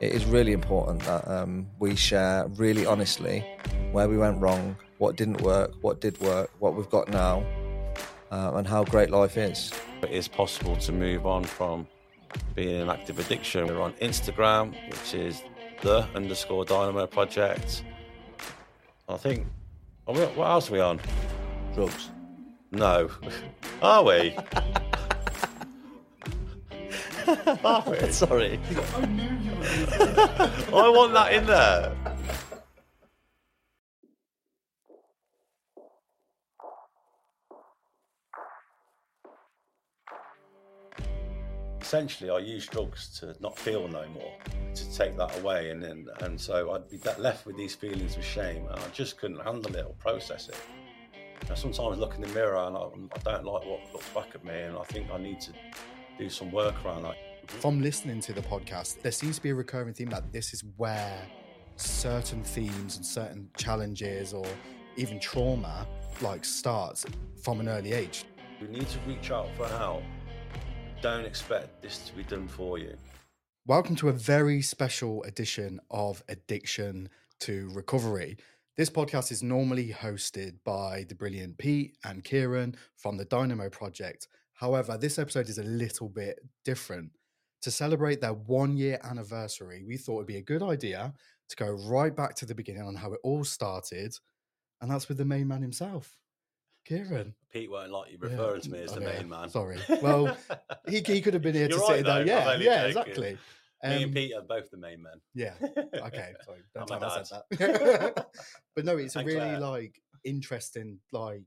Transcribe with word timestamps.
it 0.00 0.12
is 0.12 0.24
really 0.26 0.52
important 0.52 1.02
that 1.04 1.26
um, 1.28 1.66
we 1.78 1.96
share 1.96 2.46
really 2.56 2.84
honestly 2.84 3.44
where 3.92 4.08
we 4.08 4.18
went 4.18 4.38
wrong, 4.40 4.76
what 4.98 5.16
didn't 5.16 5.40
work, 5.40 5.72
what 5.80 6.00
did 6.00 6.20
work, 6.20 6.50
what 6.58 6.74
we've 6.74 6.90
got 6.90 7.08
now, 7.08 7.44
uh, 8.30 8.52
and 8.54 8.66
how 8.66 8.84
great 8.84 9.10
life 9.10 9.36
is. 9.36 9.72
It 10.02 10.10
is 10.10 10.28
possible 10.28 10.76
to 10.76 10.92
move 10.92 11.26
on 11.26 11.44
from 11.44 11.86
being 12.54 12.82
an 12.82 12.90
active 12.90 13.18
addiction. 13.18 13.66
We're 13.66 13.80
on 13.80 13.94
Instagram, 13.94 14.74
which 14.90 15.14
is 15.14 15.42
the 15.82 16.06
underscore 16.14 16.64
Dynamo 16.64 17.06
Project. 17.06 17.82
I 19.08 19.16
think. 19.16 19.46
What 20.04 20.38
else 20.38 20.70
are 20.70 20.72
we 20.72 20.80
on? 20.80 21.00
Drugs. 21.74 22.10
No. 22.70 23.10
Are 23.82 24.02
we? 24.04 24.36
Are? 27.26 28.10
Sorry. 28.12 28.60
I 30.72 30.88
want 30.88 31.12
that 31.14 31.32
in 31.32 31.46
there. 31.46 31.92
Essentially, 41.80 42.30
I 42.30 42.38
used 42.38 42.70
drugs 42.70 43.18
to 43.20 43.36
not 43.40 43.56
feel 43.56 43.86
no 43.86 44.08
more, 44.08 44.32
to 44.74 44.96
take 44.96 45.16
that 45.18 45.38
away, 45.38 45.70
and 45.70 45.80
then 45.80 46.06
and 46.20 46.40
so 46.40 46.72
I'd 46.72 46.90
be 46.90 46.98
left 47.18 47.46
with 47.46 47.56
these 47.56 47.76
feelings 47.76 48.16
of 48.16 48.24
shame, 48.24 48.66
and 48.68 48.80
I 48.80 48.88
just 48.92 49.18
couldn't 49.18 49.40
handle 49.40 49.74
it 49.76 49.86
or 49.86 49.94
process 49.94 50.48
it. 50.48 50.56
I 51.48 51.54
sometimes 51.54 51.78
I 51.78 52.00
look 52.00 52.16
in 52.16 52.22
the 52.22 52.28
mirror 52.28 52.56
and 52.56 52.76
I, 52.76 52.80
I 52.80 53.18
don't 53.32 53.44
like 53.44 53.64
what 53.64 53.92
looks 53.92 54.08
back 54.10 54.34
at 54.34 54.44
me, 54.44 54.62
and 54.62 54.76
I 54.76 54.82
think 54.82 55.10
I 55.12 55.18
need 55.18 55.40
to 55.42 55.52
do 56.18 56.30
some 56.30 56.50
work 56.50 56.74
around 56.84 57.02
that. 57.02 57.16
From 57.46 57.80
listening 57.80 58.20
to 58.22 58.32
the 58.32 58.40
podcast, 58.40 59.02
there 59.02 59.12
seems 59.12 59.36
to 59.36 59.42
be 59.42 59.50
a 59.50 59.54
recurring 59.54 59.92
theme 59.92 60.08
that 60.10 60.32
this 60.32 60.54
is 60.54 60.64
where 60.76 61.20
certain 61.76 62.42
themes 62.42 62.96
and 62.96 63.04
certain 63.04 63.48
challenges 63.56 64.32
or 64.32 64.46
even 64.96 65.20
trauma 65.20 65.86
like 66.22 66.44
starts 66.44 67.04
from 67.42 67.60
an 67.60 67.68
early 67.68 67.92
age. 67.92 68.24
You 68.60 68.68
need 68.68 68.88
to 68.88 68.98
reach 69.06 69.30
out 69.30 69.48
for 69.56 69.68
help. 69.68 70.02
Don't 71.02 71.26
expect 71.26 71.82
this 71.82 71.98
to 72.08 72.14
be 72.14 72.22
done 72.22 72.48
for 72.48 72.78
you. 72.78 72.96
Welcome 73.66 73.96
to 73.96 74.08
a 74.08 74.12
very 74.12 74.62
special 74.62 75.22
edition 75.24 75.80
of 75.90 76.22
Addiction 76.28 77.10
to 77.40 77.68
Recovery. 77.74 78.38
This 78.76 78.88
podcast 78.88 79.30
is 79.30 79.42
normally 79.42 79.88
hosted 79.88 80.54
by 80.64 81.04
the 81.08 81.14
brilliant 81.14 81.58
Pete 81.58 81.98
and 82.04 82.24
Kieran 82.24 82.76
from 82.96 83.18
the 83.18 83.24
Dynamo 83.24 83.68
Project. 83.68 84.28
However, 84.56 84.98
this 84.98 85.18
episode 85.18 85.48
is 85.48 85.58
a 85.58 85.62
little 85.62 86.08
bit 86.08 86.38
different. 86.64 87.10
To 87.62 87.70
celebrate 87.70 88.20
their 88.20 88.32
one 88.34 88.76
year 88.76 88.98
anniversary, 89.02 89.82
we 89.86 89.96
thought 89.96 90.16
it'd 90.16 90.26
be 90.26 90.36
a 90.36 90.42
good 90.42 90.62
idea 90.62 91.12
to 91.48 91.56
go 91.56 91.70
right 91.88 92.14
back 92.14 92.34
to 92.36 92.46
the 92.46 92.54
beginning 92.54 92.82
on 92.82 92.94
how 92.94 93.12
it 93.12 93.20
all 93.22 93.44
started, 93.44 94.14
and 94.80 94.90
that's 94.90 95.08
with 95.08 95.18
the 95.18 95.24
main 95.24 95.48
man 95.48 95.62
himself, 95.62 96.16
Kieran. 96.84 97.34
Pete 97.52 97.70
won't 97.70 97.90
like 97.90 98.12
you 98.12 98.18
referring 98.20 98.60
to 98.62 98.70
me 98.70 98.80
as 98.82 98.92
the 98.92 99.00
Okay, 99.04 99.18
main 99.18 99.28
man. 99.28 99.48
Sorry. 99.48 99.78
Well, 100.02 100.36
he, 100.88 101.00
he 101.00 101.20
could 101.20 101.34
have 101.34 101.42
been 101.42 101.54
here 101.54 101.68
You're 101.68 101.78
to 101.78 101.84
right, 101.84 102.04
though, 102.04 102.24
down. 102.24 102.26
Yeah, 102.26 102.56
yeah, 102.56 102.88
joking. 102.92 103.12
exactly. 103.12 103.32
me 103.32 103.38
and 103.82 104.04
Um, 104.04 104.12
Pete 104.12 104.34
are 104.34 104.42
both 104.42 104.70
the 104.70 104.76
main 104.76 105.02
men. 105.02 105.20
Yeah. 105.34 105.54
Okay. 105.60 106.32
Sorry. 106.44 106.60
Don't 106.74 106.86
tell 106.86 107.04
I 107.04 107.22
said 107.22 107.42
that. 107.50 108.26
but 108.76 108.84
no, 108.84 108.96
it's 108.96 109.16
a 109.16 109.20
And 109.20 109.26
really 109.28 109.40
Claire. 109.40 109.60
like 109.60 110.00
interesting, 110.24 110.98
like 111.12 111.44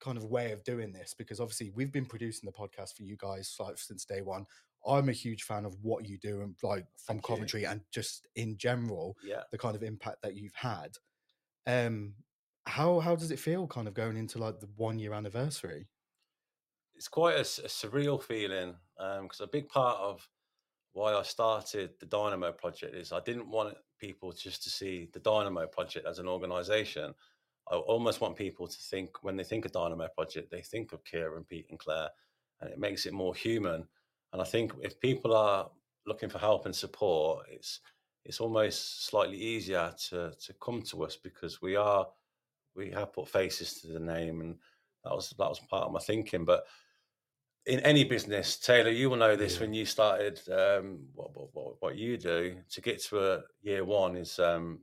kind 0.00 0.16
of 0.18 0.24
way 0.24 0.52
of 0.52 0.62
doing 0.64 0.92
this 0.92 1.14
because 1.16 1.40
obviously 1.40 1.70
we've 1.74 1.92
been 1.92 2.06
producing 2.06 2.46
the 2.46 2.52
podcast 2.52 2.94
for 2.96 3.02
you 3.02 3.16
guys 3.16 3.54
like 3.58 3.78
since 3.78 4.04
day 4.04 4.20
one. 4.22 4.46
I'm 4.86 5.08
a 5.08 5.12
huge 5.12 5.42
fan 5.42 5.64
of 5.64 5.76
what 5.82 6.06
you 6.08 6.18
do 6.18 6.40
and 6.42 6.54
like 6.62 6.86
from 6.96 7.16
Thank 7.16 7.28
you. 7.28 7.34
Coventry 7.34 7.64
and 7.66 7.80
just 7.92 8.26
in 8.36 8.56
general 8.56 9.16
Yeah. 9.24 9.42
the 9.50 9.58
kind 9.58 9.74
of 9.74 9.82
impact 9.82 10.22
that 10.22 10.34
you've 10.36 10.54
had. 10.54 10.96
Um, 11.66 12.14
how 12.66 13.00
how 13.00 13.16
does 13.16 13.30
it 13.30 13.38
feel 13.38 13.66
kind 13.66 13.88
of 13.88 13.94
going 13.94 14.16
into 14.16 14.38
like 14.38 14.60
the 14.60 14.68
one 14.76 14.98
year 14.98 15.12
anniversary? 15.14 15.88
it's 16.94 17.06
quite 17.08 17.36
a 17.36 17.42
surreal 17.42 18.20
feeling 18.20 18.74
because 19.22 19.40
a 19.40 19.46
big 19.46 19.68
part 19.68 19.98
of 20.00 20.28
why 20.94 21.14
I 21.14 21.22
started 21.22 21.90
the 22.00 22.06
Dynamo 22.06 22.50
Project 22.50 22.92
is 22.96 23.12
I 23.12 23.20
didn't 23.20 23.48
want 23.48 23.76
people 24.00 24.32
just 24.32 24.64
to 24.64 24.70
see 24.70 25.08
the 25.12 25.20
Dynamo 25.20 25.68
Project 25.68 26.06
as 26.08 26.18
an 26.18 26.26
organisation. 26.26 27.14
I 27.70 27.76
almost 27.76 28.20
want 28.20 28.36
people 28.36 28.66
to 28.66 28.78
think 28.78 29.22
when 29.22 29.36
they 29.36 29.44
think 29.44 29.64
of 29.64 29.72
Dynamo 29.72 30.08
Project, 30.08 30.50
they 30.50 30.62
think 30.62 30.92
of 30.92 31.04
Kieran, 31.04 31.44
Pete, 31.44 31.66
and 31.70 31.78
Claire, 31.78 32.08
and 32.60 32.70
it 32.70 32.78
makes 32.78 33.06
it 33.06 33.12
more 33.12 33.34
human. 33.34 33.86
And 34.32 34.42
I 34.42 34.44
think 34.44 34.72
if 34.80 34.98
people 35.00 35.34
are 35.34 35.70
looking 36.06 36.28
for 36.28 36.38
help 36.38 36.66
and 36.66 36.74
support, 36.74 37.46
it's 37.50 37.80
it's 38.24 38.40
almost 38.40 39.06
slightly 39.06 39.36
easier 39.36 39.92
to 40.08 40.32
to 40.32 40.54
come 40.54 40.82
to 40.82 41.04
us 41.04 41.16
because 41.16 41.62
we 41.62 41.76
are 41.76 42.06
we 42.74 42.90
have 42.90 43.12
put 43.12 43.28
faces 43.28 43.80
to 43.80 43.88
the 43.88 44.00
name, 44.00 44.40
and 44.40 44.56
that 45.04 45.14
was 45.14 45.30
that 45.38 45.48
was 45.48 45.60
part 45.60 45.84
of 45.84 45.92
my 45.92 46.00
thinking. 46.00 46.44
But 46.44 46.64
in 47.66 47.80
any 47.80 48.04
business, 48.04 48.56
Taylor, 48.58 48.90
you 48.90 49.10
will 49.10 49.18
know 49.18 49.36
this 49.36 49.54
Yeah. 49.54 49.60
when 49.60 49.74
you 49.74 49.84
started 49.84 50.40
um, 50.48 51.00
what, 51.14 51.36
what, 51.36 51.48
what, 51.52 51.74
what 51.80 51.96
you 51.96 52.16
do. 52.16 52.56
To 52.70 52.80
get 52.80 53.02
to 53.04 53.32
a 53.34 53.42
year 53.60 53.84
one 53.84 54.16
is 54.16 54.38
um, 54.38 54.80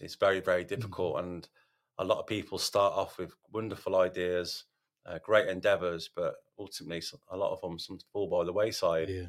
it's 0.00 0.16
very 0.16 0.40
very 0.40 0.64
difficult, 0.64 1.18
and 1.20 1.48
a 1.98 2.04
lot 2.04 2.18
of 2.18 2.26
people 2.26 2.58
start 2.58 2.94
off 2.94 3.18
with 3.18 3.32
wonderful 3.52 3.96
ideas, 3.96 4.64
uh, 5.06 5.18
great 5.22 5.48
endeavours, 5.48 6.10
but 6.14 6.34
ultimately 6.58 7.02
a 7.30 7.36
lot 7.36 7.52
of 7.52 7.60
them 7.60 7.78
some 7.78 7.98
fall 8.12 8.28
by 8.28 8.44
the 8.44 8.52
wayside. 8.52 9.08
Yeah. 9.08 9.26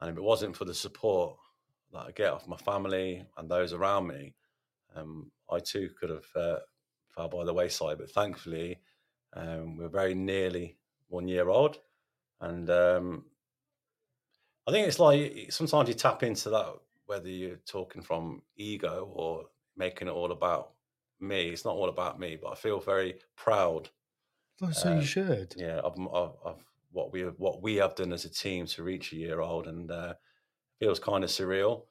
And 0.00 0.10
if 0.10 0.16
it 0.16 0.22
wasn't 0.22 0.56
for 0.56 0.64
the 0.64 0.74
support 0.74 1.36
that 1.92 2.06
I 2.06 2.10
get 2.10 2.32
off 2.32 2.48
my 2.48 2.56
family 2.56 3.24
and 3.36 3.50
those 3.50 3.72
around 3.72 4.08
me, 4.08 4.34
um, 4.96 5.30
I 5.50 5.58
too 5.60 5.90
could 5.98 6.10
have 6.10 6.26
uh, 6.34 6.58
fell 7.14 7.28
by 7.28 7.44
the 7.44 7.54
wayside. 7.54 7.98
But 7.98 8.10
thankfully, 8.10 8.80
um, 9.34 9.76
we're 9.76 9.88
very 9.88 10.14
nearly 10.14 10.76
one 11.08 11.28
year 11.28 11.48
old. 11.48 11.78
And 12.40 12.68
um, 12.68 13.24
I 14.66 14.72
think 14.72 14.88
it's 14.88 14.98
like 14.98 15.46
sometimes 15.50 15.88
you 15.88 15.94
tap 15.94 16.22
into 16.22 16.50
that, 16.50 16.74
whether 17.06 17.28
you're 17.28 17.60
talking 17.66 18.02
from 18.02 18.42
ego 18.56 19.10
or 19.14 19.44
making 19.76 20.08
it 20.08 20.12
all 20.12 20.32
about 20.32 20.71
me. 21.22 21.50
It's 21.50 21.64
not 21.64 21.74
all 21.76 21.88
about 21.88 22.20
me, 22.20 22.36
but 22.36 22.50
I 22.52 22.54
feel 22.56 22.80
very 22.80 23.20
proud 23.36 23.90
Oh, 24.62 24.70
so 24.72 24.90
you 24.90 25.02
should. 25.02 25.56
yeah, 25.56 25.78
of, 25.80 25.98
of, 26.08 26.38
of 26.44 26.64
what 26.90 27.12
we 27.12 27.20
have, 27.22 27.38
what 27.38 27.62
we 27.62 27.76
have 27.76 27.94
done 27.96 28.12
as 28.12 28.24
a 28.24 28.30
team 28.30 28.66
to 28.66 28.82
reach 28.84 29.12
a 29.12 29.16
year 29.16 29.40
old, 29.40 29.66
and 29.68 29.90
uh, 29.90 30.14
feels 30.80 31.00
kind 31.00 31.24
of 31.24 31.30
surreal. 31.30 31.86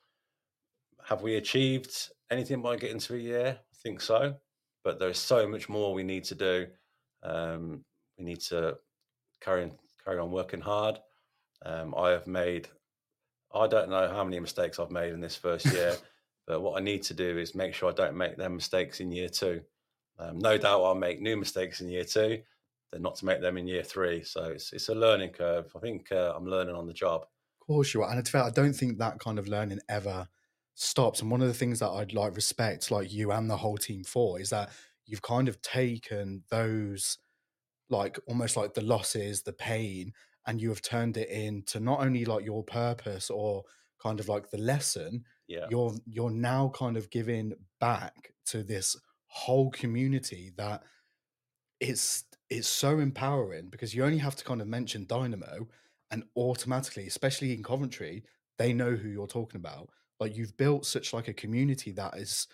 Have 1.05 1.21
we 1.21 1.35
achieved 1.35 2.09
anything 2.29 2.61
by 2.61 2.75
getting 2.77 2.99
to 2.99 3.15
a 3.15 3.19
year? 3.19 3.59
I 3.59 3.75
think 3.75 4.01
so, 4.01 4.39
but 4.83 4.99
there's 4.99 5.19
so 5.19 5.47
much 5.47 5.67
more 5.69 5.93
we 5.93 6.03
need 6.03 6.23
to 6.25 6.35
do. 6.35 6.71
Um, 7.23 7.85
we 8.17 8.23
need 8.25 8.41
to 8.41 8.79
carry 9.41 9.63
on, 9.63 9.79
carry 10.03 10.19
on 10.19 10.31
working 10.31 10.61
hard. 10.61 10.99
Um, 11.63 11.95
I 11.95 12.11
have 12.11 12.27
made, 12.27 12.69
I 13.53 13.67
don't 13.67 13.89
know 13.89 14.09
how 14.09 14.23
many 14.23 14.39
mistakes 14.39 14.79
I've 14.79 14.91
made 14.91 15.13
in 15.13 15.21
this 15.21 15.35
first 15.37 15.71
year, 15.71 16.01
but 16.51 16.59
what 16.59 16.77
I 16.77 16.83
need 16.83 17.01
to 17.03 17.13
do 17.13 17.37
is 17.37 17.55
make 17.55 17.73
sure 17.73 17.89
I 17.89 17.93
don't 17.93 18.17
make 18.17 18.35
them 18.35 18.55
mistakes 18.55 18.99
in 18.99 19.09
year 19.09 19.29
two. 19.29 19.61
Um, 20.19 20.37
no 20.37 20.57
doubt 20.57 20.83
I'll 20.83 20.95
make 20.95 21.21
new 21.21 21.37
mistakes 21.37 21.79
in 21.79 21.87
year 21.87 22.03
two, 22.03 22.41
then 22.91 23.01
not 23.01 23.15
to 23.15 23.25
make 23.25 23.39
them 23.39 23.57
in 23.57 23.69
year 23.69 23.83
three. 23.83 24.21
So 24.25 24.43
it's 24.43 24.73
it's 24.73 24.89
a 24.89 24.93
learning 24.93 25.29
curve. 25.29 25.71
I 25.73 25.79
think 25.79 26.11
uh, 26.11 26.33
I'm 26.35 26.45
learning 26.45 26.75
on 26.75 26.87
the 26.87 26.93
job. 26.93 27.21
Of 27.21 27.67
course 27.67 27.93
you 27.93 28.03
are. 28.03 28.11
And 28.11 28.27
fair, 28.27 28.43
I 28.43 28.49
don't 28.49 28.73
think 28.73 28.97
that 28.97 29.17
kind 29.19 29.39
of 29.39 29.47
learning 29.47 29.79
ever 29.87 30.27
stops. 30.75 31.21
And 31.21 31.31
one 31.31 31.41
of 31.41 31.47
the 31.47 31.53
things 31.53 31.79
that 31.79 31.87
I'd 31.87 32.11
like 32.11 32.35
respect 32.35 32.91
like 32.91 33.13
you 33.13 33.31
and 33.31 33.49
the 33.49 33.55
whole 33.55 33.77
team 33.77 34.03
for 34.03 34.37
is 34.37 34.49
that 34.49 34.71
you've 35.05 35.21
kind 35.21 35.47
of 35.47 35.61
taken 35.61 36.43
those 36.49 37.17
like 37.89 38.19
almost 38.27 38.57
like 38.57 38.73
the 38.73 38.83
losses, 38.83 39.43
the 39.43 39.53
pain, 39.53 40.11
and 40.45 40.61
you 40.61 40.67
have 40.67 40.81
turned 40.81 41.15
it 41.15 41.29
into 41.29 41.79
not 41.79 42.01
only 42.01 42.25
like 42.25 42.43
your 42.43 42.65
purpose 42.65 43.29
or 43.29 43.63
kind 44.03 44.19
of 44.19 44.27
like 44.27 44.49
the 44.49 44.57
lesson, 44.57 45.23
Yeah, 45.51 45.69
you're 45.69 45.93
you're 46.05 46.31
now 46.31 46.69
kind 46.69 46.97
of 46.97 47.09
giving 47.09 47.53
back 47.79 48.33
to 48.47 48.63
this 48.63 48.95
whole 49.27 49.71
community 49.71 50.51
that 50.57 50.83
it's 51.79 52.25
it's 52.49 52.67
so 52.67 52.99
empowering 52.99 53.69
because 53.69 53.95
you 53.95 54.03
only 54.03 54.17
have 54.17 54.35
to 54.35 54.43
kind 54.43 54.61
of 54.61 54.67
mention 54.67 55.05
Dynamo 55.05 55.67
and 56.11 56.25
automatically, 56.35 57.07
especially 57.07 57.53
in 57.53 57.63
Coventry, 57.63 58.25
they 58.57 58.73
know 58.73 58.95
who 58.95 59.07
you're 59.09 59.27
talking 59.27 59.59
about. 59.59 59.89
Like 60.19 60.35
you've 60.35 60.57
built 60.57 60.85
such 60.85 61.13
like 61.13 61.29
a 61.29 61.33
community 61.33 61.91
that 61.93 62.17
is, 62.17 62.47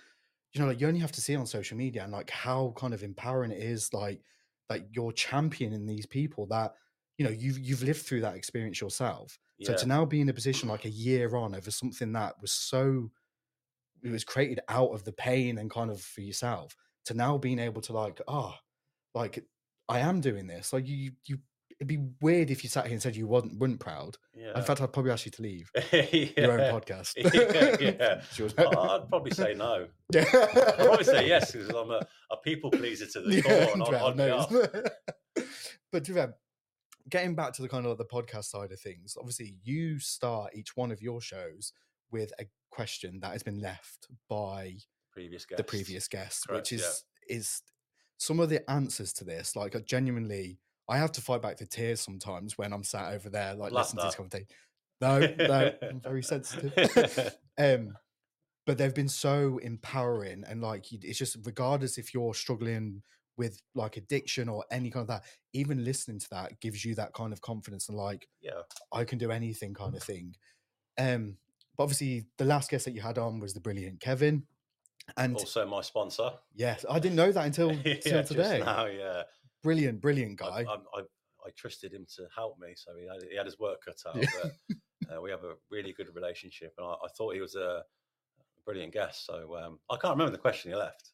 you 0.53 0.61
know, 0.61 0.67
like 0.67 0.81
you 0.81 0.87
only 0.87 0.99
have 0.99 1.11
to 1.13 1.21
see 1.21 1.35
on 1.35 1.45
social 1.47 1.77
media 1.77 2.03
and 2.03 2.13
like 2.13 2.29
how 2.29 2.73
kind 2.77 2.93
of 2.93 3.03
empowering 3.03 3.51
it 3.51 3.61
is, 3.63 3.93
like 3.93 4.21
that 4.69 4.95
you're 4.95 5.11
championing 5.13 5.85
these 5.87 6.05
people 6.05 6.47
that, 6.47 6.73
you 7.17 7.25
know, 7.25 7.31
you've 7.31 7.59
you've 7.59 7.83
lived 7.83 8.01
through 8.05 8.21
that 8.21 8.35
experience 8.35 8.81
yourself. 8.81 9.39
So 9.63 9.75
to 9.75 9.85
now 9.87 10.05
be 10.05 10.21
in 10.21 10.29
a 10.29 10.33
position 10.33 10.69
like 10.69 10.85
a 10.85 10.89
year 10.89 11.35
on 11.35 11.55
over 11.55 11.71
something 11.71 12.11
that 12.13 12.35
was 12.41 12.51
so 12.51 13.09
it 14.03 14.11
was 14.11 14.23
created 14.23 14.59
out 14.69 14.89
of 14.89 15.03
the 15.03 15.11
pain 15.11 15.57
and 15.57 15.71
kind 15.71 15.89
of 15.89 15.99
for 15.99 16.21
yourself 16.21 16.75
to 17.05 17.15
now 17.15 17.37
being 17.37 17.57
able 17.57 17.81
to 17.81 17.93
like 17.93 18.21
ah 18.27 18.59
like 19.15 19.43
I 19.89 19.99
am 19.99 20.21
doing 20.21 20.45
this 20.45 20.71
like 20.71 20.87
you 20.87 21.13
you 21.25 21.39
it'd 21.79 21.87
be 21.87 21.99
weird 22.21 22.49
if 22.49 22.63
you 22.63 22.69
sat 22.69 22.85
here 22.85 22.93
and 22.93 23.01
said 23.01 23.15
you 23.15 23.27
wasn't 23.27 23.57
weren't 23.59 23.79
proud. 23.79 24.17
Yeah. 24.35 24.57
In 24.57 24.63
fact, 24.63 24.81
I'd 24.81 24.91
probably 24.91 25.11
ask 25.11 25.25
you 25.25 25.31
to 25.33 25.41
leave 25.41 25.71
yeah. 25.93 26.01
your 26.37 26.51
own 26.53 26.73
podcast. 26.73 27.13
yeah, 27.17 27.75
yeah. 27.79 28.21
I'd 28.93 29.09
probably 29.09 29.31
say 29.31 29.53
no. 29.53 29.87
yeah. 30.11 30.25
I'd 30.33 30.75
probably 30.77 31.03
say 31.03 31.27
yes 31.27 31.51
because 31.51 31.69
I'm 31.69 31.91
a, 31.91 32.01
a 32.31 32.37
people 32.43 32.71
pleaser 32.71 33.05
to 33.07 33.21
the 33.21 33.41
core, 33.41 33.53
and 33.53 33.83
I'd, 33.83 34.21
I'd 34.21 35.43
but 35.91 36.03
to 36.03 36.11
be 36.11 36.15
fair, 36.15 36.33
getting 37.09 37.35
back 37.35 37.53
to 37.53 37.61
the 37.61 37.69
kind 37.69 37.85
of 37.85 37.91
like 37.91 37.97
the 37.97 38.05
podcast 38.05 38.45
side 38.45 38.71
of 38.71 38.79
things, 38.79 39.15
obviously 39.17 39.55
you 39.63 39.99
start 39.99 40.55
each 40.55 40.75
one 40.75 40.91
of 40.91 41.01
your 41.01 41.21
shows 41.21 41.73
with 42.11 42.31
a 42.39 42.45
question 42.69 43.19
that 43.21 43.31
has 43.31 43.43
been 43.43 43.59
left 43.59 44.07
by 44.29 44.75
previous 45.11 45.45
guest. 45.45 45.57
the 45.57 45.63
previous 45.63 46.07
guest, 46.07 46.47
Correct, 46.47 46.71
which 46.71 46.79
yeah. 46.79 46.87
is 46.87 47.03
is 47.29 47.61
some 48.17 48.39
of 48.39 48.49
the 48.49 48.69
answers 48.69 49.13
to 49.13 49.23
this. 49.23 49.55
Like 49.55 49.75
I 49.75 49.79
genuinely, 49.79 50.59
I 50.89 50.97
have 50.97 51.11
to 51.13 51.21
fight 51.21 51.41
back 51.41 51.57
the 51.57 51.65
tears 51.65 52.01
sometimes 52.01 52.57
when 52.57 52.73
I'm 52.73 52.83
sat 52.83 53.13
over 53.13 53.29
there, 53.29 53.53
like 53.53 53.71
Laugh 53.71 53.93
listening 53.93 54.01
to 54.01 54.07
this 54.07 54.15
that. 54.15 54.17
conversation. 54.17 54.47
No, 54.99 55.47
no, 55.47 55.71
I'm 55.89 56.01
very 56.01 56.23
sensitive. 56.23 57.35
um, 57.57 57.93
but 58.65 58.77
they've 58.77 58.93
been 58.93 59.09
so 59.09 59.59
empowering, 59.59 60.43
and 60.47 60.61
like 60.61 60.91
it's 60.91 61.17
just 61.17 61.37
regardless 61.45 61.97
if 61.97 62.13
you're 62.13 62.33
struggling 62.33 63.01
with 63.37 63.61
like 63.75 63.97
addiction 63.97 64.49
or 64.49 64.65
any 64.71 64.89
kind 64.89 65.01
of 65.01 65.07
that, 65.07 65.23
even 65.53 65.83
listening 65.83 66.19
to 66.19 66.29
that 66.31 66.59
gives 66.59 66.83
you 66.83 66.95
that 66.95 67.13
kind 67.13 67.31
of 67.31 67.41
confidence 67.41 67.89
and 67.89 67.97
like 67.97 68.27
yeah. 68.41 68.61
I 68.91 69.03
can 69.03 69.17
do 69.17 69.31
anything 69.31 69.73
kind 69.73 69.95
of 69.95 70.03
thing. 70.03 70.35
Um, 70.97 71.37
but 71.77 71.83
obviously 71.83 72.25
the 72.37 72.45
last 72.45 72.71
guest 72.71 72.85
that 72.85 72.93
you 72.93 73.01
had 73.01 73.17
on 73.17 73.39
was 73.39 73.53
the 73.53 73.59
brilliant 73.59 73.99
Kevin. 73.99 74.43
And 75.15 75.35
Also, 75.35 75.65
my 75.65 75.81
sponsor. 75.81 76.31
yes, 76.53 76.83
I 76.89 76.99
didn't 76.99 77.15
know 77.15 77.31
that 77.31 77.45
until, 77.45 77.71
yeah, 77.85 77.93
until 78.05 78.23
today. 78.23 78.61
now, 78.65 78.87
yeah. 78.87 79.23
Brilliant, 79.63 80.01
brilliant 80.01 80.41
I, 80.41 80.63
guy. 80.63 80.71
I, 80.71 80.99
I, 80.99 81.01
I 81.45 81.49
trusted 81.55 81.93
him 81.93 82.05
to 82.17 82.23
help 82.35 82.57
me, 82.59 82.73
so 82.75 82.91
he 82.99 83.07
had, 83.07 83.23
he 83.29 83.37
had 83.37 83.45
his 83.45 83.57
work 83.59 83.79
cut 83.85 83.95
out. 84.07 84.17
Yeah. 84.17 84.49
But 85.07 85.17
uh, 85.17 85.21
we 85.21 85.29
have 85.29 85.43
a 85.43 85.53
really 85.71 85.93
good 85.93 86.13
relationship, 86.13 86.73
and 86.77 86.85
I, 86.85 86.91
I 86.91 87.07
thought 87.17 87.35
he 87.35 87.39
was 87.39 87.55
a 87.55 87.83
brilliant 88.65 88.93
guest. 88.93 89.25
So 89.25 89.55
um, 89.57 89.79
I 89.89 89.95
can't 89.95 90.13
remember 90.13 90.31
the 90.31 90.37
question 90.37 90.71
he 90.71 90.77
left. 90.77 91.11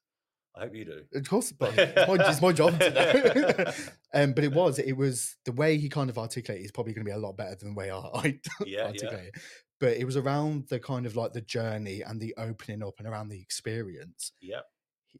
I 0.55 0.61
hope 0.61 0.75
you 0.75 0.85
do. 0.85 1.01
Of 1.15 1.27
course, 1.27 1.51
but 1.51 1.73
it's 1.77 2.07
my, 2.07 2.29
it's 2.29 2.41
my 2.41 2.51
job 2.51 2.79
to 2.79 2.89
know. 2.91 3.71
um, 4.13 4.33
but 4.33 4.43
it 4.43 4.53
was, 4.53 4.77
it 4.79 4.93
was 4.93 5.35
the 5.45 5.51
way 5.51 5.77
he 5.77 5.89
kind 5.89 6.09
of 6.09 6.17
articulated 6.17 6.65
is 6.65 6.71
probably 6.71 6.93
going 6.93 7.05
to 7.05 7.09
be 7.09 7.15
a 7.15 7.17
lot 7.17 7.35
better 7.37 7.55
than 7.55 7.69
the 7.69 7.75
way 7.75 7.89
I, 7.89 7.97
I 7.97 8.39
Yeah, 8.65 8.79
yeah. 8.79 8.83
articulate 8.85 9.31
it. 9.35 9.41
But 9.79 9.97
it 9.97 10.05
was 10.05 10.15
around 10.15 10.67
the 10.69 10.79
kind 10.79 11.05
of 11.05 11.15
like 11.15 11.33
the 11.33 11.41
journey 11.41 12.01
and 12.01 12.21
the 12.21 12.33
opening 12.37 12.83
up 12.83 12.95
and 12.99 13.07
around 13.07 13.29
the 13.29 13.41
experience. 13.41 14.31
Yeah. 14.39 14.61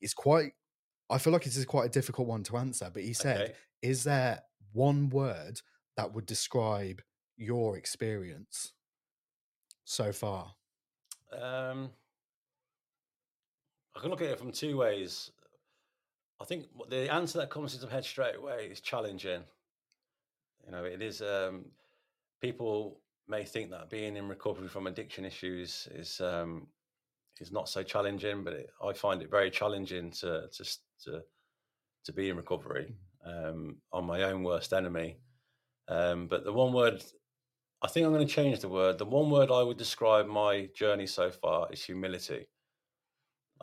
It's 0.01 0.13
quite, 0.13 0.51
I 1.09 1.18
feel 1.18 1.33
like 1.33 1.44
this 1.44 1.57
is 1.57 1.65
quite 1.65 1.86
a 1.88 1.89
difficult 1.89 2.27
one 2.27 2.44
to 2.44 2.57
answer. 2.57 2.89
But 2.94 3.03
he 3.03 3.13
said, 3.13 3.41
Okay. 3.41 3.53
is 3.81 4.03
there 4.03 4.41
one 4.71 5.09
word 5.09 5.62
that 5.97 6.13
would 6.13 6.25
describe 6.25 7.01
your 7.38 7.75
experience 7.77 8.74
so 9.83 10.12
far? 10.12 10.53
Um, 11.38 11.89
I 13.95 13.99
can 13.99 14.09
look 14.09 14.21
at 14.21 14.29
it 14.29 14.39
from 14.39 14.51
two 14.51 14.77
ways. 14.77 15.31
I 16.41 16.45
think 16.45 16.65
the 16.89 17.11
answer 17.13 17.39
that 17.39 17.49
comes 17.49 17.73
into 17.73 17.85
my 17.85 17.93
head 17.93 18.05
straight 18.05 18.35
away 18.35 18.67
is 18.71 18.81
challenging. 18.81 19.43
You 20.65 20.71
know, 20.71 20.83
it 20.83 21.01
is. 21.01 21.21
Um, 21.21 21.65
people 22.41 22.99
may 23.27 23.43
think 23.45 23.69
that 23.71 23.89
being 23.89 24.17
in 24.17 24.27
recovery 24.27 24.67
from 24.67 24.87
addiction 24.87 25.25
issues 25.25 25.87
is 25.93 26.19
um, 26.21 26.67
is 27.39 27.51
not 27.51 27.69
so 27.69 27.83
challenging, 27.83 28.43
but 28.43 28.53
it, 28.53 28.69
I 28.83 28.93
find 28.93 29.21
it 29.21 29.29
very 29.29 29.51
challenging 29.51 30.11
to 30.11 30.47
to 30.51 30.63
to, 31.05 31.21
to 32.05 32.13
be 32.13 32.29
in 32.29 32.37
recovery. 32.37 32.95
Um, 33.25 33.77
I'm 33.93 34.05
my 34.05 34.23
own 34.23 34.43
worst 34.43 34.73
enemy. 34.73 35.17
Um, 35.87 36.27
but 36.27 36.43
the 36.45 36.53
one 36.53 36.73
word 36.73 37.03
I 37.83 37.87
think 37.87 38.05
I'm 38.05 38.13
going 38.13 38.25
to 38.25 38.33
change 38.33 38.59
the 38.59 38.69
word. 38.69 38.97
The 38.97 39.05
one 39.05 39.29
word 39.29 39.51
I 39.51 39.61
would 39.61 39.77
describe 39.77 40.25
my 40.25 40.69
journey 40.73 41.05
so 41.05 41.29
far 41.29 41.67
is 41.71 41.83
humility. 41.83 42.47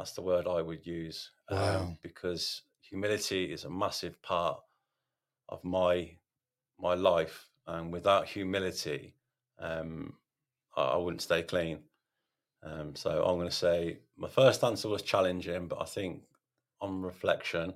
That's 0.01 0.13
the 0.13 0.23
word 0.23 0.47
I 0.47 0.63
would 0.63 0.87
use 0.87 1.31
Wow. 1.51 1.81
um, 1.83 1.99
because 2.03 2.63
humility 2.81 3.53
is 3.53 3.65
a 3.65 3.71
massive 3.71 4.21
part 4.23 4.59
of 5.51 5.63
my 5.63 6.17
my 6.79 6.95
life, 6.95 7.51
and 7.67 7.93
without 7.93 8.27
humility, 8.27 9.15
um, 9.59 10.15
I, 10.75 10.83
I 10.83 10.97
wouldn't 10.97 11.21
stay 11.21 11.43
clean. 11.43 11.81
Um, 12.63 12.97
so 12.97 13.11
I'm 13.23 13.37
going 13.37 13.51
to 13.51 13.55
say 13.55 13.99
my 14.17 14.29
first 14.29 14.65
answer 14.65 14.89
was 14.89 15.03
challenging, 15.03 15.69
but 15.69 15.83
I 15.83 15.85
think 15.85 16.23
on 16.81 17.03
reflection, 17.03 17.75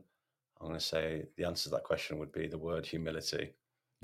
I'm 0.59 0.69
going 0.69 0.79
to 0.81 0.85
say 0.85 1.27
the 1.37 1.45
answer 1.45 1.65
to 1.65 1.71
that 1.77 1.85
question 1.85 2.17
would 2.17 2.33
be 2.33 2.47
the 2.47 2.57
word 2.57 2.87
humility. 2.87 3.53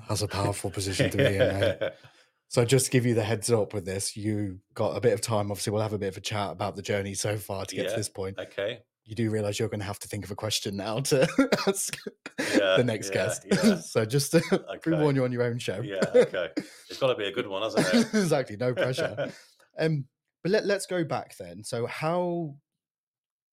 That's 0.06 0.20
a 0.20 0.28
powerful 0.28 0.70
position 0.70 1.08
to 1.10 1.16
be 1.16 1.36
in. 1.36 1.48
mate. 1.58 1.92
So 2.50 2.64
just 2.64 2.86
to 2.86 2.90
give 2.90 3.06
you 3.06 3.14
the 3.14 3.22
heads 3.22 3.50
up 3.52 3.72
with 3.72 3.84
this, 3.84 4.16
you 4.16 4.58
got 4.74 4.96
a 4.96 5.00
bit 5.00 5.12
of 5.12 5.20
time. 5.20 5.52
Obviously, 5.52 5.72
we'll 5.72 5.82
have 5.82 5.92
a 5.92 5.98
bit 5.98 6.08
of 6.08 6.16
a 6.16 6.20
chat 6.20 6.50
about 6.50 6.74
the 6.74 6.82
journey 6.82 7.14
so 7.14 7.36
far 7.36 7.64
to 7.64 7.76
get 7.76 7.84
Yeah. 7.84 7.90
to 7.92 7.96
this 7.96 8.08
point. 8.08 8.38
okay. 8.40 8.80
You 9.04 9.14
do 9.14 9.30
realize 9.30 9.58
you're 9.58 9.68
going 9.68 9.78
to 9.80 9.86
have 9.86 10.00
to 10.00 10.08
think 10.08 10.24
of 10.24 10.32
a 10.32 10.34
question 10.36 10.76
now 10.76 10.98
to 11.00 11.22
ask 11.68 11.96
Yeah, 12.38 12.76
the 12.76 12.82
next 12.84 13.08
yeah, 13.08 13.14
guest. 13.14 13.46
yeah. 13.46 13.76
so 13.80 14.04
just 14.04 14.32
to 14.32 14.38
Okay. 14.52 14.78
pre-warn 14.82 15.14
you 15.14 15.22
on 15.24 15.30
your 15.32 15.44
own 15.44 15.58
show. 15.58 15.80
Yeah. 15.80 16.00
Okay. 16.14 16.48
It's 16.88 16.98
got 16.98 17.06
to 17.08 17.14
be 17.14 17.24
a 17.26 17.32
good 17.32 17.46
one, 17.46 17.62
hasn't 17.62 17.86
it? 17.94 18.08
exactly. 18.18 18.56
No 18.56 18.74
pressure. 18.74 19.32
Um, 19.78 20.06
but 20.42 20.50
let, 20.52 20.66
let's 20.66 20.86
go 20.86 21.04
back 21.04 21.36
then. 21.38 21.62
So 21.62 21.86
how 21.86 22.56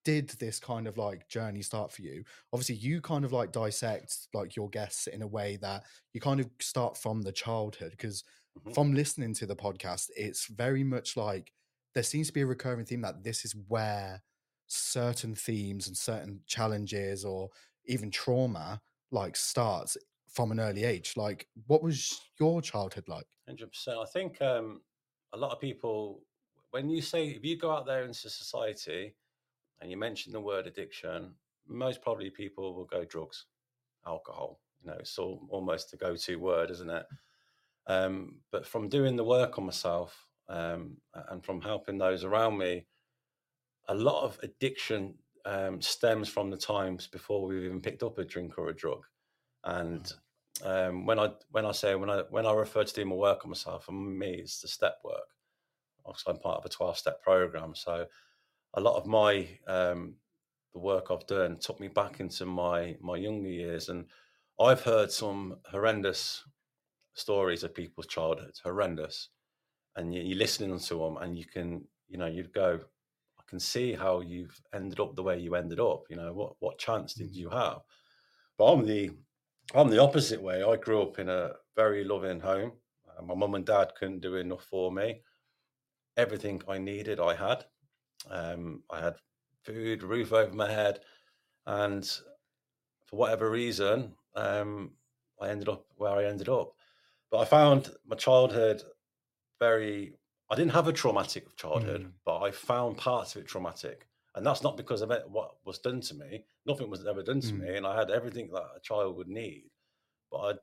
did 0.06 0.30
this 0.40 0.60
kind 0.60 0.88
of 0.88 0.98
like 0.98 1.28
journey 1.28 1.62
start 1.62 1.92
for 1.92 2.02
you? 2.02 2.24
Obviously, 2.54 2.76
you 2.76 3.00
kind 3.02 3.26
of 3.26 3.32
like 3.32 3.52
dissect 3.52 4.28
like 4.34 4.56
your 4.56 4.70
guests 4.70 5.06
in 5.08 5.22
a 5.22 5.28
way 5.28 5.58
that 5.62 5.84
you 6.14 6.22
kind 6.22 6.40
of 6.40 6.50
start 6.62 6.98
from 6.98 7.22
the 7.22 7.32
childhood 7.32 7.92
because 7.92 8.24
Mhm. 8.66 8.74
from 8.74 8.94
listening 8.94 9.34
to 9.36 9.46
the 9.46 9.56
podcast, 9.56 10.10
it's 10.16 10.48
very 10.48 10.84
much 10.84 11.16
like 11.18 11.54
there 11.94 12.04
seems 12.04 12.28
to 12.28 12.34
be 12.34 12.42
a 12.42 12.46
recurring 12.46 12.86
theme 12.86 13.02
that 13.02 13.24
this 13.24 13.46
is 13.46 13.56
where 13.68 14.22
certain 14.68 15.34
themes 15.34 15.88
and 15.88 15.98
certain 15.98 16.42
challenges 16.46 17.24
or 17.26 17.50
even 17.86 18.12
trauma 18.12 18.82
like 19.12 19.36
starts 19.36 19.98
from 20.28 20.52
an 20.52 20.60
early 20.60 20.84
age. 20.84 21.14
Like, 21.16 21.48
what 21.68 21.82
was 21.82 22.20
your 22.40 22.62
childhood 22.62 23.08
like? 23.08 23.26
Hundred 23.48 23.72
percent. 23.72 23.98
I 23.98 24.06
think 24.06 24.42
um, 24.42 24.82
a 25.34 25.38
lot 25.38 25.52
of 25.52 25.60
people, 25.60 26.22
when 26.72 26.90
you 26.90 27.02
say 27.02 27.28
if 27.30 27.44
you 27.46 27.58
go 27.58 27.72
out 27.72 27.86
there 27.86 28.04
into 28.04 28.30
society 28.30 29.16
and 29.82 29.90
you 29.90 29.98
mention 29.98 30.34
the 30.34 30.42
word 30.42 30.68
addiction, 30.68 31.34
most 31.66 32.02
probably 32.02 32.30
people 32.30 32.76
will 32.76 32.86
go 32.86 33.06
drugs, 33.06 33.46
alcohol. 34.06 34.60
You 34.82 34.92
know, 34.92 34.98
it's 35.00 35.18
all, 35.18 35.48
almost 35.50 35.92
the 35.92 35.98
go-to 35.98 36.36
word, 36.36 36.70
isn't 36.72 36.90
it? 36.90 37.06
Um, 37.88 38.40
but 38.52 38.66
from 38.66 38.90
doing 38.90 39.16
the 39.16 39.24
work 39.24 39.58
on 39.58 39.66
myself 39.66 40.28
um, 40.50 40.98
and 41.30 41.44
from 41.44 41.62
helping 41.62 41.98
those 41.98 42.24
around 42.24 42.58
me, 42.58 42.86
a 43.88 43.96
lot 43.96 44.24
of 44.24 44.38
addiction 44.44 45.16
um, 45.46 45.82
stems 45.82 46.28
from 46.28 46.50
the 46.50 46.58
times 46.58 47.08
before 47.08 47.46
we've 47.46 47.64
even 47.64 47.82
picked 47.82 48.04
up 48.04 48.18
a 48.18 48.26
drink 48.26 48.58
or 48.58 48.70
a 48.70 48.76
drug. 48.76 49.06
And 49.64 50.12
um, 50.64 51.06
when 51.06 51.20
I 51.20 51.30
when 51.52 51.66
I 51.66 51.72
say 51.72 51.96
when 51.96 52.10
I 52.10 52.24
when 52.30 52.46
I 52.46 52.54
refer 52.54 52.84
to 52.84 52.94
doing 52.94 53.10
my 53.10 53.16
work 53.16 53.44
on 53.44 53.52
myself, 53.52 53.86
for 53.86 53.92
me, 53.94 54.40
it's 54.42 54.62
the 54.62 54.68
step 54.68 54.98
work. 55.04 55.36
Obviously, 56.06 56.34
I'm 56.34 56.40
part 56.40 56.60
of 56.60 56.66
a 56.66 56.70
12 56.70 56.98
step 56.98 57.22
program, 57.22 57.76
so 57.76 58.06
a 58.74 58.82
lot 58.82 58.96
of 58.96 59.06
my 59.06 59.48
um, 59.68 60.16
the 60.74 60.80
work 60.80 61.08
I've 61.10 61.28
done 61.28 61.58
took 61.60 61.80
me 61.80 61.88
back 61.88 62.20
into 62.20 62.46
my 62.46 62.98
my 63.02 63.18
younger 63.18 63.50
years, 63.50 63.90
and 63.90 64.06
I've 64.60 64.82
heard 64.82 65.12
some 65.12 65.58
horrendous 65.70 66.44
stories 67.18 67.64
of 67.64 67.74
people's 67.76 68.08
childhoods, 68.08 68.60
horrendous, 68.60 69.30
and 69.96 70.14
you, 70.14 70.22
you're 70.22 70.38
listening 70.38 70.78
to 70.80 70.96
them, 71.00 71.18
and 71.18 71.38
you 71.38 71.46
can 71.46 71.88
you 72.08 72.18
know 72.18 72.28
you'd 72.28 72.54
go, 72.54 72.80
I 73.40 73.44
can 73.48 73.60
see 73.60 73.94
how 73.94 74.22
you've 74.22 74.62
ended 74.74 75.00
up 75.00 75.16
the 75.16 75.24
way 75.24 75.40
you 75.40 75.56
ended 75.56 75.80
up. 75.80 76.04
You 76.10 76.18
know 76.18 76.34
what 76.34 76.56
what 76.60 76.80
chance 76.80 77.14
did 77.16 77.32
Mm. 77.32 77.36
you 77.36 77.50
have? 77.50 77.82
But 78.58 78.74
I'm 78.74 78.86
the 78.86 79.12
I'm 79.76 79.90
the 79.90 80.02
opposite 80.02 80.42
way. 80.42 80.64
I 80.64 80.78
grew 80.78 81.02
up 81.02 81.20
in 81.20 81.30
a 81.30 81.54
very 81.76 82.04
loving 82.04 82.40
home. 82.40 82.74
Uh, 83.08 83.24
my 83.24 83.36
mum 83.36 83.56
and 83.56 83.66
dad 83.66 83.94
couldn't 83.96 84.22
do 84.22 84.36
enough 84.38 84.64
for 84.66 84.92
me. 84.92 85.24
Everything 86.18 86.62
I 86.68 86.80
needed, 86.80 87.20
I 87.20 87.36
had. 87.36 87.66
Um, 88.30 88.84
I 88.90 89.02
had 89.02 89.18
food, 89.64 90.04
roof 90.04 90.34
over 90.34 90.54
my 90.54 90.72
head, 90.72 91.04
and 91.66 92.06
for 93.06 93.18
whatever 93.18 93.50
reason, 93.50 94.16
um, 94.36 94.98
I 95.42 95.50
ended 95.50 95.70
up 95.70 95.88
where 95.96 96.14
I 96.14 96.26
ended 96.26 96.50
up. 96.50 96.77
But 97.32 97.40
I 97.40 97.46
found 97.46 97.96
my 98.06 98.16
childhood 98.16 98.84
very. 99.60 100.16
I 100.50 100.56
didn't 100.56 100.72
have 100.74 100.88
a 100.88 100.94
traumatic 100.94 101.56
childhood, 101.58 102.06
Mm. 102.06 102.14
but 102.26 102.40
I 102.42 102.52
found 102.52 102.98
parts 102.98 103.36
of 103.36 103.42
it 103.44 103.48
traumatic, 103.48 104.08
and 104.36 104.46
that's 104.46 104.64
not 104.64 104.78
because 104.78 105.02
of 105.02 105.12
it, 105.12 105.30
what 105.30 105.58
was 105.66 105.80
done 105.80 106.02
to 106.02 106.16
me. 106.16 106.46
Nothing 106.66 106.90
was 106.90 107.06
ever 107.06 107.24
done 107.24 107.42
to 107.42 107.54
Mm. 107.54 107.60
me, 107.60 107.78
and 107.78 107.86
I 107.88 107.98
had 107.98 108.12
everything 108.12 108.50
that 108.52 108.64
a 108.76 108.80
child 108.82 109.18
would 109.18 109.28
need. 109.28 109.72
But 110.32 110.62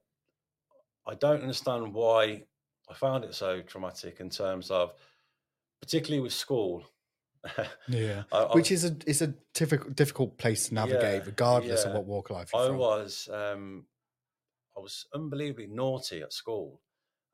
I, 1.07 1.13
I 1.13 1.15
don't 1.15 1.43
understand 1.43 1.95
why 1.95 2.47
I 2.89 2.95
found 2.95 3.25
it 3.25 3.35
so 3.35 3.63
traumatic 3.63 4.21
in 4.21 4.31
terms 4.31 4.71
of, 4.71 4.95
particularly 5.81 6.21
with 6.23 6.33
school. 6.33 6.85
Yeah. 7.87 8.25
I, 8.33 8.39
I 8.45 8.47
Which 8.53 8.71
is 8.71 8.85
a 8.85 8.97
it's 9.07 9.21
a 9.21 9.35
difficult 9.53 9.95
difficult 9.97 10.39
place 10.39 10.69
to 10.69 10.75
navigate, 10.75 11.23
Yeah, 11.23 11.27
regardless 11.27 11.85
of 11.85 11.93
what 11.93 12.07
walk 12.07 12.31
of 12.31 12.37
life 12.37 12.53
you're 12.55 12.61
I 12.61 12.67
from. 12.67 12.77
was 12.79 13.29
um, 13.29 13.87
I 14.77 14.81
was 14.81 15.07
unbelievably 15.15 15.69
naughty 15.69 16.23
at 16.23 16.33
school. 16.33 16.81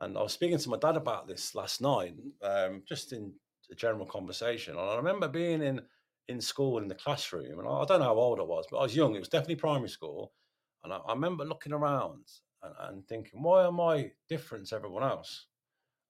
And 0.00 0.16
I 0.16 0.22
was 0.22 0.32
speaking 0.32 0.58
to 0.58 0.68
my 0.70 0.78
dad 0.78 0.96
about 0.96 1.28
this 1.28 1.54
last 1.54 1.80
night, 1.80 2.14
um, 2.42 2.82
just 2.88 3.12
in 3.12 3.32
a 3.70 3.74
general 3.74 4.06
conversation. 4.06 4.76
And 4.76 4.88
I 4.88 4.96
remember 4.96 5.28
being 5.28 5.62
in 5.62 5.80
in 6.28 6.40
school 6.40 6.78
in 6.78 6.86
the 6.86 6.94
classroom, 6.94 7.58
and 7.58 7.66
I, 7.66 7.72
I 7.72 7.84
don't 7.84 7.98
know 7.98 8.06
how 8.06 8.14
old 8.14 8.38
I 8.38 8.44
was, 8.44 8.64
but 8.70 8.78
I 8.78 8.82
was 8.82 8.94
young. 8.94 9.16
It 9.16 9.18
was 9.18 9.28
definitely 9.28 9.56
primary 9.56 9.88
school, 9.88 10.32
and 10.84 10.92
I, 10.92 10.98
I 10.98 11.12
remember 11.12 11.44
looking 11.44 11.72
around 11.72 12.22
and, 12.62 12.74
and 12.80 13.08
thinking, 13.08 13.42
why 13.42 13.66
am 13.66 13.80
I 13.80 14.12
different 14.28 14.68
to 14.68 14.76
everyone 14.76 15.02
else? 15.02 15.46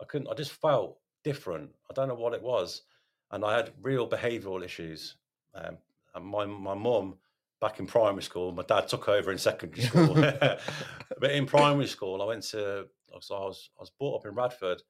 I 0.00 0.04
couldn't. 0.04 0.28
I 0.28 0.34
just 0.34 0.52
felt 0.52 0.98
different. 1.24 1.70
I 1.90 1.94
don't 1.94 2.08
know 2.08 2.14
what 2.14 2.34
it 2.34 2.42
was, 2.42 2.82
and 3.30 3.44
I 3.44 3.56
had 3.56 3.72
real 3.80 4.08
behavioural 4.08 4.64
issues. 4.64 5.16
Um, 5.54 5.78
and 6.14 6.26
my 6.26 6.44
my 6.44 6.74
mum 6.74 7.16
back 7.60 7.78
in 7.78 7.86
primary 7.86 8.22
school, 8.22 8.52
my 8.52 8.62
dad 8.62 8.88
took 8.88 9.08
over 9.08 9.30
in 9.30 9.38
secondary 9.38 9.82
school. 9.82 10.14
but 10.14 11.30
in 11.30 11.46
primary 11.46 11.86
school, 11.86 12.22
I 12.22 12.26
went 12.26 12.42
to. 12.44 12.86
So 13.20 13.34
I 13.34 13.40
was 13.40 13.70
I 13.78 13.82
was 13.82 13.90
brought 13.90 14.20
up 14.20 14.26
in 14.26 14.34
Radford, 14.34 14.82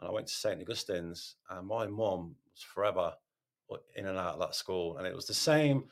and 0.00 0.08
I 0.08 0.12
went 0.12 0.26
to 0.26 0.34
St 0.34 0.60
Augustine's, 0.60 1.36
and 1.50 1.66
my 1.66 1.86
mum 1.86 2.34
was 2.52 2.62
forever 2.62 3.12
in 3.96 4.06
and 4.06 4.18
out 4.18 4.34
of 4.34 4.40
that 4.40 4.54
school, 4.54 4.98
and 4.98 5.06
it 5.06 5.14
was 5.14 5.26
the 5.26 5.34
same. 5.34 5.84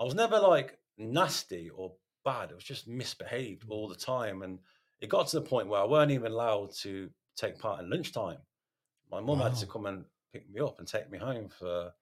I 0.00 0.04
was 0.04 0.14
never 0.14 0.38
like 0.38 0.78
nasty 0.96 1.70
or 1.70 1.92
bad. 2.24 2.50
It 2.50 2.54
was 2.54 2.64
just 2.64 2.88
misbehaved 2.88 3.64
all 3.68 3.88
the 3.88 3.94
time, 3.94 4.42
and 4.42 4.58
it 5.00 5.08
got 5.08 5.28
to 5.28 5.40
the 5.40 5.46
point 5.46 5.68
where 5.68 5.80
I 5.80 5.86
weren't 5.86 6.10
even 6.10 6.32
allowed 6.32 6.72
to 6.82 7.10
take 7.36 7.58
part 7.58 7.80
in 7.80 7.90
lunchtime. 7.90 8.38
My 9.10 9.20
mum 9.20 9.38
wow. 9.38 9.48
had 9.48 9.56
to 9.58 9.66
come 9.66 9.86
and 9.86 10.04
pick 10.32 10.50
me 10.50 10.60
up 10.60 10.78
and 10.78 10.88
take 10.88 11.10
me 11.10 11.18
home 11.18 11.48
for 11.48 11.92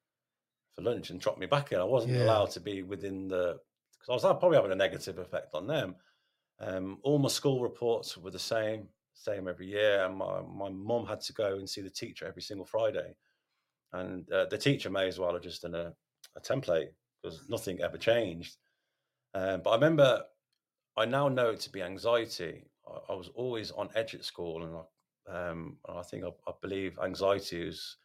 for 0.75 0.83
lunch 0.83 1.11
and 1.11 1.21
drop 1.21 1.39
me 1.39 1.47
back 1.47 1.73
in. 1.73 1.79
I 1.79 1.85
wasn't 1.85 2.15
yeah. 2.15 2.25
allowed 2.25 2.51
to 2.53 2.61
be 2.61 2.83
within 2.83 3.29
the 3.29 3.59
because 4.07 4.25
I 4.25 4.31
was 4.31 4.39
probably 4.39 4.57
having 4.57 4.73
a 4.73 4.77
negative 4.77 5.19
effect 5.19 5.55
on 5.55 5.67
them. 5.67 5.97
Um, 6.59 6.99
all 7.03 7.19
my 7.19 7.29
school 7.29 7.63
reports 7.63 8.17
were 8.17 8.31
the 8.31 8.39
same, 8.39 8.89
same 9.15 9.49
every 9.49 9.67
year, 9.67 10.05
and 10.05 10.17
my 10.17 10.41
my 10.43 10.69
mum 10.71 11.07
had 11.07 11.21
to 11.23 11.33
go 11.33 11.57
and 11.57 11.69
see 11.69 11.83
the 11.83 11.91
teacher 11.91 12.27
every 12.27 12.43
single 12.43 12.67
Friday, 12.67 13.17
and 13.93 14.31
uh, 14.33 14.47
the 14.47 14.59
teacher 14.59 14.91
may 14.91 15.09
as 15.09 15.19
well 15.19 15.33
have 15.35 15.43
just 15.43 15.63
done 15.63 15.75
a, 15.75 15.95
a 16.37 16.41
template 16.41 16.91
because 17.23 17.49
nothing 17.49 17.81
ever 17.81 17.99
changed. 17.99 18.57
Um, 19.35 19.63
but 19.63 19.71
I 19.71 19.75
remember, 19.75 20.25
I 20.97 21.05
now 21.05 21.29
know 21.29 21.51
it 21.51 21.61
to 21.61 21.71
be 21.71 21.83
anxiety. 21.83 22.71
I, 22.87 23.13
I 23.13 23.15
was 23.15 23.29
always 23.29 23.71
on 23.71 23.91
edge 23.95 24.15
at 24.15 24.25
school, 24.25 24.65
and 24.65 24.77
I, 24.77 25.51
um, 25.51 25.79
and 25.89 25.99
I 25.99 26.03
think 26.03 26.25
I, 26.25 26.29
I 26.49 26.53
believe 26.63 26.99
anxiety 26.99 27.69
is, 27.69 27.97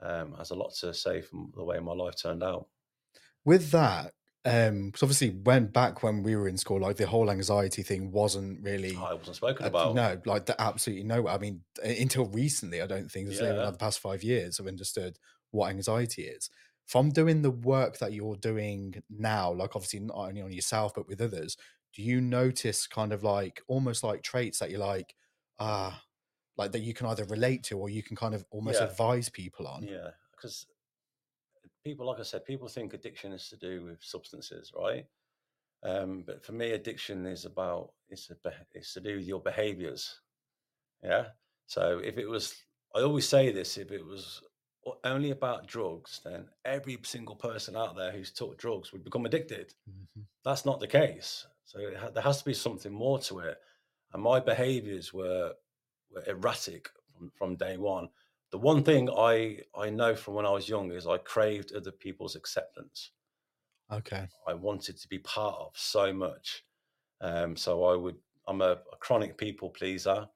um, 0.00 0.34
has 0.34 0.50
a 0.50 0.54
lot 0.56 0.74
to 0.80 0.94
say 0.94 1.22
from 1.22 1.52
the 1.56 1.64
way 1.64 1.78
my 1.80 1.94
life 1.94 2.16
turned 2.16 2.42
out. 2.42 2.68
With 3.44 3.70
that, 3.70 4.14
um 4.48 4.86
because 4.86 5.02
obviously 5.02 5.30
when 5.30 5.66
back 5.66 6.02
when 6.02 6.22
we 6.22 6.36
were 6.36 6.48
in 6.48 6.56
school 6.56 6.80
like 6.80 6.96
the 6.96 7.06
whole 7.06 7.30
anxiety 7.30 7.82
thing 7.82 8.10
wasn't 8.10 8.62
really 8.62 8.96
oh, 8.96 9.04
I 9.04 9.14
wasn't 9.14 9.36
spoken 9.36 9.64
uh, 9.64 9.68
about 9.68 9.94
no 9.94 10.20
like 10.24 10.46
the, 10.46 10.60
absolutely 10.60 11.04
no 11.04 11.28
i 11.28 11.38
mean 11.38 11.62
until 11.82 12.26
recently 12.26 12.82
i 12.82 12.86
don't 12.86 13.10
think 13.10 13.30
yeah. 13.32 13.52
like 13.52 13.72
the 13.72 13.78
past 13.78 14.00
five 14.00 14.22
years 14.22 14.58
i've 14.58 14.66
understood 14.66 15.18
what 15.50 15.70
anxiety 15.70 16.22
is 16.22 16.50
from 16.86 17.10
doing 17.10 17.42
the 17.42 17.50
work 17.50 17.98
that 17.98 18.12
you're 18.12 18.36
doing 18.36 18.94
now 19.10 19.52
like 19.52 19.76
obviously 19.76 20.00
not 20.00 20.16
only 20.16 20.42
on 20.42 20.52
yourself 20.52 20.92
but 20.94 21.08
with 21.08 21.20
others 21.20 21.56
do 21.94 22.02
you 22.02 22.20
notice 22.20 22.86
kind 22.86 23.12
of 23.12 23.22
like 23.22 23.62
almost 23.68 24.02
like 24.02 24.22
traits 24.22 24.58
that 24.58 24.70
you're 24.70 24.80
like 24.80 25.14
ah 25.58 25.88
uh, 25.88 25.94
like 26.56 26.72
that 26.72 26.80
you 26.80 26.92
can 26.92 27.06
either 27.06 27.24
relate 27.26 27.62
to 27.62 27.78
or 27.78 27.88
you 27.88 28.02
can 28.02 28.16
kind 28.16 28.34
of 28.34 28.44
almost 28.50 28.80
yeah. 28.80 28.88
advise 28.88 29.28
people 29.28 29.66
on 29.66 29.82
yeah 29.82 30.10
because 30.32 30.66
people, 31.84 32.06
like 32.06 32.20
I 32.20 32.24
said, 32.24 32.44
people 32.44 32.68
think 32.68 32.94
addiction 32.94 33.32
is 33.32 33.48
to 33.48 33.56
do 33.56 33.84
with 33.84 34.02
substances, 34.02 34.72
right? 34.76 35.06
Um, 35.82 36.24
but 36.26 36.44
for 36.44 36.52
me, 36.52 36.72
addiction 36.72 37.26
is 37.26 37.44
about 37.44 37.92
it's 38.08 38.30
a, 38.30 38.50
it's 38.72 38.94
to 38.94 39.00
do 39.00 39.16
with 39.16 39.26
your 39.26 39.40
behaviors. 39.40 40.20
Yeah. 41.02 41.26
So 41.66 42.00
if 42.02 42.18
it 42.18 42.28
was, 42.28 42.54
I 42.94 43.00
always 43.00 43.28
say 43.28 43.52
this: 43.52 43.78
if 43.78 43.92
it 43.92 44.04
was 44.04 44.42
only 45.04 45.30
about 45.30 45.66
drugs, 45.66 46.20
then 46.24 46.46
every 46.64 46.98
single 47.02 47.36
person 47.36 47.76
out 47.76 47.96
there 47.96 48.10
who's 48.10 48.32
took 48.32 48.58
drugs 48.58 48.92
would 48.92 49.04
become 49.04 49.26
addicted. 49.26 49.74
Mm-hmm. 49.88 50.22
That's 50.44 50.64
not 50.64 50.80
the 50.80 50.86
case. 50.86 51.46
So 51.64 51.78
ha- 51.98 52.10
there 52.10 52.22
has 52.22 52.38
to 52.38 52.44
be 52.44 52.54
something 52.54 52.92
more 52.92 53.18
to 53.20 53.40
it. 53.40 53.58
And 54.12 54.22
my 54.22 54.40
behaviors 54.40 55.12
were, 55.12 55.52
were 56.10 56.24
erratic 56.26 56.88
from, 57.12 57.30
from 57.36 57.56
day 57.56 57.76
one 57.76 58.08
the 58.50 58.58
one 58.58 58.82
thing 58.82 59.10
I 59.10 59.60
I 59.76 59.90
know 59.90 60.14
from 60.14 60.34
when 60.34 60.46
I 60.46 60.50
was 60.50 60.68
young 60.68 60.92
is 60.92 61.06
I 61.06 61.18
craved 61.18 61.72
other 61.72 61.90
people's 61.92 62.36
acceptance. 62.36 63.10
Okay. 63.90 64.26
I 64.46 64.54
wanted 64.54 64.98
to 64.98 65.08
be 65.08 65.18
part 65.18 65.56
of 65.58 65.72
so 65.74 66.12
much. 66.12 66.64
Um, 67.20 67.56
so 67.56 67.84
I 67.84 67.96
would 67.96 68.16
I'm 68.46 68.62
a, 68.62 68.78
a 68.92 68.96
chronic 68.98 69.36
people 69.36 69.70
pleaser. 69.70 70.28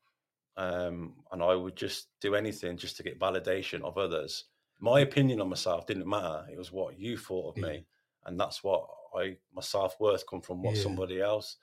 Um, 0.56 1.14
and 1.32 1.42
I 1.42 1.54
would 1.54 1.76
just 1.76 2.08
do 2.20 2.34
anything 2.34 2.76
just 2.76 2.98
to 2.98 3.02
get 3.02 3.18
validation 3.18 3.80
of 3.82 3.96
others. 3.96 4.44
My 4.80 5.00
opinion 5.00 5.40
on 5.40 5.48
myself 5.48 5.86
didn't 5.86 6.06
matter. 6.06 6.44
It 6.52 6.58
was 6.58 6.70
what 6.70 6.98
you 6.98 7.16
thought 7.16 7.56
of 7.56 7.62
yeah. 7.62 7.70
me. 7.70 7.86
And 8.26 8.38
that's 8.38 8.62
what 8.62 8.86
I 9.16 9.36
my 9.54 9.62
self 9.62 9.98
worth 9.98 10.24
come 10.28 10.42
from 10.42 10.62
what 10.62 10.76
yeah. 10.76 10.82
somebody 10.82 11.20
else 11.20 11.56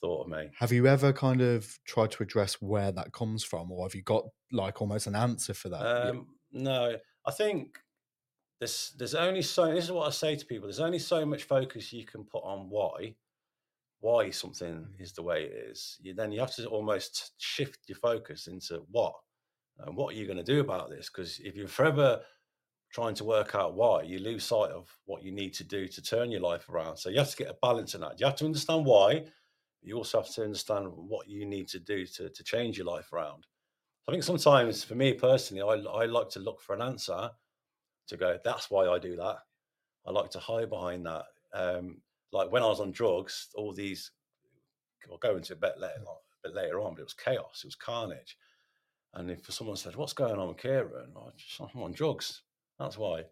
thought 0.00 0.24
of 0.24 0.28
me. 0.28 0.50
Have 0.58 0.72
you 0.72 0.86
ever 0.86 1.12
kind 1.12 1.40
of 1.40 1.78
tried 1.84 2.10
to 2.12 2.22
address 2.22 2.54
where 2.54 2.92
that 2.92 3.12
comes 3.12 3.44
from, 3.44 3.70
or 3.70 3.84
have 3.84 3.94
you 3.94 4.02
got 4.02 4.24
like 4.52 4.80
almost 4.80 5.06
an 5.06 5.16
answer 5.16 5.54
for 5.54 5.68
that? 5.68 5.82
Um, 5.82 6.26
no, 6.52 6.96
I 7.26 7.30
think 7.30 7.78
there's 8.58 8.92
there's 8.98 9.14
only 9.14 9.42
so. 9.42 9.72
This 9.72 9.84
is 9.84 9.92
what 9.92 10.06
I 10.06 10.10
say 10.10 10.36
to 10.36 10.46
people. 10.46 10.68
There's 10.68 10.80
only 10.80 10.98
so 10.98 11.24
much 11.24 11.44
focus 11.44 11.92
you 11.92 12.06
can 12.06 12.24
put 12.24 12.44
on 12.44 12.68
why, 12.68 13.14
why 14.00 14.30
something 14.30 14.74
mm. 14.74 15.00
is 15.00 15.12
the 15.12 15.22
way 15.22 15.44
it 15.44 15.70
is. 15.70 15.96
You, 16.00 16.14
then 16.14 16.32
you 16.32 16.40
have 16.40 16.54
to 16.56 16.66
almost 16.66 17.32
shift 17.38 17.80
your 17.88 17.98
focus 17.98 18.46
into 18.46 18.82
what, 18.90 19.14
and 19.78 19.96
what 19.96 20.14
are 20.14 20.16
you 20.16 20.26
going 20.26 20.38
to 20.38 20.44
do 20.44 20.60
about 20.60 20.90
this? 20.90 21.08
Because 21.08 21.38
if 21.40 21.56
you're 21.56 21.68
forever 21.68 22.20
trying 22.92 23.14
to 23.14 23.24
work 23.24 23.54
out 23.54 23.74
why, 23.74 24.02
you 24.02 24.18
lose 24.18 24.44
sight 24.44 24.70
of 24.70 24.88
what 25.04 25.22
you 25.22 25.30
need 25.30 25.54
to 25.54 25.64
do 25.64 25.86
to 25.86 26.02
turn 26.02 26.30
your 26.30 26.40
life 26.40 26.68
around. 26.68 26.96
So 26.96 27.08
you 27.08 27.18
have 27.18 27.30
to 27.30 27.36
get 27.36 27.48
a 27.48 27.56
balance 27.62 27.94
in 27.94 28.00
that. 28.00 28.18
You 28.18 28.26
have 28.26 28.36
to 28.36 28.44
understand 28.44 28.84
why, 28.84 29.26
you 29.82 29.96
also 29.96 30.20
have 30.20 30.30
to 30.34 30.44
understand 30.44 30.88
what 30.94 31.28
you 31.28 31.46
need 31.46 31.68
to 31.68 31.78
do 31.78 32.06
to, 32.06 32.28
to 32.28 32.44
change 32.44 32.76
your 32.76 32.86
life 32.86 33.12
around. 33.12 33.46
I 34.08 34.12
think 34.12 34.24
sometimes 34.24 34.84
for 34.84 34.94
me 34.94 35.14
personally, 35.14 35.62
I, 35.62 36.02
I 36.02 36.06
like 36.06 36.28
to 36.30 36.40
look 36.40 36.60
for 36.60 36.74
an 36.74 36.82
answer 36.82 37.30
to 38.08 38.16
go, 38.16 38.38
that's 38.44 38.70
why 38.70 38.88
I 38.88 38.98
do 38.98 39.16
that. 39.16 39.38
I 40.06 40.10
like 40.10 40.30
to 40.30 40.38
hide 40.38 40.68
behind 40.68 41.06
that. 41.06 41.24
Um, 41.54 42.00
like 42.32 42.50
when 42.50 42.62
I 42.62 42.66
was 42.66 42.80
on 42.80 42.92
drugs, 42.92 43.48
all 43.54 43.72
these, 43.72 44.10
I'll 45.10 45.18
go 45.18 45.36
into 45.36 45.52
a 45.52 45.56
bit 45.56 45.78
later, 45.78 46.02
a 46.02 46.48
bit 46.48 46.54
later 46.54 46.80
on, 46.80 46.94
but 46.94 47.00
it 47.00 47.04
was 47.04 47.14
chaos, 47.14 47.62
it 47.64 47.68
was 47.68 47.76
carnage. 47.76 48.36
And 49.14 49.30
if 49.30 49.50
someone 49.52 49.76
said, 49.76 49.96
What's 49.96 50.12
going 50.12 50.38
on 50.38 50.48
with 50.48 50.58
Kieran? 50.58 51.12
I 51.16 51.30
just, 51.36 51.60
I'm 51.60 51.82
on 51.82 51.92
drugs. 51.92 52.42
That's 52.78 52.96
why. 52.96 53.24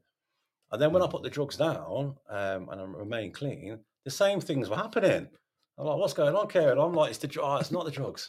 And 0.72 0.82
then 0.82 0.92
when 0.92 1.02
I 1.02 1.06
put 1.06 1.22
the 1.22 1.30
drugs 1.30 1.56
down 1.56 2.16
um, 2.28 2.68
and 2.68 2.80
I 2.80 2.84
remain 2.84 3.32
clean, 3.32 3.78
the 4.04 4.10
same 4.10 4.40
things 4.40 4.68
were 4.68 4.76
happening. 4.76 5.28
I'm 5.78 5.87
like, 5.87 5.99
what's 5.99 6.12
going 6.12 6.35
on, 6.35 6.49
Kieran? 6.49 6.78
I'm 6.78 6.92
like, 6.92 7.11
it's 7.11 7.18
the 7.18 7.40
oh, 7.40 7.56
it's 7.56 7.70
not 7.70 7.85
the 7.85 7.90
drugs. 7.90 8.28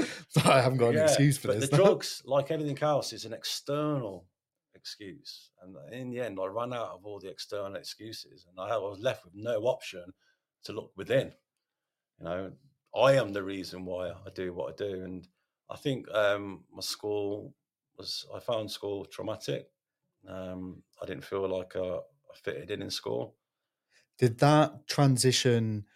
I 0.44 0.60
haven't 0.60 0.78
got 0.78 0.94
an 0.94 1.02
excuse 1.02 1.38
for 1.38 1.48
but 1.48 1.60
this. 1.60 1.70
The 1.70 1.76
drugs, 1.76 2.22
like 2.26 2.50
anything 2.50 2.78
else, 2.82 3.14
is 3.14 3.24
an 3.24 3.32
external 3.32 4.26
excuse. 4.74 5.50
And 5.62 5.74
in 5.92 6.10
the 6.10 6.20
end, 6.20 6.38
I 6.40 6.46
ran 6.46 6.74
out 6.74 6.90
of 6.90 7.06
all 7.06 7.18
the 7.18 7.30
external 7.30 7.76
excuses, 7.76 8.46
and 8.48 8.60
I 8.60 8.76
was 8.76 8.98
left 9.00 9.24
with 9.24 9.34
no 9.34 9.62
option 9.62 10.12
to 10.64 10.72
look 10.72 10.92
within. 10.96 11.32
You 12.18 12.24
know, 12.24 12.52
I 12.94 13.14
am 13.14 13.32
the 13.32 13.42
reason 13.42 13.86
why 13.86 14.10
I 14.10 14.30
do 14.34 14.52
what 14.52 14.74
I 14.74 14.76
do, 14.76 15.02
and 15.02 15.26
I 15.70 15.76
think 15.76 16.06
um, 16.14 16.64
my 16.70 16.82
school 16.82 17.54
was. 17.96 18.26
I 18.34 18.38
found 18.38 18.70
school 18.70 19.06
traumatic. 19.06 19.68
Um, 20.28 20.82
I 21.02 21.06
didn't 21.06 21.24
feel 21.24 21.48
like 21.48 21.74
I, 21.74 21.80
I 21.80 22.34
fitted 22.34 22.70
in 22.70 22.82
in 22.82 22.90
school. 22.90 23.36
Did 24.18 24.38
that 24.38 24.86
transition? 24.88 25.86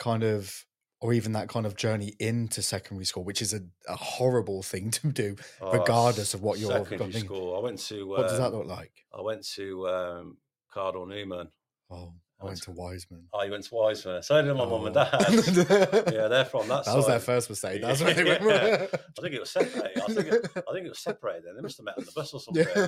Kind 0.00 0.24
of 0.24 0.66
or 1.00 1.14
even 1.14 1.32
that 1.32 1.48
kind 1.48 1.64
of 1.64 1.76
journey 1.76 2.14
into 2.18 2.60
secondary 2.60 3.06
school, 3.06 3.24
which 3.24 3.40
is 3.40 3.54
a, 3.54 3.60
a 3.88 3.96
horrible 3.96 4.62
thing 4.62 4.90
to 4.90 5.08
do, 5.08 5.36
oh, 5.60 5.72
regardless 5.72 6.34
of 6.34 6.42
what 6.42 6.58
you're 6.58 6.72
secondary 6.72 7.12
school. 7.12 7.56
I 7.56 7.60
went 7.60 7.78
to. 7.86 8.06
What 8.06 8.20
um, 8.20 8.26
does 8.26 8.38
that 8.38 8.48
um, 8.48 8.54
look 8.54 8.66
like? 8.66 8.92
I 9.16 9.22
went 9.22 9.46
to 9.54 9.88
um, 9.88 10.36
Cardinal 10.72 11.06
Newman. 11.06 11.48
Oh, 11.90 12.12
I 12.40 12.46
went 12.46 12.62
to 12.62 12.70
Wiseman. 12.70 13.24
Oh, 13.32 13.42
you 13.42 13.50
went 13.50 13.64
to 13.64 13.74
Wiseman. 13.74 14.22
So 14.22 14.42
did 14.42 14.54
my 14.54 14.62
oh. 14.62 14.70
mum 14.78 14.86
and 14.86 14.94
dad. 14.94 15.12
yeah, 16.12 16.28
they're 16.28 16.44
from 16.44 16.68
that. 16.68 16.84
That 16.84 16.86
side. 16.86 16.96
was 16.96 17.06
their 17.06 17.20
first 17.20 17.50
mistake. 17.50 17.82
That's 17.82 18.02
where 18.02 18.14
they 18.14 18.24
went. 18.24 18.42
yeah. 18.42 18.86
I 18.92 19.22
think 19.22 19.34
it 19.34 19.40
was 19.40 19.50
separated. 19.50 20.02
I 20.02 20.06
think 20.06 20.26
it, 20.26 20.50
I 20.56 20.72
think 20.72 20.86
it 20.86 20.90
was 20.90 21.00
separated. 21.00 21.44
Then 21.46 21.56
they 21.56 21.62
must 21.62 21.76
have 21.78 21.84
met 21.84 21.98
on 21.98 22.04
the 22.04 22.12
bus 22.14 22.32
or 22.32 22.40
something. 22.40 22.66
Yeah. 22.74 22.86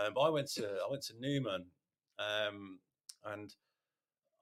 Um, 0.00 0.12
but 0.14 0.20
I 0.20 0.28
went 0.28 0.48
to 0.52 0.64
I 0.64 0.90
went 0.90 1.02
to 1.04 1.14
Newman, 1.18 1.66
um, 2.20 2.78
and 3.24 3.52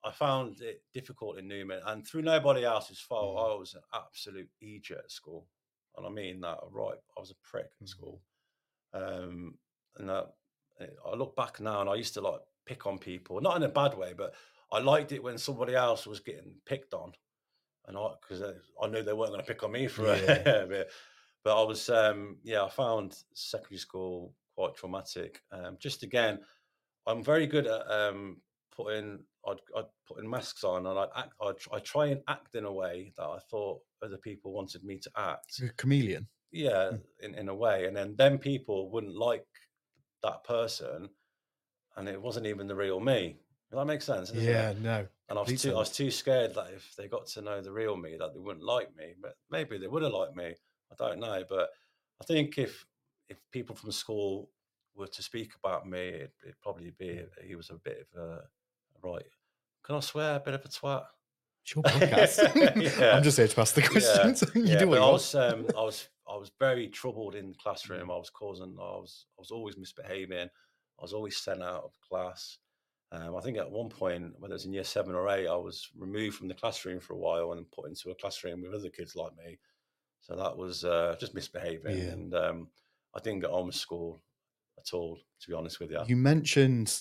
I 0.05 0.13
found 0.13 0.61
it 0.61 0.83
difficult 0.93 1.39
in 1.39 1.49
Newman, 1.49 1.81
and 1.87 2.07
through 2.07 2.23
nobody 2.23 2.65
else's 2.65 3.01
fault, 3.01 3.37
mm. 3.37 3.55
I 3.55 3.59
was 3.59 3.75
an 3.75 3.83
absolute 3.95 4.49
idiot 4.61 5.01
at 5.05 5.11
school, 5.11 5.47
and 5.97 6.07
I 6.07 6.11
mean 6.11 6.41
that 6.41 6.59
right. 6.71 6.99
I 7.17 7.21
was 7.21 7.31
a 7.31 7.49
prick 7.49 7.71
at 7.81 7.87
mm. 7.87 7.89
school, 7.89 8.21
um, 8.95 9.55
and 9.97 10.09
that, 10.09 10.27
eh, 10.81 10.87
I 11.05 11.15
look 11.17 11.35
back 11.37 11.61
now, 11.61 11.81
and 11.81 11.91
I 11.91 11.95
used 11.95 12.15
to 12.15 12.21
like 12.21 12.41
pick 12.67 12.87
on 12.87 12.99
people, 12.99 13.41
not 13.41 13.57
in 13.57 13.63
a 13.63 13.69
bad 13.69 13.97
way, 13.97 14.13
but 14.17 14.35
I 14.73 14.79
liked 14.79 15.13
it 15.13 15.23
when 15.23 15.39
somebody 15.39 15.75
else 15.75 16.07
was 16.07 16.21
getting 16.21 16.55
picked 16.67 16.95
on, 16.95 17.13
and 17.87 17.97
I 17.97 18.09
because 18.21 18.43
I 18.83 18.87
knew 18.89 19.03
they 19.03 19.13
weren't 19.13 19.33
going 19.33 19.45
to 19.45 19.47
pick 19.47 19.63
on 19.63 19.73
me 19.73 19.89
for 19.89 20.07
Yeah. 20.07 20.63
a 20.63 20.67
bit. 20.67 20.91
But 21.45 21.63
I 21.63 21.65
was, 21.65 21.89
um, 21.89 22.39
yeah, 22.43 22.65
I 22.65 22.69
found 22.69 23.17
secondary 23.35 23.79
school 23.79 24.35
quite 24.57 24.75
traumatic. 24.75 25.43
Um, 25.53 25.77
just 25.79 26.03
again, 26.03 26.41
I'm 27.07 27.23
very 27.23 27.47
good 27.47 27.69
at 27.69 27.89
um, 27.89 28.39
putting, 28.77 29.21
I'd, 29.47 29.57
I'd 29.77 29.85
putting 30.07 30.29
masks 30.29 30.65
on, 30.65 30.87
and 30.87 30.99
I'd 30.99 31.09
act, 31.17 31.33
I'd, 31.41 31.55
I'd 31.73 31.85
try 31.85 32.07
and 32.07 32.21
act 32.29 32.55
in 32.55 32.65
a 32.65 32.73
way 32.73 33.13
that 33.17 33.25
I 33.25 33.39
thought 33.51 33.81
other 34.03 34.19
people 34.19 34.53
wanted 34.53 34.85
me 34.85 34.99
to 34.99 35.11
act. 35.17 35.61
A 35.63 35.69
chameleon. 35.75 36.29
Yeah, 36.53 36.93
Mm. 36.93 37.01
in, 37.21 37.35
in 37.35 37.49
a 37.49 37.55
way, 37.55 37.87
and 37.87 37.97
then 37.97 38.15
then 38.17 38.39
people 38.39 38.91
wouldn't 38.91 39.17
like 39.17 39.47
that 40.23 40.45
person, 40.45 41.09
and 41.97 42.09
it 42.09 42.21
wasn't 42.21 42.47
even 42.47 42.67
the 42.67 42.75
real 42.75 43.01
me. 43.01 43.37
Does 43.71 43.79
that 43.79 43.85
make 43.87 44.03
sense? 44.03 44.31
doesn't 44.31 44.49
it? 44.49 44.53
Yeah, 44.53 44.73
no. 44.79 45.07
And 45.29 45.39
I 45.39 45.43
was 45.43 45.61
too, 45.61 45.75
I 45.75 45.79
was 45.79 45.91
too 45.91 46.11
scared 46.11 46.55
that 46.55 46.73
if 46.73 46.95
they 46.97 47.09
got 47.09 47.27
to 47.29 47.43
know 47.43 47.61
the 47.61 47.73
real 47.73 47.97
me, 47.97 48.17
that 48.17 48.33
they 48.33 48.39
wouldn't 48.39 48.65
like 48.65 48.95
me. 48.95 49.15
But 49.21 49.35
maybe 49.51 49.77
they 49.77 49.89
would 49.89 50.05
have 50.05 50.13
liked 50.13 50.37
me. 50.37 50.55
I 50.93 50.95
don't 50.97 51.19
know. 51.19 51.43
But 51.49 51.71
I 52.21 52.25
think 52.25 52.59
if 52.59 52.87
if 53.29 53.39
people 53.51 53.75
from 53.75 53.91
school 53.91 54.51
were 54.95 55.09
to 55.09 55.23
speak 55.23 55.53
about 55.63 55.87
me, 55.89 56.09
it'd, 56.09 56.31
it'd 56.45 56.61
probably 56.63 56.93
be 56.97 57.25
he 57.45 57.57
was 57.57 57.71
a 57.71 57.75
bit 57.75 58.07
of 58.15 58.21
a 58.21 58.43
right. 59.07 59.25
Can 59.85 59.97
I 59.97 60.01
swear? 60.01 60.37
A 60.37 60.41
bit 60.41 60.55
of 60.55 60.65
a 60.65 60.69
twat. 60.69 61.05
It's 61.65 61.75
your 61.75 61.83
podcast. 61.85 62.99
Yeah. 63.01 63.17
I'm 63.17 63.23
just 63.23 63.37
here 63.37 63.49
to 63.49 63.61
ask 63.61 63.75
the 63.75 63.83
questions. 63.83 64.43
you 64.55 64.65
yeah, 64.65 64.79
do 64.79 64.89
what 64.89 64.99
I 65.01 65.11
was 65.11 65.35
um, 65.35 65.67
I 65.77 65.83
was 65.83 66.09
I 66.29 66.37
was 66.37 66.51
very 66.59 66.89
troubled 66.89 67.35
in 67.35 67.49
the 67.51 67.55
classroom. 67.55 68.11
I 68.11 68.17
was 68.17 68.31
causing 68.31 68.77
I 68.81 68.83
was 68.83 69.27
I 69.39 69.41
was 69.41 69.51
always 69.51 69.77
misbehaving. 69.77 70.49
I 70.99 71.03
was 71.03 71.13
always 71.13 71.37
sent 71.37 71.63
out 71.63 71.85
of 71.85 71.93
class. 72.09 72.59
Um, 73.13 73.37
I 73.37 73.41
think 73.41 73.57
at 73.59 73.71
one 73.71 73.89
point, 73.89 74.33
whether 74.39 74.53
it 74.53 74.57
was 74.57 74.65
in 74.65 74.73
year 74.73 74.83
seven 74.83 75.15
or 75.15 75.29
eight, 75.29 75.47
I 75.47 75.55
was 75.57 75.89
removed 75.97 76.37
from 76.37 76.49
the 76.49 76.55
classroom 76.55 76.99
for 76.99 77.13
a 77.13 77.19
while 77.19 77.53
and 77.53 77.71
put 77.71 77.89
into 77.89 78.11
a 78.11 78.15
classroom 78.17 78.63
with 78.63 78.75
other 78.75 78.89
kids 78.91 79.15
like 79.15 79.31
me. 79.37 79.59
So 80.23 80.35
that 80.35 80.57
was 80.57 80.85
uh, 80.85 81.15
just 81.21 81.33
misbehaving, 81.35 81.97
Yeah. 81.99 82.05
and 82.13 82.35
um, 82.35 82.69
I 83.15 83.21
didn't 83.21 83.41
get 83.41 83.51
on 83.51 83.67
with 83.67 83.77
school 83.77 84.23
at 84.79 84.93
all. 84.93 85.19
To 85.43 85.49
be 85.49 85.55
honest 85.55 85.79
with 85.79 85.93
you, 85.93 86.01
You 86.09 86.17
mentioned 86.17 87.01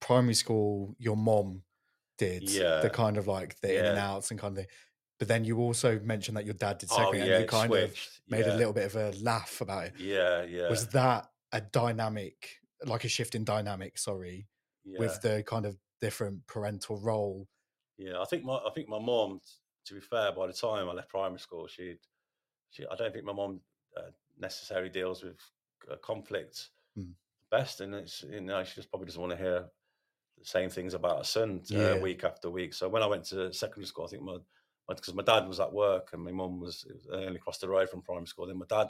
primary 0.00 0.34
school, 0.34 0.94
your 0.98 1.16
mom 1.16 1.62
did 2.18 2.48
Yeah. 2.48 2.80
the 2.80 2.90
kind 2.90 3.16
of 3.16 3.26
like 3.26 3.60
the 3.60 3.78
in 3.78 3.84
and 3.84 3.98
outs 3.98 4.30
and 4.30 4.38
kind 4.40 4.52
of 4.52 4.64
thing. 4.64 4.72
But 5.18 5.28
then 5.28 5.44
you 5.44 5.58
also 5.58 6.00
mentioned 6.00 6.36
that 6.36 6.44
your 6.44 6.54
dad 6.54 6.78
did 6.78 6.88
oh 6.92 6.96
second 6.96 7.18
yeah, 7.26 7.34
and 7.34 7.42
you 7.42 7.48
kind 7.48 7.72
of 7.72 7.94
made 8.28 8.46
yeah. 8.46 8.54
a 8.54 8.56
little 8.56 8.72
bit 8.72 8.86
of 8.86 8.96
a 8.96 9.12
laugh 9.22 9.60
about 9.60 9.86
it. 9.86 9.92
Yeah, 9.98 10.42
yeah, 10.42 10.68
Was 10.68 10.88
that 10.88 11.28
a 11.52 11.60
dynamic, 11.60 12.56
like 12.84 13.04
a 13.04 13.08
shift 13.08 13.34
in 13.34 13.44
dynamic, 13.44 13.98
sorry, 13.98 14.48
yeah. 14.84 14.98
with 14.98 15.20
the 15.22 15.44
kind 15.46 15.64
of 15.64 15.76
different 16.00 16.46
parental 16.46 16.98
role? 16.98 17.46
Yeah, 17.98 18.20
I 18.20 18.24
think 18.24 18.42
my 18.42 18.54
I 18.56 18.70
think 18.74 18.88
my 18.88 18.98
mom. 18.98 19.40
To 19.86 19.94
be 19.94 20.00
fair, 20.00 20.30
by 20.30 20.46
the 20.46 20.52
time 20.52 20.88
I 20.88 20.92
left 20.92 21.08
primary 21.08 21.40
school, 21.40 21.66
she'd 21.66 21.98
she. 22.70 22.84
I 22.86 22.94
don't 22.94 23.12
think 23.12 23.24
my 23.24 23.32
mom 23.32 23.60
uh, 23.96 24.10
necessarily 24.38 24.90
deals 24.90 25.22
with 25.22 25.38
uh, 25.90 25.96
conflict 25.96 26.70
Mm. 26.98 27.14
Best, 27.52 27.82
and 27.82 27.94
it's 27.94 28.24
you 28.24 28.40
know 28.42 28.64
she 28.64 28.76
just 28.76 28.90
probably 28.90 29.06
doesn't 29.06 29.22
want 29.22 29.32
to 29.32 29.38
hear 29.44 29.70
the 30.38 30.44
same 30.44 30.70
things 30.70 30.94
about 30.94 31.18
her 31.18 31.24
son 31.24 31.62
uh, 31.74 31.96
Yeah. 31.96 32.02
week 32.02 32.24
after 32.24 32.50
week. 32.50 32.74
So 32.74 32.88
when 32.88 33.02
I 33.04 33.08
went 33.08 33.24
to 33.26 33.52
secondary 33.52 33.86
school, 33.86 34.06
I 34.06 34.08
think 34.08 34.24
my 34.24 34.38
because 34.88 35.14
my 35.14 35.22
dad 35.22 35.48
was 35.48 35.60
at 35.60 35.72
work 35.72 36.10
and 36.12 36.22
my 36.24 36.32
mum 36.32 36.60
was 36.60 36.86
only 37.12 37.36
across 37.36 37.58
the 37.58 37.68
road 37.68 37.88
from 37.90 38.02
primary 38.02 38.26
school. 38.26 38.46
Then 38.46 38.58
my 38.58 38.66
dad 38.68 38.88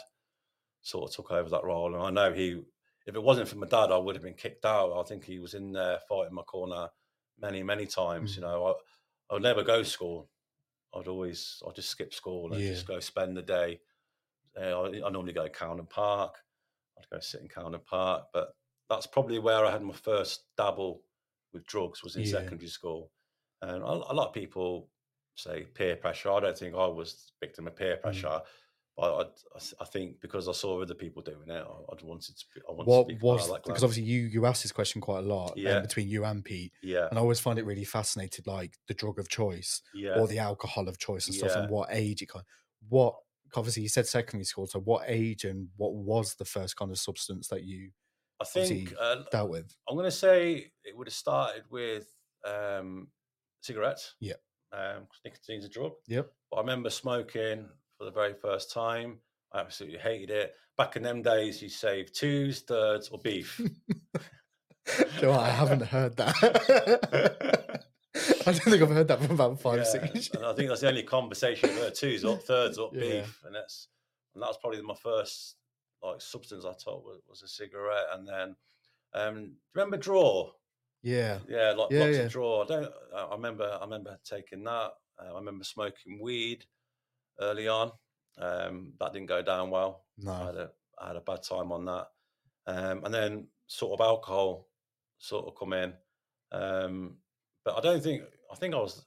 sort 0.83 1.11
of 1.11 1.17
took 1.17 1.31
over 1.31 1.49
that 1.51 1.65
role, 1.65 1.95
and 1.95 2.03
I 2.05 2.11
know 2.11 2.33
he. 2.35 2.63
If 3.05 3.17
it 3.17 3.23
wasn't 3.23 3.49
for 3.49 3.57
my 3.57 3.67
dad, 3.67 3.91
I 3.91 3.97
would 3.99 4.15
have 4.15 4.23
been 4.23 4.35
kicked 4.35 4.65
out. 4.65 4.93
I 4.99 5.03
think 5.03 5.25
he 5.25 5.41
was 5.41 5.55
in 5.55 5.73
there 5.73 5.99
fighting 6.09 6.35
my 6.35 6.43
corner 6.43 6.89
many, 7.39 7.63
many 7.65 7.87
times. 7.87 8.33
Mm. 8.33 8.37
You 8.37 8.43
know, 8.43 8.67
I, 8.67 8.73
I 9.31 9.35
would 9.35 9.43
never 9.43 9.65
go 9.65 9.79
to 9.83 9.85
school. 9.89 10.31
I'd 10.95 11.09
always, 11.09 11.63
I'd 11.67 11.75
just 11.77 11.91
skip 11.91 12.15
school 12.15 12.53
and 12.55 12.63
Yeah. 12.63 12.71
just 12.71 12.87
go 12.87 13.01
spend 13.01 13.37
the 13.37 13.43
day. 13.43 13.81
Uh, 14.57 14.83
I, 14.83 15.07
I 15.07 15.11
normally 15.11 15.33
go 15.33 15.45
to 15.45 15.51
Cowan 15.51 15.87
Park. 15.87 16.37
I'd 16.99 17.09
go 17.11 17.21
sit 17.21 17.41
in 17.41 17.49
Cowan 17.49 17.79
Park, 17.87 18.27
but 18.33 18.55
that's 18.89 19.07
probably 19.07 19.39
where 19.39 19.65
I 19.65 19.71
had 19.71 19.83
my 19.83 19.95
first 19.95 20.45
dabble 20.57 21.03
with 21.53 21.67
drugs 21.67 22.03
was 22.03 22.17
in 22.17 22.23
Yeah. 22.23 22.31
secondary 22.31 22.69
school. 22.69 23.11
And 23.61 23.83
a, 23.83 23.87
a 23.87 24.15
lot 24.15 24.29
of 24.29 24.33
people 24.35 24.89
say 25.37 25.65
peer 25.75 25.97
pressure. 25.97 26.31
I 26.31 26.41
don't 26.41 26.59
think 26.59 26.75
I 26.75 26.87
was 26.87 27.33
victim 27.41 27.67
of 27.67 27.75
Mm. 27.75 27.79
peer 27.79 27.97
pressure, 27.97 28.41
but 28.97 29.35
I, 29.57 29.59
I 29.81 29.85
think 29.87 30.21
because 30.21 30.49
I 30.49 30.53
saw 30.53 30.83
other 30.83 30.95
people 30.95 31.23
doing 31.23 31.49
it, 31.49 31.65
I, 31.67 31.93
I'd 31.93 32.03
wanted 32.03 32.37
to. 32.37 32.45
be- 32.55 32.61
I 32.69 32.73
wanted 32.73 32.87
What 32.89 33.09
to 33.09 33.19
was 33.23 33.49
because 33.65 33.85
obviously 33.85 34.03
you 34.03 34.23
you 34.27 34.45
asked 34.47 34.63
this 34.63 34.73
question 34.73 35.01
quite 35.01 35.21
a 35.21 35.27
lot 35.27 35.53
um, 35.67 35.83
between 35.83 36.09
you 36.09 36.25
and 36.25 36.45
Pete, 36.45 36.73
yeah, 36.83 37.09
and 37.09 37.19
I 37.19 37.23
always 37.23 37.41
find 37.41 37.59
it 37.59 37.65
really 37.65 37.85
fascinating, 37.85 38.45
like 38.47 38.77
the 38.89 38.95
drug 38.95 39.19
of 39.19 39.29
choice 39.29 39.81
yeah. 39.95 40.19
or 40.19 40.27
the 40.29 40.39
alcohol 40.41 40.89
of 40.89 40.99
choice 40.99 41.27
and 41.27 41.35
stuff, 41.35 41.57
and 41.57 41.71
what 41.71 41.89
age 41.91 42.21
it 42.21 42.29
kind. 42.29 42.45
What 42.89 43.15
obviously 43.57 43.83
you 43.83 43.89
said 43.89 44.07
secondary 44.07 44.45
school, 44.45 44.67
so 44.67 44.81
what 44.81 45.05
age 45.07 45.45
and 45.45 45.69
what 45.77 45.95
was 45.95 46.35
the 46.35 46.45
first 46.45 46.77
kind 46.77 46.91
of 46.91 46.99
substance 46.99 47.49
that 47.49 47.65
you 47.65 47.91
I 48.41 48.45
think 48.45 48.95
uh, 49.01 49.17
dealt 49.31 49.51
with? 49.51 49.75
I'm 49.89 49.97
going 49.97 50.07
to 50.07 50.17
say 50.17 50.73
it 50.85 50.97
would 50.97 51.07
have 51.07 51.15
started 51.15 51.65
with 51.71 52.07
um, 52.47 53.09
cigarettes. 53.61 54.15
Yeah. 54.21 54.35
Um, 54.73 55.07
nicotine's 55.25 55.65
a 55.65 55.69
drug. 55.69 55.93
Yep. 56.09 56.31
But 56.51 56.57
I 56.57 56.61
remember 56.61 56.91
smoking 56.91 57.69
for 57.99 58.05
the 58.05 58.11
very 58.11 58.35
first 58.35 58.73
time. 58.73 59.19
I 59.53 59.61
absolutely 59.61 59.99
hated 59.99 60.31
it. 60.31 60.55
Back 60.77 60.97
in 60.97 61.03
them 61.03 61.23
days, 61.23 61.61
you 61.61 61.69
save 61.69 62.13
twos, 62.13 62.61
thirds, 62.61 63.11
or 63.11 63.19
beef. 63.19 63.59
Do 63.59 63.65
you 65.17 65.23
know 65.23 65.31
what? 65.33 65.41
I 65.41 65.51
haven't 65.51 65.83
heard 65.83 66.17
that. 66.17 67.85
I 68.47 68.53
don't 68.53 68.61
think 68.61 68.83
I've 68.83 68.91
heard 68.91 69.09
that 69.09 69.21
for 69.23 69.33
about 69.33 69.61
five, 69.61 69.79
Yeah, 69.79 69.85
six 69.85 70.15
years. 70.15 70.31
and 70.35 70.45
I 70.47 70.53
think 70.55 70.69
that's 70.69 70.81
the 70.83 70.89
only 70.89 71.03
conversation 71.03 71.71
I've 71.71 71.77
heard. 71.77 71.95
Twos 71.95 72.25
up, 72.25 72.43
thirds 72.43 72.79
up, 72.79 72.91
Yeah. 72.95 73.01
beef, 73.23 73.43
and 73.45 73.55
that's 73.55 73.89
and 74.35 74.43
that 74.43 74.47
was 74.49 74.59
probably 74.59 74.81
my 74.83 74.95
first 74.95 75.57
like 76.03 76.21
substance 76.21 76.65
I 76.65 76.73
took 76.73 77.05
was, 77.05 77.21
was 77.29 77.43
a 77.43 77.49
cigarette, 77.49 78.07
and 78.13 78.27
then 78.27 78.57
um, 79.15 79.53
remember 79.75 79.97
draw? 79.97 80.51
Yeah. 81.03 81.39
Yeah, 81.49 81.73
like 81.77 81.91
Yeah, 81.91 81.99
blocks 81.99 82.17
yeah. 82.17 82.23
of 82.25 82.33
draw. 82.33 82.63
I 82.63 82.67
don't. 82.67 82.93
I 83.15 83.19
I 83.23 83.33
remember. 83.35 83.79
I 83.81 83.85
remember 83.85 84.19
taking 84.25 84.65
that. 84.65 84.93
Uh, 85.19 85.33
I 85.35 85.39
remember 85.39 85.65
smoking 85.65 86.21
weed 86.21 86.65
early 87.41 87.69
on. 87.69 87.93
Um, 88.39 88.95
that 89.01 89.13
didn't 89.13 89.29
go 89.29 89.43
down 89.43 89.71
well. 89.71 90.05
I 90.21 90.25
No. 90.25 90.33
had 90.47 90.55
a 90.57 90.71
I 91.01 91.07
had 91.09 91.17
a 91.17 91.21
bad 91.21 91.43
time 91.43 91.73
on 91.73 91.85
that. 91.87 92.09
Um, 92.67 93.05
and 93.05 93.13
then 93.13 93.47
sort 93.67 93.99
of 94.01 94.07
alcohol 94.07 94.69
sort 95.19 95.47
of 95.47 95.55
come 95.57 95.73
in. 95.73 95.93
Um, 96.53 97.17
but 97.65 97.77
I 97.77 97.81
don't 97.81 98.03
think 98.03 98.23
I 98.53 98.55
think 98.57 98.75
I 98.75 98.79
was 98.79 99.05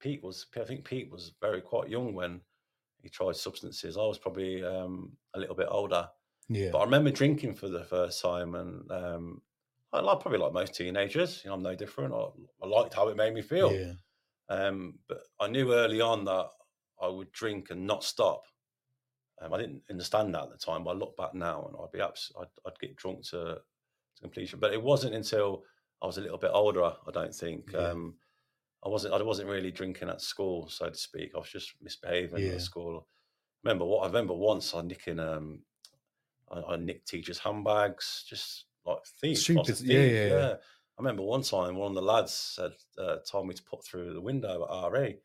Pete 0.00 0.22
was 0.22 0.46
I 0.56 0.64
think 0.64 0.84
Pete 0.84 1.10
was 1.10 1.32
very 1.40 1.60
quite 1.60 1.88
young 1.90 2.14
when 2.14 2.40
he 3.02 3.08
tried 3.08 3.36
substances. 3.36 3.96
I 3.96 4.00
was 4.02 4.18
probably 4.18 4.64
um, 4.64 5.12
a 5.34 5.38
little 5.38 5.54
bit 5.54 5.68
older. 5.70 6.08
Yeah. 6.48 6.70
But 6.72 6.78
I 6.78 6.84
remember 6.84 7.10
drinking 7.10 7.54
for 7.54 7.68
the 7.68 7.84
first 7.84 8.20
time, 8.20 8.54
and 8.54 8.90
um, 8.90 9.42
I 9.92 10.00
like 10.00 10.20
probably 10.20 10.38
like 10.38 10.52
most 10.52 10.74
teenagers. 10.74 11.42
You 11.44 11.50
know, 11.50 11.54
I'm 11.54 11.62
no 11.62 11.74
different. 11.74 12.12
I, 12.14 12.26
I 12.62 12.66
liked 12.66 12.94
how 12.94 13.08
it 13.08 13.16
made 13.16 13.34
me 13.34 13.42
feel. 13.42 13.72
Yeah. 13.72 13.92
Um, 14.48 14.98
but 15.08 15.22
I 15.38 15.46
knew 15.46 15.72
early 15.72 16.00
on 16.00 16.24
that 16.24 16.48
I 17.00 17.06
would 17.06 17.30
drink 17.32 17.70
and 17.70 17.86
not 17.86 18.02
stop. 18.02 18.42
Um, 19.40 19.54
I 19.54 19.58
didn't 19.58 19.82
understand 19.88 20.34
that 20.34 20.42
at 20.44 20.50
the 20.50 20.58
time, 20.58 20.84
but 20.84 20.90
I 20.90 20.94
look 20.94 21.16
back 21.16 21.34
now 21.34 21.64
and 21.66 21.76
I'd 21.80 21.92
be 21.92 22.00
abs- 22.00 22.32
I'd, 22.38 22.48
I'd 22.66 22.78
get 22.80 22.96
drunk 22.96 23.22
to, 23.30 23.36
to 23.36 24.20
completion. 24.20 24.58
But 24.58 24.72
it 24.74 24.82
wasn't 24.82 25.14
until 25.14 25.62
I 26.02 26.06
was 26.06 26.18
a 26.18 26.20
little 26.20 26.36
bit 26.36 26.50
older. 26.52 26.84
I 26.84 27.10
don't 27.12 27.34
think 27.34 27.70
Yeah. 27.72 27.90
um, 27.90 28.14
I 28.84 28.88
wasn't. 28.88 29.14
I 29.14 29.22
wasn't 29.22 29.48
really 29.48 29.70
drinking 29.70 30.08
at 30.08 30.20
school, 30.22 30.68
so 30.68 30.88
to 30.88 30.94
speak. 30.96 31.32
I 31.34 31.38
was 31.38 31.50
just 31.50 31.74
misbehaving 31.82 32.44
Yeah. 32.44 32.54
at 32.54 32.62
school. 32.62 33.06
Remember 33.62 33.84
what 33.84 34.04
I 34.04 34.06
remember 34.06 34.34
once 34.34 34.74
I 34.74 34.80
nicking 34.80 35.18
um, 35.18 35.60
I, 36.50 36.60
I 36.72 36.76
nicked 36.76 37.08
teachers' 37.08 37.38
handbags, 37.38 38.24
just 38.28 38.66
like 38.86 39.04
thieves. 39.20 39.48
Was 39.50 39.82
a 39.82 39.84
yeah, 39.84 40.00
yeah, 40.00 40.26
yeah. 40.28 40.54
I 40.54 41.02
remember 41.02 41.22
one 41.22 41.42
time 41.42 41.76
one 41.76 41.90
of 41.92 41.94
the 41.94 42.02
lads 42.02 42.32
said, 42.32 42.72
uh, 42.98 43.16
told 43.30 43.46
me 43.48 43.54
to 43.54 43.62
put 43.62 43.84
through 43.84 44.12
the 44.12 44.20
window 44.20 44.66
at 44.70 44.92
RE. 44.92 45.18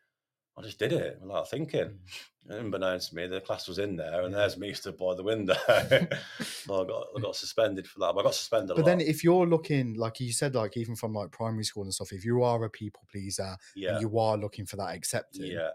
I 0.57 0.61
just 0.61 0.79
did 0.79 0.93
it 0.93 1.19
without 1.21 1.49
thinking. 1.49 1.99
Unbeknownst 2.47 3.09
to 3.09 3.15
me, 3.15 3.27
the 3.27 3.41
class 3.41 3.67
was 3.67 3.79
in 3.79 3.95
there, 3.97 4.21
and 4.21 4.27
Mm. 4.29 4.31
Yeah. 4.31 4.37
there's 4.37 4.57
me 4.57 4.73
stood 4.73 4.97
by 4.97 5.15
the 5.15 5.23
window. 5.23 5.55
so 5.67 6.83
I 6.83 6.87
got 6.87 7.07
I 7.17 7.19
got 7.21 7.35
suspended 7.35 7.87
for 7.87 7.99
that. 7.99 8.13
But 8.13 8.19
I 8.21 8.23
got 8.23 8.35
suspended. 8.35 8.71
A 8.71 8.75
But 8.75 8.85
then 8.85 9.01
if 9.01 9.23
you're 9.23 9.47
looking, 9.47 9.95
like 9.95 10.19
you 10.19 10.31
said, 10.31 10.55
like 10.55 10.77
even 10.77 10.95
from 10.95 11.13
like 11.13 11.31
primary 11.31 11.63
school 11.65 11.83
and 11.83 11.93
stuff, 11.93 12.13
if 12.13 12.23
you 12.23 12.43
are 12.43 12.63
a 12.63 12.69
people 12.69 13.01
pleaser 13.11 13.57
yeah, 13.75 13.93
and 13.93 14.01
you 14.01 14.17
are 14.19 14.37
looking 14.37 14.65
for 14.65 14.77
that 14.77 14.95
acceptance, 14.95 15.43
Yeah. 15.45 15.71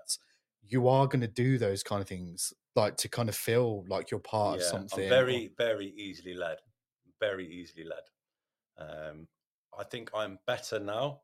you 0.63 0.89
are 0.89 1.07
going 1.07 1.21
to 1.23 1.29
do 1.29 1.59
those 1.59 1.83
kind 1.83 2.01
of 2.01 2.09
things, 2.09 2.53
like 2.77 2.97
to 2.99 3.09
kind 3.09 3.29
of 3.29 3.35
feel 3.35 3.85
like 3.89 4.11
you're 4.11 4.21
part 4.21 4.59
of 4.61 4.63
something. 4.63 5.01
I'm 5.01 5.07
or- 5.07 5.09
very 5.11 5.53
very 5.59 5.89
easily 5.97 6.35
led, 6.35 6.59
very 7.19 7.47
easily 7.47 7.85
led. 7.85 8.05
Um, 8.79 9.29
I 9.79 9.85
think 9.85 10.11
I'm 10.15 10.39
better 10.47 10.79
now. 10.79 11.21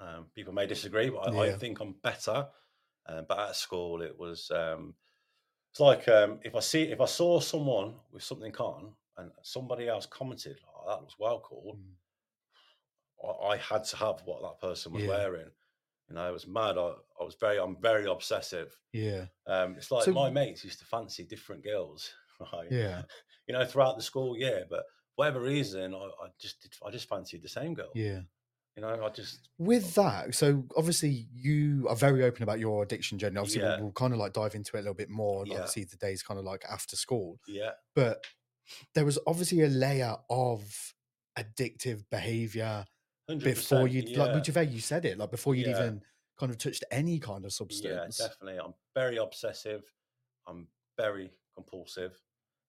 Um, 0.00 0.26
people 0.34 0.54
may 0.54 0.66
disagree, 0.66 1.10
but 1.10 1.34
I, 1.34 1.48
I 1.50 1.52
think 1.52 1.80
I'm 1.80 1.92
better. 2.02 2.48
Um, 3.06 3.24
but 3.28 3.38
at 3.38 3.56
school, 3.56 4.02
it 4.02 4.18
was 4.18 4.50
um, 4.54 4.94
it's 5.72 5.80
like 5.80 6.08
um, 6.08 6.40
if 6.42 6.54
I 6.54 6.60
see 6.60 6.82
if 6.84 7.00
I 7.00 7.06
saw 7.06 7.40
someone 7.40 7.94
with 8.12 8.22
something 8.22 8.54
on 8.56 8.92
and 9.16 9.30
somebody 9.42 9.88
else 9.88 10.06
commented, 10.06 10.58
"Oh, 10.66 10.88
that 10.88 11.02
was 11.02 11.14
well 11.18 11.40
cool," 11.44 11.76
Mm. 11.78 11.94
I, 13.22 13.52
I 13.52 13.56
had 13.56 13.84
to 13.84 13.96
have 13.96 14.20
what 14.24 14.42
that 14.42 14.66
person 14.66 14.92
was 14.92 15.02
Yeah. 15.02 15.08
wearing. 15.10 15.50
You 16.08 16.16
know, 16.16 16.28
it 16.28 16.32
was 16.32 16.46
mad. 16.46 16.76
I, 16.76 16.92
I 17.20 17.24
was 17.24 17.36
very, 17.38 17.58
I'm 17.58 17.76
very 17.80 18.06
obsessive. 18.06 18.74
Yeah. 18.92 19.26
Um, 19.46 19.76
it's 19.76 19.90
like 19.90 20.04
So- 20.04 20.12
my 20.12 20.30
mates 20.30 20.64
used 20.64 20.80
to 20.80 20.84
fancy 20.84 21.24
different 21.24 21.62
girls, 21.64 22.12
right? 22.52 22.66
Yeah. 22.70 23.02
You 23.46 23.54
know, 23.54 23.64
throughout 23.64 23.96
the 23.96 24.02
school 24.02 24.36
year, 24.36 24.64
but 24.68 24.84
whatever 25.14 25.40
reason, 25.40 25.94
I, 25.94 25.98
I 25.98 26.28
just, 26.40 26.68
I 26.84 26.90
just 26.90 27.08
fancied 27.08 27.42
the 27.42 27.48
same 27.48 27.74
girl. 27.74 27.90
Yeah. 27.94 28.22
You 28.76 28.82
know, 28.82 29.04
I 29.04 29.08
just, 29.10 29.48
With 29.58 29.94
that, 29.96 30.34
so 30.34 30.64
obviously 30.76 31.26
you 31.34 31.86
are 31.88 31.96
very 31.96 32.22
open 32.24 32.42
about 32.42 32.60
your 32.60 32.82
addiction 32.82 33.18
journey. 33.18 33.36
Obviously, 33.36 33.62
Yeah. 33.62 33.76
we'll, 33.76 33.84
we'll 33.84 33.92
kind 33.92 34.12
of 34.12 34.18
like 34.18 34.32
dive 34.32 34.54
into 34.54 34.76
it 34.76 34.80
a 34.80 34.82
little 34.82 34.94
bit 34.94 35.10
more. 35.10 35.44
Yeah. 35.46 35.54
Obviously, 35.56 35.84
the 35.84 35.96
days 35.96 36.22
kind 36.22 36.38
of 36.38 36.46
like 36.46 36.64
after 36.70 36.96
school, 36.96 37.40
yeah, 37.48 37.72
but 37.94 38.24
there 38.94 39.04
was 39.04 39.18
obviously 39.26 39.62
a 39.62 39.68
layer 39.68 40.16
of 40.30 40.94
addictive 41.38 42.04
behavior 42.10 42.84
before 43.38 43.88
you 43.88 44.02
yeah. 44.06 44.18
like. 44.18 44.34
Would 44.34 44.48
you 44.48 44.62
you 44.62 44.80
said 44.80 45.04
it 45.04 45.18
like 45.18 45.30
before 45.30 45.54
you'd 45.54 45.66
Yeah. 45.66 45.80
even 45.80 46.02
kind 46.38 46.50
of 46.50 46.58
touched 46.58 46.84
any 46.90 47.18
kind 47.18 47.44
of 47.44 47.52
substance. 47.52 48.18
Yeah, 48.18 48.26
definitely. 48.26 48.58
I'm 48.58 48.74
very 48.94 49.18
obsessive. 49.18 49.82
I'm 50.46 50.68
very 50.96 51.30
compulsive, 51.54 52.18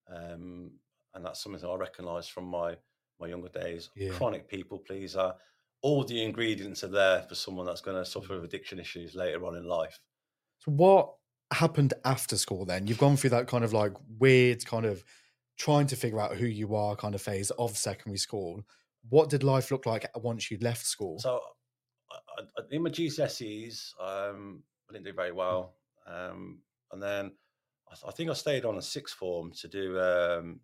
um, 0.07 0.71
and 1.13 1.25
that's 1.25 1.41
something 1.41 1.61
that 1.61 1.69
I 1.69 1.75
recognise 1.75 2.27
from 2.27 2.45
my 2.45 2.75
my 3.19 3.27
younger 3.27 3.49
days. 3.49 3.89
Yeah. 3.95 4.11
Chronic 4.11 4.47
people 4.47 4.79
pleaser. 4.79 5.33
All 5.81 6.03
the 6.03 6.23
ingredients 6.23 6.83
are 6.83 6.89
there 6.89 7.23
for 7.23 7.35
someone 7.35 7.65
that's 7.65 7.81
going 7.81 7.97
to 7.97 8.05
suffer 8.05 8.35
with 8.35 8.43
addiction 8.45 8.79
issues 8.79 9.15
later 9.15 9.45
on 9.45 9.55
in 9.55 9.65
life. 9.65 9.99
So 10.59 10.71
what 10.71 11.15
happened 11.51 11.93
after 12.05 12.37
school 12.37 12.65
then? 12.65 12.87
You've 12.87 12.99
gone 12.99 13.17
through 13.17 13.31
that 13.31 13.47
kind 13.47 13.63
of 13.63 13.73
like 13.73 13.93
weird 14.19 14.65
kind 14.65 14.85
of 14.85 15.03
trying 15.57 15.87
to 15.87 15.95
figure 15.95 16.19
out 16.19 16.35
who 16.35 16.45
you 16.45 16.75
are 16.75 16.95
kind 16.95 17.15
of 17.15 17.21
phase 17.21 17.51
of 17.51 17.77
secondary 17.77 18.17
school. 18.17 18.63
What 19.09 19.29
did 19.29 19.43
life 19.43 19.71
look 19.71 19.85
like 19.85 20.05
once 20.15 20.51
you'd 20.51 20.63
left 20.63 20.85
school? 20.85 21.19
So, 21.19 21.41
I, 22.11 22.41
I, 22.57 22.63
in 22.71 22.83
my 22.83 22.89
GCSEs, 22.89 23.93
um, 23.99 24.63
I 24.89 24.93
didn't 24.93 25.05
do 25.05 25.13
very 25.13 25.31
well, 25.31 25.77
um, 26.05 26.61
and 26.91 27.01
then 27.01 27.31
I, 27.89 27.95
th- 27.95 28.05
I 28.07 28.11
think 28.11 28.29
I 28.29 28.33
stayed 28.33 28.65
on 28.65 28.77
a 28.77 28.81
sixth 28.81 29.15
form 29.15 29.51
to 29.53 29.67
do 29.67 29.99
um, 29.99 30.61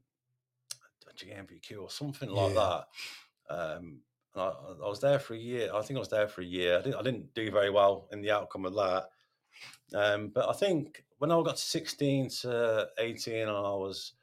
a 1.09 1.13
GNVQ 1.13 1.81
or 1.81 1.89
something 1.89 2.29
like 2.29 2.53
Yeah. 2.53 2.83
that. 3.49 3.53
Um, 3.53 4.01
I, 4.39 4.49
I 4.83 4.87
was 4.87 4.99
there 4.99 5.19
for 5.19 5.33
a 5.33 5.37
year. 5.37 5.69
I 5.73 5.81
think 5.81 5.97
I 5.97 5.99
was 5.99 6.09
there 6.09 6.27
for 6.27 6.41
a 6.41 6.45
year. 6.45 6.77
I 6.77 6.81
didn't, 6.81 6.95
I 6.99 7.01
didn't 7.03 7.33
do 7.33 7.51
very 7.51 7.69
well 7.69 8.07
in 8.11 8.21
the 8.21 8.31
outcome 8.31 8.65
of 8.65 8.73
that. 8.75 9.09
Um, 9.93 10.29
but 10.33 10.49
I 10.49 10.53
think 10.53 11.03
when 11.17 11.31
I 11.31 11.41
got 11.43 11.55
to 11.57 11.61
16 11.61 12.29
to 12.41 12.87
18 12.99 13.33
and 13.41 13.49
I 13.49 13.61
was 13.75 14.13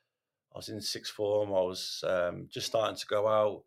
I 0.54 0.58
was 0.58 0.68
in 0.68 0.80
sixth 0.80 1.12
form, 1.12 1.48
I 1.48 1.62
was 1.62 2.04
um, 2.06 2.46
just 2.48 2.68
starting 2.68 2.96
to 2.96 3.06
go 3.06 3.26
out. 3.26 3.64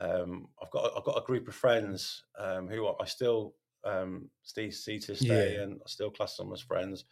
Um, 0.00 0.48
I've 0.60 0.70
got 0.70 0.92
I've 0.96 1.04
got 1.04 1.18
a 1.18 1.24
group 1.24 1.46
of 1.46 1.54
friends 1.54 2.24
um, 2.38 2.66
who 2.66 2.88
I 2.88 3.04
still 3.04 3.54
um, 3.84 4.30
see, 4.42 4.70
see 4.72 4.98
to 4.98 5.12
this 5.12 5.20
day, 5.20 5.54
Yeah. 5.54 5.62
and 5.62 5.74
I 5.74 5.86
still 5.88 6.10
class 6.10 6.36
them 6.36 6.52
as 6.52 6.60
friends. 6.60 7.04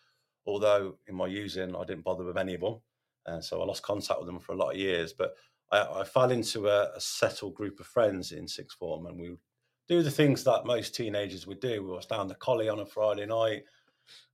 Although 0.44 0.96
in 1.06 1.14
my 1.14 1.28
using, 1.28 1.76
I 1.76 1.84
didn't 1.84 2.02
bother 2.02 2.24
with 2.24 2.36
any 2.36 2.54
of 2.54 2.62
them, 2.62 2.80
and 3.26 3.44
so 3.44 3.62
I 3.62 3.64
lost 3.64 3.82
contact 3.84 4.18
with 4.18 4.26
them 4.26 4.40
for 4.40 4.52
a 4.52 4.56
lot 4.56 4.72
of 4.72 4.76
years. 4.78 5.12
But 5.12 5.34
I, 5.72 6.00
I 6.00 6.04
fell 6.04 6.30
into 6.30 6.68
a, 6.68 6.92
a 6.94 7.00
settled 7.00 7.54
group 7.54 7.80
of 7.80 7.86
friends 7.86 8.30
in 8.32 8.46
sixth 8.46 8.78
form, 8.78 9.06
and 9.06 9.18
we 9.20 9.30
would 9.30 9.40
do 9.88 10.02
the 10.02 10.10
things 10.10 10.44
that 10.44 10.64
most 10.66 10.94
teenagers 10.94 11.46
would 11.46 11.60
do. 11.60 11.82
We 11.82 11.90
was 11.90 12.06
down 12.06 12.28
the 12.28 12.34
collie 12.36 12.68
on 12.68 12.78
a 12.80 12.86
Friday 12.86 13.26
night. 13.26 13.64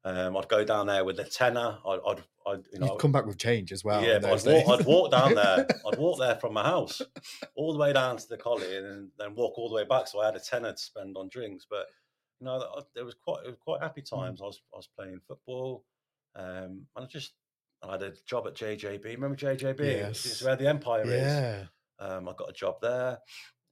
Um, 0.05 0.37
I'd 0.37 0.49
go 0.49 0.65
down 0.65 0.87
there 0.87 1.05
with 1.05 1.19
a 1.21 1.25
tenner. 1.25 1.79
I'd, 1.87 2.01
I'd, 2.07 2.23
I'd 2.47 2.67
you 2.73 2.79
know, 2.81 2.93
You'd 2.93 3.01
come 3.01 3.13
back 3.13 3.27
with 3.27 3.39
change 3.39 3.73
as 3.73 3.85
well. 3.85 4.03
yeah, 4.03 4.19
but 4.19 4.33
I'd 4.47 4.53
walk. 4.53 4.81
I'd 4.81 4.87
walk 4.87 5.11
down 5.11 5.35
there. 5.35 5.67
I'd 5.87 5.99
walk 5.99 6.19
there 6.19 6.37
from 6.37 6.55
my 6.55 6.63
house 6.65 7.03
all 7.57 7.73
the 7.73 7.79
way 7.79 7.93
down 7.93 8.17
to 8.17 8.29
the 8.29 8.37
collie, 8.37 8.77
and 8.77 9.11
then, 9.19 9.35
walk 9.35 9.59
all 9.59 9.69
the 9.69 9.75
way 9.75 9.85
back. 9.85 10.07
So 10.09 10.21
I 10.21 10.27
had 10.27 10.37
a 10.37 10.41
tenner 10.41 10.73
to 10.73 10.79
spend 10.79 11.17
on 11.17 11.29
drinks. 11.29 11.67
But 11.69 11.87
you 12.41 12.45
know, 12.47 12.83
there 12.95 13.05
was 13.05 13.15
quite 13.15 13.45
it 13.45 13.49
was 13.49 13.59
quite 13.59 13.83
happy 13.83 14.03
Mm. 14.03 14.11
times. 14.21 14.41
I 14.41 14.45
was 14.45 14.63
I 14.73 14.77
was 14.77 14.89
playing 14.97 15.21
football, 15.27 15.85
um, 16.37 16.87
and 16.97 17.05
I 17.05 17.07
just 17.07 17.35
I 17.83 17.93
had 17.93 18.03
a 18.03 18.13
job 18.27 18.47
at 18.47 18.55
JJB. 18.55 19.05
Remember 19.05 19.37
JJB? 19.37 19.81
Yes. 19.81 20.25
It's 20.27 20.43
where 20.43 20.57
the 20.57 20.69
Empire 20.69 21.05
is. 21.05 21.11
yeah. 21.23 21.65
Um, 22.01 22.29
I 22.29 22.33
got 22.39 22.51
a 22.51 22.53
job 22.53 22.77
there, 22.81 23.19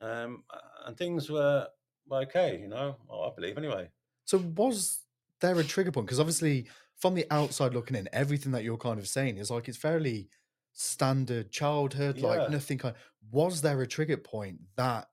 um, 0.00 0.42
and 0.84 0.96
things 0.96 1.30
were 1.30 1.66
were 2.08 2.18
okay. 2.22 2.58
You 2.60 2.68
know, 2.68 2.96
I 3.12 3.30
believe 3.34 3.56
anyway. 3.58 3.88
So 4.24 4.38
was 4.38 5.00
there 5.40 5.58
a 5.58 5.64
trigger 5.64 5.92
point? 5.92 6.06
Because 6.06 6.18
obviously, 6.20 6.66
from 6.96 7.14
the 7.14 7.26
outside 7.30 7.72
looking 7.74 7.96
in, 7.96 8.08
everything 8.12 8.52
that 8.52 8.64
you're 8.64 8.76
kind 8.78 8.98
of 8.98 9.06
saying 9.08 9.36
is 9.38 9.50
like 9.50 9.68
it's 9.68 9.76
fairly 9.78 10.28
standard 10.72 11.50
childhood, 11.52 12.18
Yeah. 12.18 12.26
like 12.26 12.50
nothing 12.50 12.78
kind. 12.78 12.94
Was 13.30 13.62
there 13.62 13.80
a 13.80 13.86
trigger 13.86 14.16
point 14.16 14.58
that 14.76 15.08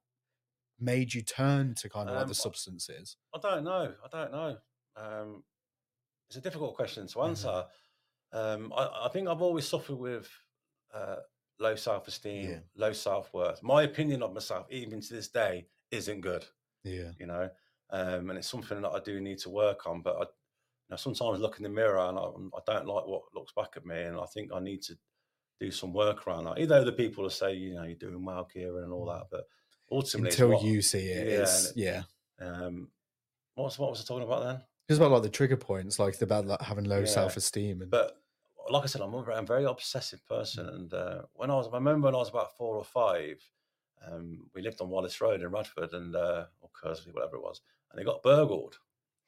made 0.79 1.13
you 1.13 1.21
turn 1.21 1.75
to 1.75 1.89
kind 1.89 2.10
of 2.10 2.15
like 2.15 2.23
Um, 2.23 2.29
the 2.29 2.36
substances? 2.36 3.17
I 3.34 3.39
don't 3.39 3.63
know. 3.63 3.93
I 4.03 4.08
don't 4.12 4.32
know. 4.32 4.58
Um, 4.95 5.43
it's 6.29 6.38
a 6.38 6.41
difficult 6.41 6.75
question 6.75 7.08
to 7.08 7.21
answer. 7.23 7.65
Um, 8.34 8.74
I, 8.76 9.06
I 9.06 9.10
think 9.10 9.28
I've 9.28 9.41
always 9.41 9.67
suffered 9.67 9.96
with 9.96 10.28
uh, 10.93 11.17
low 11.60 11.76
self 11.76 12.08
esteem, 12.08 12.50
Yeah. 12.50 12.60
low 12.76 12.91
self 12.93 13.34
worth. 13.34 13.62
My 13.63 13.84
opinion 13.84 14.24
of 14.24 14.34
myself, 14.34 14.67
even 14.69 15.00
to 15.02 15.13
this 15.13 15.28
day, 15.30 15.67
isn't 15.91 16.22
good. 16.22 16.43
Yeah, 16.84 17.12
You 17.19 17.28
know, 17.28 17.50
um, 17.91 18.30
and 18.30 18.38
it's 18.39 18.48
something 18.50 18.82
that 18.82 18.89
I 18.89 19.00
do 19.00 19.22
need 19.22 19.38
to 19.39 19.50
work 19.50 19.88
on. 19.88 20.02
But 20.02 20.15
I, 20.17 20.22
you 20.22 20.89
know, 20.89 20.98
sometimes 20.98 21.39
look 21.39 21.58
in 21.58 21.63
the 21.63 21.69
mirror 21.69 22.00
and 22.10 22.17
I, 22.19 22.24
I 22.24 22.62
don't 22.65 22.88
like 22.88 23.06
what 23.06 23.24
looks 23.34 23.54
back 23.54 23.74
at 23.78 23.86
me, 23.86 24.02
and 24.02 24.19
I 24.19 24.26
think 24.34 24.52
I 24.54 24.60
need 24.60 24.82
to 24.84 24.98
do 25.62 25.72
some 25.72 25.93
work 25.93 26.28
around 26.28 26.46
that. 26.46 26.60
Either 26.60 26.84
the 26.84 26.91
people 26.91 27.24
will 27.24 27.30
say, 27.30 27.54
you 27.54 27.76
know, 27.76 27.84
you're 27.84 27.96
doing 27.96 28.26
well, 28.26 28.43
Kieran, 28.43 28.84
and 28.84 28.91
all 28.91 29.06
that, 29.06 29.28
but 29.32 29.46
ultimately, 29.91 30.32
until 30.32 30.50
what- 30.50 30.63
you 30.63 30.82
see 30.82 31.08
it, 31.08 31.28
yeah, 31.28 31.41
it's 31.43 31.74
yeah. 31.76 32.04
Um, 32.41 32.89
what's 33.56 33.78
what 33.80 33.91
was 33.91 34.02
I 34.02 34.04
talking 34.06 34.28
about 34.28 34.43
then? 34.43 34.62
It's 34.89 34.98
about 34.98 35.12
like 35.12 35.24
the 35.24 35.30
trigger 35.30 35.56
points, 35.56 36.00
like 36.00 36.22
about 36.22 36.46
like 36.46 36.62
having 36.62 36.84
low 36.86 37.00
Yeah, 37.02 37.06
self 37.06 37.38
esteem, 37.38 37.82
and 37.84 37.91
but 37.91 38.22
like 38.69 38.84
I 38.84 38.88
said, 38.88 39.02
I'm 39.02 39.13
a, 39.13 39.23
very- 39.23 39.38
I'm 39.38 39.43
a 39.43 39.47
very 39.47 39.65
obsessive 39.65 40.26
person, 40.28 40.67
and 40.69 40.93
uh, 40.93 41.21
when 41.34 41.49
I 41.52 41.56
was, 41.56 41.67
I 41.71 41.76
remember 41.76 42.06
when 42.08 42.15
I 42.15 42.19
was 42.19 42.30
about 42.30 42.56
four 42.58 42.76
or 42.78 42.84
five, 42.84 43.41
um, 44.06 44.47
we 44.54 44.62
lived 44.62 44.82
on 44.82 44.89
Wallace 44.89 45.19
Road 45.21 45.41
in 45.41 45.49
Radford, 45.52 45.93
and 45.93 46.15
uh, 46.15 46.45
or 46.62 46.69
Keresley, 46.71 47.13
whatever 47.13 47.38
it 47.38 47.41
was, 47.43 47.62
and 47.91 47.99
they 47.99 48.04
got 48.06 48.23
burgled. 48.23 48.78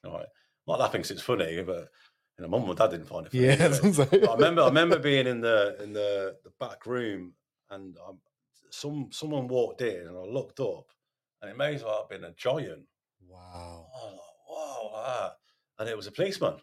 All 0.06 0.14
right, 0.14 0.28
not 0.68 0.80
laughing 0.80 1.02
'cause 1.02 1.12
it's 1.12 1.22
funny, 1.22 1.62
but 1.64 1.90
you 2.38 2.44
know, 2.44 2.48
mum 2.50 2.70
and 2.70 2.78
dad 2.78 2.92
didn't 2.92 3.08
find 3.08 3.26
it 3.26 3.32
funny. 3.32 3.46
yeah, 3.46 3.56
did 3.70 3.72
they? 3.74 3.90
that's 3.92 3.98
what 3.98 4.14
I'm 4.14 4.20
But 4.22 4.30
I 4.30 4.34
remember, 4.36 4.62
I 4.62 4.68
remember 4.68 5.00
being 5.00 5.28
in 5.28 5.42
the 5.42 5.78
in 5.82 5.94
the, 5.94 6.38
the 6.44 6.52
back 6.60 6.86
room, 6.86 7.34
and 7.70 7.98
um, 8.08 8.20
some 8.70 9.10
someone 9.12 9.48
walked 9.48 9.82
in, 9.82 10.08
and 10.08 10.18
I 10.18 10.22
looked 10.22 10.60
up, 10.60 10.92
and 11.42 11.50
it 11.52 11.58
may 11.58 11.76
as 11.76 11.84
well 11.84 12.00
have 12.02 12.10
been 12.10 12.30
a 12.30 12.34
giant. 12.34 12.86
wow. 13.28 13.88
Like, 14.04 14.20
whoa, 14.48 14.92
ah. 14.94 15.34
and 15.80 15.90
it 15.90 15.96
was 15.98 16.08
a 16.08 16.12
policeman. 16.12 16.56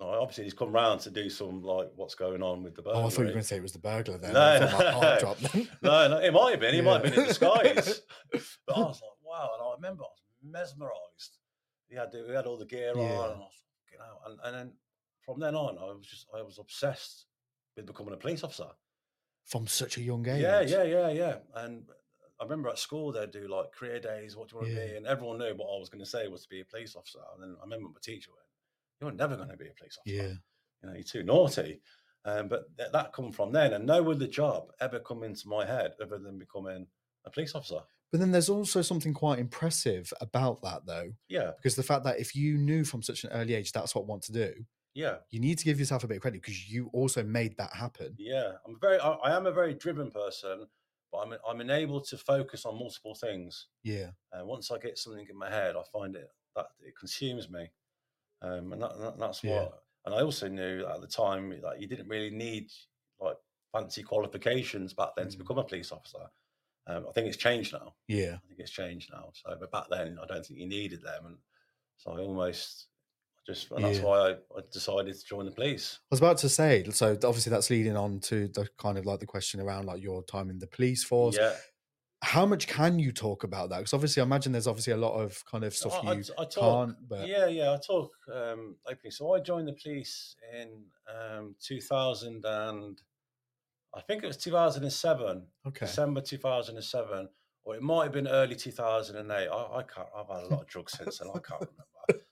Now, 0.00 0.20
obviously, 0.20 0.44
he's 0.44 0.54
come 0.54 0.72
round 0.72 1.00
to 1.02 1.10
do 1.10 1.28
some 1.28 1.62
like 1.62 1.90
what's 1.94 2.14
going 2.14 2.42
on 2.42 2.62
with 2.62 2.74
the 2.74 2.82
Oh, 2.86 3.06
I 3.06 3.10
thought 3.10 3.18
you 3.18 3.24
were 3.26 3.30
going 3.32 3.42
to 3.42 3.46
say 3.46 3.56
it 3.56 3.62
was 3.62 3.72
the 3.72 3.78
burglar. 3.78 4.16
Then 4.18 4.32
No, 4.32 4.40
I 4.40 5.18
thought 5.18 5.42
my 5.42 5.48
no, 5.82 6.08
no. 6.08 6.08
no, 6.08 6.24
it 6.24 6.32
might 6.32 6.50
have 6.52 6.60
been. 6.60 6.74
He 6.74 6.80
might 6.80 7.04
have 7.04 7.14
been 7.14 7.22
in 7.22 7.28
disguise. 7.28 8.00
but 8.32 8.76
I 8.76 8.80
was 8.80 9.00
like, 9.02 9.18
wow. 9.22 9.50
And 9.58 9.68
I 9.68 9.74
remember 9.74 10.04
I 10.04 10.08
was 10.08 10.22
mesmerised. 10.42 11.36
He 11.88 11.96
had 11.96 12.08
he 12.12 12.32
had 12.32 12.46
all 12.46 12.56
the 12.56 12.64
gear 12.66 12.92
Yeah. 12.96 13.02
on, 13.02 13.08
and 13.08 13.12
I 13.12 13.26
was 13.26 13.40
like, 13.40 13.50
"Fucking 13.84 13.98
hell." 13.98 14.20
And, 14.26 14.38
and 14.44 14.54
then 14.56 14.72
from 15.24 15.40
then 15.40 15.54
on, 15.54 15.76
I 15.78 15.92
was 15.92 16.06
just 16.06 16.26
I 16.36 16.40
was 16.42 16.58
obsessed 16.58 17.26
with 17.76 17.86
becoming 17.86 18.14
a 18.14 18.16
police 18.16 18.42
officer. 18.44 18.68
From 19.44 19.66
such 19.66 19.96
a 19.98 20.00
young 20.02 20.26
age. 20.28 20.40
Yeah, 20.42 20.60
yeah, 20.60 20.84
yeah, 20.84 21.10
yeah. 21.10 21.36
And 21.56 21.82
I 22.40 22.44
remember 22.44 22.68
at 22.68 22.78
school 22.78 23.10
they'd 23.12 23.30
do 23.32 23.48
like 23.48 23.72
career 23.72 23.98
days. 23.98 24.36
What 24.36 24.48
do 24.48 24.56
you 24.56 24.62
want 24.62 24.74
to 24.74 24.86
be? 24.92 24.96
And 24.96 25.06
everyone 25.06 25.38
knew 25.38 25.52
what 25.56 25.74
I 25.74 25.78
was 25.78 25.88
going 25.90 26.02
to 26.04 26.08
say 26.10 26.28
was 26.28 26.42
to 26.44 26.48
be 26.48 26.60
a 26.60 26.64
police 26.64 26.94
officer. 26.96 27.18
And 27.34 27.42
then 27.42 27.56
I 27.60 27.64
remember 27.64 27.88
my 27.88 27.98
teacher 28.00 28.30
went, 28.30 28.46
"You're 29.00 29.12
never 29.12 29.36
going 29.36 29.48
to 29.48 29.56
be 29.56 29.66
a 29.68 29.72
police 29.78 29.98
officer. 30.00 30.16
Yeah. 30.16 30.32
You 30.82 30.88
know, 30.88 30.94
you're 30.94 31.02
too 31.02 31.22
naughty." 31.22 31.80
Um, 32.24 32.48
but 32.48 32.64
th- 32.76 32.92
that 32.92 33.12
come 33.14 33.32
from 33.32 33.50
then, 33.52 33.72
and 33.72 33.86
no 33.86 34.10
other 34.10 34.26
job 34.26 34.72
ever 34.80 35.00
come 35.00 35.22
into 35.22 35.48
my 35.48 35.64
head 35.64 35.92
other 36.02 36.18
than 36.18 36.38
becoming 36.38 36.86
a 37.24 37.30
police 37.30 37.54
officer. 37.54 37.80
But 38.12 38.20
then 38.20 38.30
there's 38.32 38.48
also 38.50 38.82
something 38.82 39.14
quite 39.14 39.38
impressive 39.38 40.12
about 40.20 40.60
that, 40.62 40.84
though, 40.84 41.12
Yeah, 41.28 41.52
because 41.56 41.76
the 41.76 41.82
fact 41.82 42.04
that 42.04 42.18
if 42.18 42.34
you 42.34 42.58
knew 42.58 42.84
from 42.84 43.02
such 43.02 43.24
an 43.24 43.30
early 43.30 43.54
age 43.54 43.72
that's 43.72 43.94
what 43.94 44.02
I 44.02 44.06
want 44.06 44.22
to 44.24 44.32
do, 44.32 44.52
yeah, 44.94 45.16
you 45.30 45.38
need 45.40 45.58
to 45.58 45.64
give 45.64 45.78
yourself 45.78 46.02
a 46.04 46.08
bit 46.08 46.16
of 46.16 46.22
credit 46.22 46.42
because 46.42 46.68
you 46.68 46.90
also 46.92 47.22
made 47.22 47.56
that 47.56 47.72
happen. 47.72 48.16
yeah. 48.18 48.52
I'm 48.66 48.76
very, 48.80 48.98
I, 48.98 49.12
I 49.12 49.36
am 49.36 49.46
a 49.46 49.52
very 49.52 49.74
driven 49.74 50.10
person, 50.10 50.66
but 51.12 51.18
I'm 51.18 51.34
I'm 51.48 51.60
enabled 51.60 52.04
to 52.08 52.18
focus 52.18 52.66
on 52.66 52.78
multiple 52.78 53.14
things. 53.14 53.68
Yeah. 53.82 54.10
And 54.32 54.46
once 54.46 54.70
I 54.70 54.78
get 54.78 54.98
something 54.98 55.26
in 55.30 55.38
my 55.38 55.48
head, 55.48 55.76
I 55.76 55.82
find 55.92 56.16
it 56.16 56.28
that 56.56 56.66
it 56.80 56.94
consumes 56.98 57.48
me, 57.48 57.70
um, 58.42 58.72
and 58.72 58.82
that, 58.82 58.98
that- 58.98 59.18
that's 59.18 59.42
Yeah. 59.44 59.62
what. 59.64 59.82
And 60.06 60.14
I 60.14 60.22
also 60.22 60.48
knew 60.48 60.86
at 60.86 61.00
the 61.02 61.06
time 61.06 61.50
that 61.60 61.80
you 61.80 61.86
didn't 61.86 62.08
really 62.08 62.30
need 62.30 62.70
like 63.20 63.36
fancy 63.72 64.02
qualifications 64.02 64.94
back 64.94 65.10
then 65.16 65.28
to 65.28 65.36
Mm. 65.36 65.40
become 65.40 65.58
a 65.58 65.64
police 65.64 65.92
officer. 65.92 66.26
Um, 66.86 67.06
I 67.08 67.12
think 67.12 67.26
it's 67.28 67.36
changed 67.36 67.72
now. 67.74 67.94
Yeah. 68.08 68.36
I 68.42 68.46
think 68.48 68.60
it's 68.60 68.70
changed 68.70 69.10
now. 69.12 69.30
So, 69.34 69.54
but 69.60 69.70
back 69.70 69.84
then, 69.90 70.18
I 70.20 70.26
don't 70.26 70.44
think 70.44 70.58
you 70.58 70.66
needed 70.66 71.02
them, 71.02 71.26
and 71.26 71.38
so 71.98 72.12
I 72.12 72.20
almost 72.20 72.88
just, 73.46 73.70
and 73.72 73.84
that's 73.84 73.98
Yeah. 73.98 74.04
why 74.04 74.18
I, 74.30 74.32
I 74.56 74.62
decided 74.72 75.14
to 75.14 75.24
join 75.24 75.44
the 75.44 75.52
police. 75.52 75.98
I 76.04 76.14
was 76.14 76.20
about 76.20 76.38
to 76.38 76.48
say, 76.48 76.82
so 76.90 77.12
obviously 77.24 77.50
that's 77.50 77.68
leading 77.70 77.96
on 77.96 78.20
to 78.20 78.48
the 78.48 78.68
kind 78.78 78.96
of 78.98 79.04
like 79.06 79.20
the 79.20 79.26
question 79.26 79.60
around 79.60 79.84
like 79.86 80.02
your 80.02 80.22
time 80.24 80.48
in 80.50 80.58
the 80.58 80.66
police 80.66 81.04
force. 81.04 81.36
Yeah, 81.36 81.54
how 82.22 82.44
much 82.44 82.66
can 82.68 82.98
you 82.98 83.12
talk 83.12 83.44
about 83.44 83.70
that? 83.70 83.78
Because 83.78 83.94
obviously, 83.94 84.20
I 84.20 84.24
imagine 84.24 84.52
there's 84.52 84.66
obviously 84.66 84.92
a 84.92 84.96
lot 84.98 85.14
of 85.14 85.42
kind 85.46 85.64
of 85.64 85.74
stuff 85.74 86.04
I, 86.04 86.12
you 86.12 86.24
I, 86.38 86.42
I 86.42 86.44
talk, 86.44 86.54
can't. 86.54 86.96
But 87.08 87.26
yeah, 87.26 87.46
yeah, 87.46 87.72
I 87.72 87.78
talk 87.78 88.12
um, 88.32 88.76
openly. 88.86 89.10
So 89.10 89.32
I 89.34 89.40
joined 89.40 89.68
the 89.68 89.72
police 89.72 90.36
in 90.54 90.68
um, 91.08 91.54
2000 91.62 92.44
and 92.44 93.00
I 93.94 94.00
think 94.02 94.22
it 94.22 94.26
was 94.26 94.36
2007, 94.36 95.46
okay, 95.66 95.86
December 95.86 96.20
2007, 96.20 97.28
or 97.64 97.74
it 97.74 97.82
might 97.82 98.04
have 98.04 98.12
been 98.12 98.28
early 98.28 98.54
2008. 98.54 99.32
I, 99.32 99.78
I 99.78 99.82
can't. 99.82 100.08
I've 100.14 100.28
had 100.28 100.44
a 100.44 100.48
lot 100.48 100.60
of 100.62 100.66
drugs 100.68 100.92
since 100.96 101.18
then. 101.18 101.28
I 101.34 101.38
can't 101.38 101.60
remember. 101.62 102.24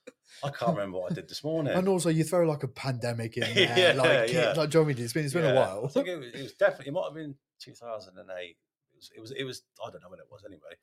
I 0.43 0.49
can't 0.51 0.71
remember 0.77 0.99
what 0.99 1.11
I 1.11 1.15
did 1.15 1.27
this 1.27 1.43
morning. 1.43 1.73
and 1.73 1.87
also 1.87 2.09
you 2.09 2.23
throw 2.23 2.47
like 2.47 2.61
a 2.63 2.67
pandemic 2.67 3.37
in 3.37 3.41
there, 3.55 3.93
Yeah, 3.95 4.01
like 4.01 4.31
yeah. 4.31 4.53
like 4.55 4.69
John, 4.69 4.89
it's 4.89 5.13
been 5.13 5.25
it's 5.25 5.33
been 5.33 5.45
a 5.45 5.55
while. 5.55 5.85
I 5.85 5.87
think 5.89 6.07
it 6.07 6.17
was, 6.17 6.27
it 6.33 6.43
was 6.43 6.53
definitely. 6.53 6.89
It 6.89 6.93
might 6.93 7.05
have 7.05 7.15
been 7.15 7.35
2008. 7.59 8.55
It 8.99 8.99
was. 8.99 9.11
It 9.15 9.21
was. 9.21 9.31
It 9.31 9.43
was. 9.43 9.61
I 9.85 9.89
don't 9.91 10.01
know 10.01 10.09
when 10.09 10.19
it 10.19 10.25
was 10.31 10.43
anyway. 10.45 10.75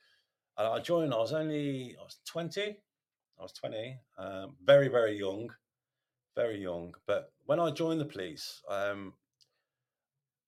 And 0.58 0.68
I 0.68 0.78
joined. 0.80 1.12
I 1.12 1.18
was 1.18 1.32
only. 1.32 1.96
I 1.98 2.02
was 2.02 2.18
20. 2.26 2.62
I 3.38 3.42
was 3.42 3.52
20. 3.52 3.98
Um, 4.18 4.56
very 4.64 4.88
very 4.88 5.18
young, 5.18 5.50
very 6.34 6.58
young. 6.60 6.94
But 7.06 7.32
when 7.44 7.60
I 7.60 7.70
joined 7.70 8.00
the 8.00 8.06
police, 8.06 8.62
um, 8.68 9.14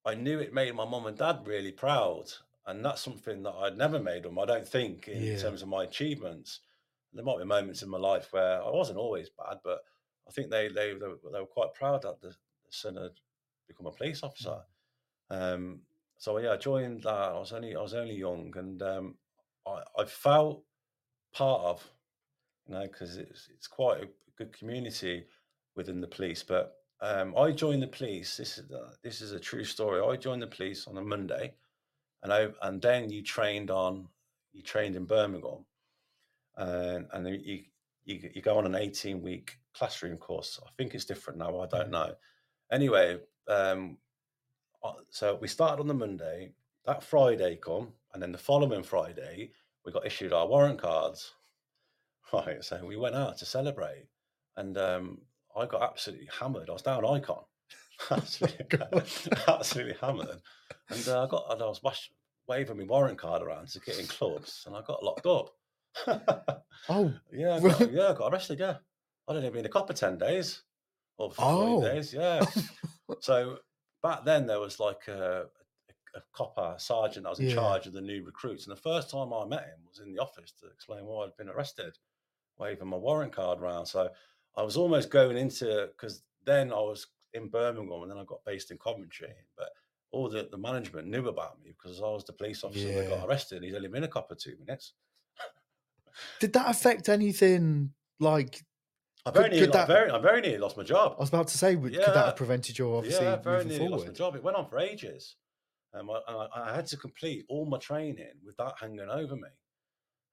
I 0.04 0.14
knew 0.14 0.38
it 0.38 0.54
made 0.54 0.74
my 0.74 0.84
mum 0.86 1.06
and 1.06 1.16
dad 1.18 1.40
really 1.46 1.72
proud, 1.72 2.24
and 2.66 2.84
that's 2.84 3.02
something 3.02 3.42
that 3.42 3.52
I'd 3.54 3.76
never 3.76 3.98
made 3.98 4.22
them. 4.22 4.38
I 4.38 4.46
don't 4.46 4.66
think 4.66 5.08
in 5.08 5.22
Yeah. 5.22 5.38
terms 5.38 5.62
of 5.62 5.68
my 5.68 5.84
achievements. 5.84 6.60
There 7.12 7.24
might 7.24 7.38
be 7.38 7.44
moments 7.44 7.82
in 7.82 7.88
my 7.88 7.98
life 7.98 8.32
where 8.32 8.62
I 8.62 8.70
wasn't 8.70 8.98
always 8.98 9.30
bad, 9.30 9.58
but 9.64 9.80
I 10.26 10.30
think 10.30 10.50
they 10.50 10.68
they 10.68 10.94
they, 10.94 11.06
were- 11.08 11.18
they 11.32 11.40
were 11.40 11.46
quite 11.46 11.74
proud 11.74 12.02
that 12.02 12.20
the, 12.20 12.28
the 12.28 12.72
son 12.72 12.96
had 12.96 13.12
become 13.66 13.86
a 13.86 13.92
police 13.92 14.22
officer. 14.22 14.62
Um, 15.30 15.82
so 16.18 16.38
yeah, 16.38 16.52
I 16.52 16.56
joined 16.56 17.04
that. 17.04 17.08
I 17.10 17.38
was 17.38 17.52
only 17.52 17.76
I 17.76 17.80
was 17.82 17.94
only 17.94 18.16
young, 18.16 18.52
and 18.56 18.82
um, 18.82 19.18
I, 19.66 19.82
I 19.98 20.04
felt 20.04 20.64
part 21.34 21.62
of, 21.62 21.90
you 22.66 22.74
know, 22.74 22.82
because 22.82 23.16
it's 23.16 23.48
it's 23.54 23.66
quite 23.68 24.02
a 24.04 24.08
good 24.36 24.52
community 24.52 25.26
within 25.76 26.00
the 26.00 26.08
police. 26.08 26.42
But 26.42 26.74
um, 27.00 27.36
I 27.36 27.52
joined 27.52 27.82
the 27.82 27.88
police. 27.88 28.36
This 28.36 28.58
is 28.58 28.70
uh, 28.72 28.94
this 29.02 29.20
is 29.20 29.32
a 29.32 29.40
true 29.40 29.64
story. 29.64 30.00
I 30.02 30.16
joined 30.16 30.42
the 30.42 30.48
police 30.48 30.86
on 30.88 30.98
a 30.98 31.02
Monday, 31.02 31.54
and 32.22 32.32
I 32.32 32.48
and 32.62 32.82
then 32.82 33.10
you 33.10 33.22
trained 33.22 33.70
on 33.70 34.08
you 34.52 34.62
trained 34.62 34.96
in 34.96 35.06
Birmingham, 35.06 35.66
and 36.56 37.08
and 37.12 37.26
then 37.26 37.40
you 37.40 37.64
you 38.04 38.30
you 38.34 38.42
go 38.42 38.58
on 38.58 38.66
an 38.66 38.74
eighteen 38.74 39.22
week 39.22 39.58
classroom 39.74 40.16
course. 40.18 40.60
I 40.66 40.70
think 40.76 40.94
it's 40.94 41.04
different 41.04 41.38
now. 41.38 41.60
I 41.60 41.66
don't 41.66 41.88
Mhm. 41.88 41.92
know. 41.92 42.14
Anyway, 42.72 43.20
um, 43.48 43.98
so 45.10 45.36
we 45.40 45.48
started 45.48 45.80
on 45.80 45.88
the 45.88 45.94
Monday. 45.94 46.52
That 46.84 47.02
Friday 47.02 47.56
come, 47.56 47.92
and 48.12 48.22
then 48.22 48.32
the 48.32 48.38
following 48.38 48.82
Friday 48.82 49.52
we 49.84 49.92
got 49.92 50.06
issued 50.06 50.32
our 50.32 50.46
warrant 50.46 50.80
cards. 50.80 51.32
Right, 52.30 52.62
so 52.62 52.84
we 52.84 52.96
went 52.96 53.14
out 53.14 53.38
to 53.38 53.46
celebrate, 53.46 54.04
and 54.58 54.76
um, 54.76 55.22
I 55.56 55.64
got 55.64 55.82
absolutely 55.82 56.28
hammered. 56.38 56.68
I 56.68 56.74
was 56.74 56.82
down 56.82 57.06
icon, 57.06 57.42
absolutely, 58.10 58.66
absolutely 59.48 59.94
hammered, 59.98 60.42
and 60.90 61.08
uh, 61.08 61.24
I 61.24 61.26
got 61.26 61.50
and 61.50 61.62
I 61.62 61.66
was 61.66 61.82
wash, 61.82 62.10
waving 62.46 62.76
my 62.76 62.84
warrant 62.84 63.16
card 63.16 63.40
around 63.40 63.68
to 63.68 63.80
get 63.80 63.98
in 63.98 64.06
clubs, 64.06 64.64
and 64.66 64.76
I 64.76 64.82
got 64.82 65.02
locked 65.02 65.24
up. 65.24 65.54
Oh, 66.90 67.14
yeah, 67.32 67.54
I 67.54 67.60
got, 67.60 67.92
yeah, 67.92 68.08
I 68.08 68.12
got 68.12 68.30
arrested. 68.30 68.58
Yeah, 68.58 68.76
I'd 69.26 69.36
only 69.36 69.48
been 69.48 69.60
in 69.60 69.66
a 69.66 69.70
cop 69.70 69.86
for 69.86 69.94
ten 69.94 70.18
days 70.18 70.64
or 71.16 71.32
for 71.32 71.42
Oh. 71.42 71.80
days. 71.80 72.12
Yeah, 72.12 72.44
so 73.20 73.58
back 74.02 74.24
then 74.24 74.46
there 74.46 74.60
was 74.60 74.78
like 74.80 75.08
a, 75.08 75.46
a, 76.14 76.18
a 76.18 76.22
copper 76.32 76.74
sergeant 76.78 77.24
that 77.24 77.30
was 77.30 77.40
in 77.40 77.48
Yeah. 77.48 77.54
charge 77.54 77.86
of 77.86 77.92
the 77.92 78.00
new 78.00 78.24
recruits, 78.24 78.66
and 78.66 78.76
the 78.76 78.80
first 78.80 79.10
time 79.10 79.32
I 79.32 79.44
met 79.46 79.64
him 79.64 79.80
was 79.88 79.98
in 80.00 80.12
the 80.12 80.20
office 80.20 80.52
to 80.60 80.66
explain 80.68 81.04
why 81.06 81.24
I'd 81.24 81.36
been 81.36 81.48
arrested, 81.48 81.98
waving 82.58 82.88
my 82.88 82.96
warrant 82.96 83.32
card 83.32 83.60
around. 83.60 83.86
So 83.86 84.10
I 84.56 84.62
was 84.62 84.76
almost 84.76 85.10
going 85.10 85.36
into 85.36 85.88
because 85.92 86.22
then 86.44 86.72
I 86.72 86.76
was 86.80 87.06
in 87.34 87.48
Birmingham 87.48 88.02
and 88.02 88.10
then 88.10 88.18
I 88.18 88.24
got 88.24 88.44
based 88.44 88.70
in 88.70 88.78
Coventry, 88.78 89.34
but 89.56 89.68
all 90.10 90.30
the, 90.30 90.48
the 90.50 90.56
management 90.56 91.06
knew 91.08 91.28
about 91.28 91.60
me 91.62 91.70
because 91.76 92.00
I 92.00 92.04
was 92.08 92.24
the 92.24 92.32
police 92.32 92.64
officer 92.64 92.88
that 92.90 93.08
got 93.10 93.28
arrested. 93.28 93.62
He's 93.62 93.74
only 93.74 93.88
been 93.88 94.04
a 94.04 94.08
cop 94.08 94.28
for 94.30 94.34
two 94.34 94.56
minutes. 94.58 94.94
did 96.40 96.52
that 96.54 96.70
affect 96.70 97.08
anything? 97.08 97.92
Like 98.20 98.64
I 99.28 99.30
very, 99.32 99.48
nearly, 99.50 99.66
could 99.66 99.76
I 99.76 99.86
very, 99.86 100.10
I 100.10 100.18
very 100.18 100.40
nearly 100.40 100.58
lost 100.58 100.76
my 100.76 100.82
job. 100.82 101.14
I 101.16 101.20
was 101.20 101.28
about 101.28 101.48
to 101.48 101.58
say, 101.58 101.76
would- 101.76 101.92
could 101.92 102.02
that 102.02 102.26
have 102.26 102.36
prevented 102.36 102.78
your 102.78 102.98
obviously 102.98 103.24
yeah, 103.26 103.36
very 103.36 103.58
moving 103.64 103.68
nearly 103.78 103.88
lost 103.88 104.06
my 104.06 104.12
job. 104.12 104.36
It 104.36 104.42
went 104.42 104.56
on 104.56 104.68
for 104.68 104.78
ages. 104.78 105.36
Um, 105.94 106.10
I, 106.10 106.20
I, 106.28 106.70
I 106.70 106.74
had 106.76 106.86
to 106.88 106.96
complete 106.96 107.46
all 107.48 107.64
my 107.64 107.78
training 107.78 108.32
with 108.44 108.56
that 108.58 108.74
hanging 108.80 109.00
over 109.08 109.36
me. 109.36 109.48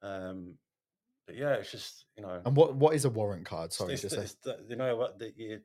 Um, 0.01 0.57
but 1.25 1.35
yeah, 1.37 1.53
it's 1.53 1.71
just 1.71 2.05
you 2.17 2.23
know, 2.23 2.41
And 2.45 2.55
what 2.55 2.75
what 2.75 2.93
is 2.93 3.05
a 3.05 3.09
warrant 3.09 3.45
card? 3.45 3.73
Sorry, 3.73 3.93
it's, 3.93 4.01
just 4.03 4.15
the, 4.15 4.21
say. 4.21 4.25
it's 4.25 4.35
the, 4.43 4.57
you 4.69 4.75
know 4.75 4.95
what 4.95 5.17
the 5.17 5.31
you, 5.35 5.59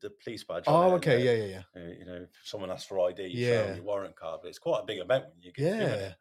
the 0.00 0.10
police 0.24 0.42
badge. 0.44 0.64
Oh, 0.66 0.94
okay, 0.94 1.16
and, 1.16 1.24
yeah, 1.24 1.32
yeah, 1.32 1.62
yeah. 1.76 1.82
uh, 1.82 1.94
You 1.98 2.04
know, 2.06 2.14
if 2.22 2.30
someone 2.44 2.70
asks 2.70 2.86
for 2.88 2.98
ID, 3.08 3.26
you 3.26 3.44
show 3.46 3.52
Yeah. 3.52 3.62
them 3.66 3.76
your 3.76 3.84
warrant 3.84 4.16
card. 4.16 4.40
But 4.42 4.48
it's 4.48 4.58
quite 4.58 4.80
a 4.82 4.86
big 4.86 4.98
event 4.98 5.24
when 5.32 5.42
you 5.42 5.52
get 5.52 5.76
Yeah. 5.80 6.12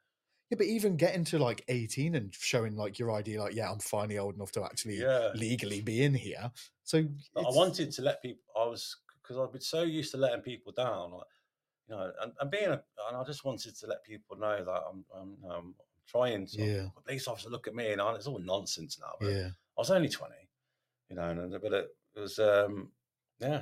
Yeah, 0.50 0.56
but 0.58 0.66
even 0.66 0.98
getting 0.98 1.24
to 1.26 1.38
like 1.38 1.64
18 1.68 2.16
and 2.16 2.34
showing 2.34 2.76
like 2.76 2.98
your 2.98 3.12
ID, 3.12 3.40
like, 3.40 3.54
yeah, 3.54 3.72
I'm 3.72 3.80
finally 3.80 4.18
old 4.18 4.36
enough 4.36 4.52
to 4.54 4.64
actually 4.64 4.98
Yeah. 4.98 5.30
legally 5.36 5.82
be 5.82 6.04
in 6.04 6.14
here. 6.14 6.52
So 6.84 6.98
I 7.36 7.42
wanted 7.50 7.92
to 7.92 8.02
let 8.02 8.22
people. 8.22 8.42
I 8.60 8.66
was 8.66 8.98
because 9.22 9.38
I've 9.38 9.52
been 9.52 9.62
so 9.62 9.84
used 9.84 10.12
to 10.12 10.18
letting 10.18 10.42
people 10.42 10.72
down, 10.72 11.12
like, 11.12 11.28
you 11.88 11.96
know, 11.96 12.12
and, 12.24 12.32
and 12.40 12.50
being 12.50 12.70
a, 12.70 12.82
and 13.08 13.18
I 13.18 13.24
just 13.24 13.46
wanted 13.46 13.76
to 13.76 13.88
let 13.88 14.04
people 14.04 14.38
know 14.38 14.64
that 14.64 14.82
I'm, 14.90 15.06
I'm, 15.16 15.38
I'm 15.52 15.76
trying 16.08 16.48
to. 16.48 16.58
Yeah. 16.58 16.88
A 16.98 17.02
police 17.02 17.28
officer 17.28 17.50
look 17.50 17.68
at 17.68 17.76
me 17.76 17.92
and 17.92 18.02
I, 18.02 18.16
it's 18.16 18.26
all 18.26 18.40
nonsense 18.40 18.98
now. 19.00 19.14
But 19.20 19.32
yeah. 19.32 19.48
I 19.50 19.82
was 19.82 19.92
only 19.92 20.10
twenty, 20.10 20.50
you 21.12 21.16
know, 21.16 21.30
and 21.30 21.52
but 21.62 21.74
it, 21.74 21.88
was, 22.16 22.40
um, 22.40 22.90
yeah. 23.40 23.62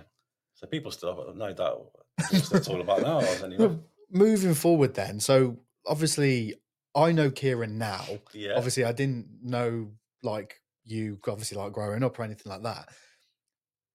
So 0.56 0.68
people 0.68 0.92
still 0.92 1.28
have 1.28 1.36
no 1.36 1.52
doubt 1.54 1.82
what 1.92 2.32
it's 2.32 2.70
all 2.70 2.80
about 2.80 3.02
now. 3.02 3.20
I 3.20 3.30
was 3.30 3.44
only, 3.44 3.80
moving 4.10 4.54
forward 4.54 4.94
then, 4.94 5.20
so 5.20 5.58
obviously 5.86 6.56
I 6.98 7.12
know 7.12 7.30
Kieran 7.30 7.78
now. 7.78 8.04
yeah, 8.34 8.54
Obviously, 8.56 8.84
I 8.84 8.92
didn't 8.92 9.28
know 9.44 9.92
like 10.24 10.60
you 10.84 11.20
obviously 11.28 11.58
like 11.58 11.72
growing 11.74 12.04
up 12.04 12.18
or 12.20 12.24
anything 12.24 12.50
like 12.52 12.64
that. 12.64 12.90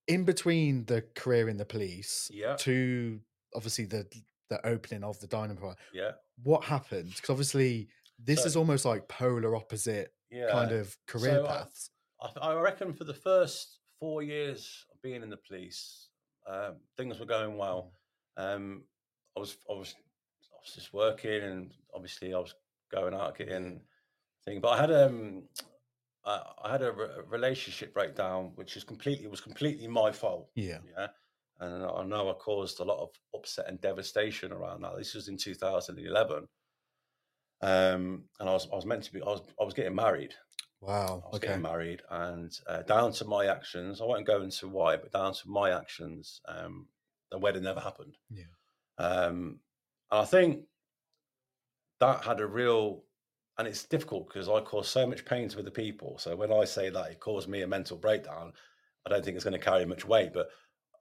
In 0.09 0.25
between 0.25 0.85
the 0.87 1.03
career 1.15 1.49
in 1.49 1.57
the 1.57 1.65
police 1.65 2.31
yeah, 2.33 2.57
to 2.61 3.21
obviously 3.55 3.85
the 3.87 4.07
the 4.51 4.65
opening 4.67 5.03
of 5.05 5.19
the 5.21 5.27
Dynamo, 5.27 5.75
yeah, 5.93 6.13
what 6.43 6.65
happened? 6.65 7.11
Because 7.15 7.31
obviously 7.31 7.89
this 8.19 8.41
So- 8.41 8.47
is 8.47 8.57
almost 8.57 8.85
like 8.85 9.09
polar 9.09 9.57
opposite 9.57 10.13
yeah. 10.31 10.51
kind 10.51 10.73
of 10.73 10.97
career 11.07 11.37
So, 11.37 11.45
uh, 11.45 11.65
paths. 11.65 11.91
I, 12.21 12.51
I 12.51 12.61
reckon 12.61 12.93
for 12.93 13.05
the 13.05 13.15
first 13.15 13.79
four 13.99 14.23
years 14.23 14.85
of 14.93 15.01
being 15.03 15.23
in 15.23 15.31
the 15.31 15.39
police, 15.49 16.09
um, 16.47 16.77
things 16.97 17.19
were 17.19 17.27
going 17.27 17.57
well. 17.57 17.93
Um, 18.37 18.85
I 19.37 19.41
was, 19.41 19.57
I 19.71 19.73
was, 19.75 19.95
I 20.53 20.57
was 20.63 20.75
just 20.75 20.93
working, 20.93 21.43
and 21.43 21.73
obviously 21.95 22.35
I 22.35 22.39
was 22.39 22.55
going 22.93 23.15
out 23.15 23.37
getting 23.37 23.81
thing. 24.45 24.61
But 24.61 24.69
I 24.71 24.81
had 24.81 24.93
um, 24.93 25.45
I, 26.25 26.43
I 26.65 26.73
had 26.73 26.83
a, 26.83 26.93
re- 26.93 27.09
a 27.19 27.23
relationship 27.23 27.93
breakdown, 27.95 28.53
which 28.55 28.77
is 28.77 28.85
completely 28.85 29.27
was 29.27 29.41
completely 29.41 29.89
my 29.89 30.13
fault. 30.13 30.51
Yeah. 30.55 30.79
Yeah, 30.97 31.09
and 31.61 31.85
I 31.85 32.05
know 32.05 32.31
I 32.31 32.35
caused 32.35 32.81
a 32.81 32.85
lot 32.85 33.01
of 33.01 33.11
upset 33.35 33.69
and 33.69 33.81
devastation 33.81 34.53
around 34.53 34.83
that. 34.83 34.97
This 34.97 35.15
was 35.15 35.29
in 35.29 35.37
2011. 35.37 36.47
Um, 37.61 38.25
and 38.41 38.49
I 38.49 38.53
was, 38.53 38.69
I 38.73 38.75
was 38.75 38.85
meant 38.87 39.05
to 39.05 39.13
be, 39.13 39.23
I 39.23 39.27
was, 39.27 39.43
I 39.61 39.65
was 39.65 39.75
getting 39.75 39.95
married. 39.95 40.35
Wow. 40.81 41.23
I 41.25 41.29
was 41.29 41.37
Okay. 41.37 41.47
getting 41.47 41.63
married, 41.63 42.03
and 42.11 42.53
uh, 42.67 42.83
down 42.83 43.13
to 43.13 43.25
my 43.25 43.47
actions, 43.47 44.01
I 44.01 44.05
won't 44.05 44.27
go 44.27 44.43
into 44.43 44.67
why, 44.67 44.97
but 44.97 45.13
down 45.13 45.33
to 45.33 45.49
my 45.49 45.71
actions, 45.71 46.41
um, 46.49 46.89
the 47.31 47.39
wedding 47.39 47.63
never 47.63 47.79
happened. 47.79 48.17
Yeah. 48.31 48.45
Um, 48.99 49.61
and 50.11 50.21
I 50.21 50.25
think 50.25 50.65
that 52.03 52.25
had 52.25 52.41
a 52.41 52.47
real, 52.47 53.05
and 53.59 53.69
it's 53.69 53.85
difficult 53.85 54.27
because 54.27 54.49
I 54.49 54.61
caused 54.61 54.91
so 54.91 55.07
much 55.07 55.25
pain 55.25 55.49
to 55.49 55.61
other 55.61 55.71
people. 55.71 56.19
So 56.19 56.35
when 56.35 56.53
I 56.53 56.65
say 56.65 56.91
that 56.91 57.13
it 57.13 57.21
caused 57.21 57.49
me 57.49 57.63
a 57.63 57.67
mental 57.67 57.97
breakdown, 57.97 58.53
I 59.07 59.11
don't 59.11 59.25
think 59.25 59.37
it's 59.37 59.45
going 59.45 59.59
to 59.59 59.65
carry 59.65 59.87
much 59.87 60.05
weight, 60.05 60.33
but 60.33 60.49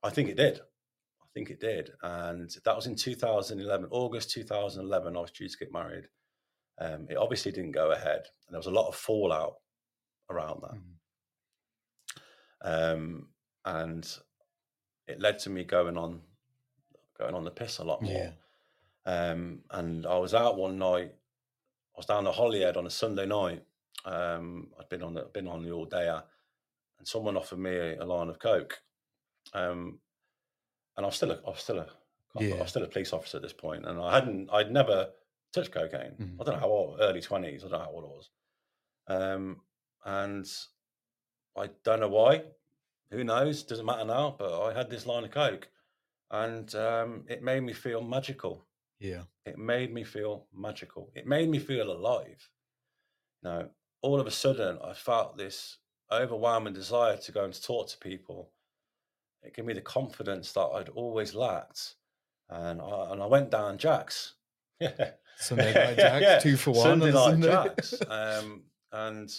I 0.03 0.11
think 0.11 0.29
it 0.29 0.37
did. 0.37 0.59
I 0.59 1.27
think 1.33 1.49
it 1.49 1.59
did. 1.59 1.89
And 2.03 2.51
that 2.65 2.75
was 2.75 2.85
in 2.85 2.95
2011, 2.95 3.87
August 3.89 4.29
2011, 4.31 5.17
I 5.17 5.19
was 5.19 5.31
due 5.31 5.49
to 5.49 5.57
get 5.57 5.73
married. 5.73 6.05
Um, 6.79 7.07
it 7.09 7.17
obviously 7.17 7.51
didn't 7.51 7.71
go 7.71 7.91
ahead, 7.91 8.21
and 8.47 8.53
there 8.53 8.59
was 8.59 8.67
a 8.67 8.71
lot 8.71 8.87
of 8.87 8.95
fallout 8.95 9.55
around 10.29 10.61
that. 10.61 10.73
Mhm. 10.73 10.97
Um, 12.93 13.33
and 13.65 14.17
it 15.07 15.19
led 15.19 15.39
to 15.39 15.49
me 15.49 15.63
going 15.63 15.97
on 15.97 16.21
going 17.17 17.35
on 17.35 17.43
the 17.43 17.51
piss 17.51 17.79
a 17.79 17.83
lot 17.83 18.01
more. 18.01 18.11
Yeah. 18.11 18.31
Um, 19.05 19.61
and 19.71 20.05
I 20.05 20.17
was 20.17 20.33
out 20.33 20.57
one 20.57 20.77
night. 20.77 21.13
I 21.95 21.97
was 21.97 22.05
down 22.05 22.27
at 22.27 22.33
Holyhead 22.35 22.77
on 22.77 22.85
a 22.87 22.89
Sunday 22.89 23.25
night. 23.25 23.63
Um, 24.05 24.71
I'd 24.79 24.89
been 24.89 25.03
on 25.03 25.13
the 25.13 25.23
been 25.33 25.47
on 25.47 25.63
the 25.63 25.71
all 25.71 25.85
day, 25.85 26.07
and 26.07 27.07
someone 27.07 27.37
offered 27.37 27.59
me 27.59 27.75
a, 27.75 28.03
a 28.03 28.05
line 28.05 28.29
of 28.29 28.39
coke. 28.39 28.81
Um, 29.53 29.99
and 30.97 31.05
I 31.05 31.07
was 31.07 31.15
still 31.15 31.31
a, 31.31 31.35
I 31.45 31.49
was 31.49 31.59
still 31.59 31.79
a, 31.79 31.87
I 32.37 32.43
Yeah. 32.43 32.55
was 32.55 32.69
still 32.69 32.83
a 32.83 32.87
police 32.87 33.13
officer 33.13 33.37
at 33.37 33.43
this 33.43 33.53
point, 33.53 33.85
and 33.85 33.99
I 33.99 34.13
hadn't, 34.13 34.49
I'd 34.51 34.71
never 34.71 35.11
touched 35.53 35.71
cocaine. 35.71 36.15
Mhm. 36.19 36.37
I 36.39 36.43
don't 36.43 36.55
know 36.55 36.59
how 36.61 36.67
old, 36.69 36.99
early 37.01 37.21
twenties. 37.21 37.63
I 37.63 37.69
don't 37.69 37.79
know 37.79 37.85
how 37.85 37.91
old 37.91 38.05
I 38.05 38.07
was. 38.07 38.29
Um, 39.07 39.61
and 40.05 40.47
I 41.57 41.69
don't 41.83 41.99
know 41.99 42.09
why. 42.09 42.43
Who 43.11 43.23
knows? 43.23 43.63
Doesn't 43.63 43.85
matter 43.85 44.05
now. 44.05 44.35
But 44.37 44.63
I 44.67 44.73
had 44.73 44.89
this 44.89 45.05
line 45.05 45.25
of 45.25 45.31
coke, 45.31 45.67
and 46.29 46.73
um, 46.75 47.25
it 47.27 47.43
made 47.43 47.61
me 47.61 47.73
feel 47.73 48.01
magical. 48.01 48.65
Yeah. 49.01 49.23
It 49.47 49.57
made 49.57 49.91
me 49.91 50.03
feel 50.03 50.45
magical. 50.53 51.11
It 51.15 51.25
made 51.25 51.49
me 51.49 51.57
feel 51.59 51.91
alive. 51.91 52.47
Now, 53.43 53.69
all 54.03 54.19
of 54.19 54.27
a 54.27 54.31
sudden, 54.31 54.77
I 54.83 54.93
felt 54.93 55.37
this 55.37 55.77
overwhelming 56.11 56.73
desire 56.73 57.17
to 57.17 57.31
go 57.31 57.43
and 57.43 57.63
talk 57.63 57.89
to 57.89 57.97
people. 57.97 58.51
It 59.41 59.55
gave 59.55 59.65
me 59.65 59.73
the 59.73 59.81
confidence 59.81 60.51
that 60.53 60.61
I'd 60.75 60.89
always 60.89 61.33
lacked, 61.33 61.95
and 62.49 62.79
I, 62.79 63.11
and 63.11 63.23
I 63.23 63.25
went 63.25 63.49
down 63.49 63.79
Jack's. 63.79 64.35
Yeah, 64.79 65.11
Sunday 65.37 65.73
night 65.73 65.95
Jack's, 65.97 66.43
two 66.43 66.57
for 66.57 66.71
one 66.71 66.83
Sunday 67.01 67.11
night 67.11 67.41
Jack's. 67.41 67.93
Um, 68.07 68.61
and 68.91 69.33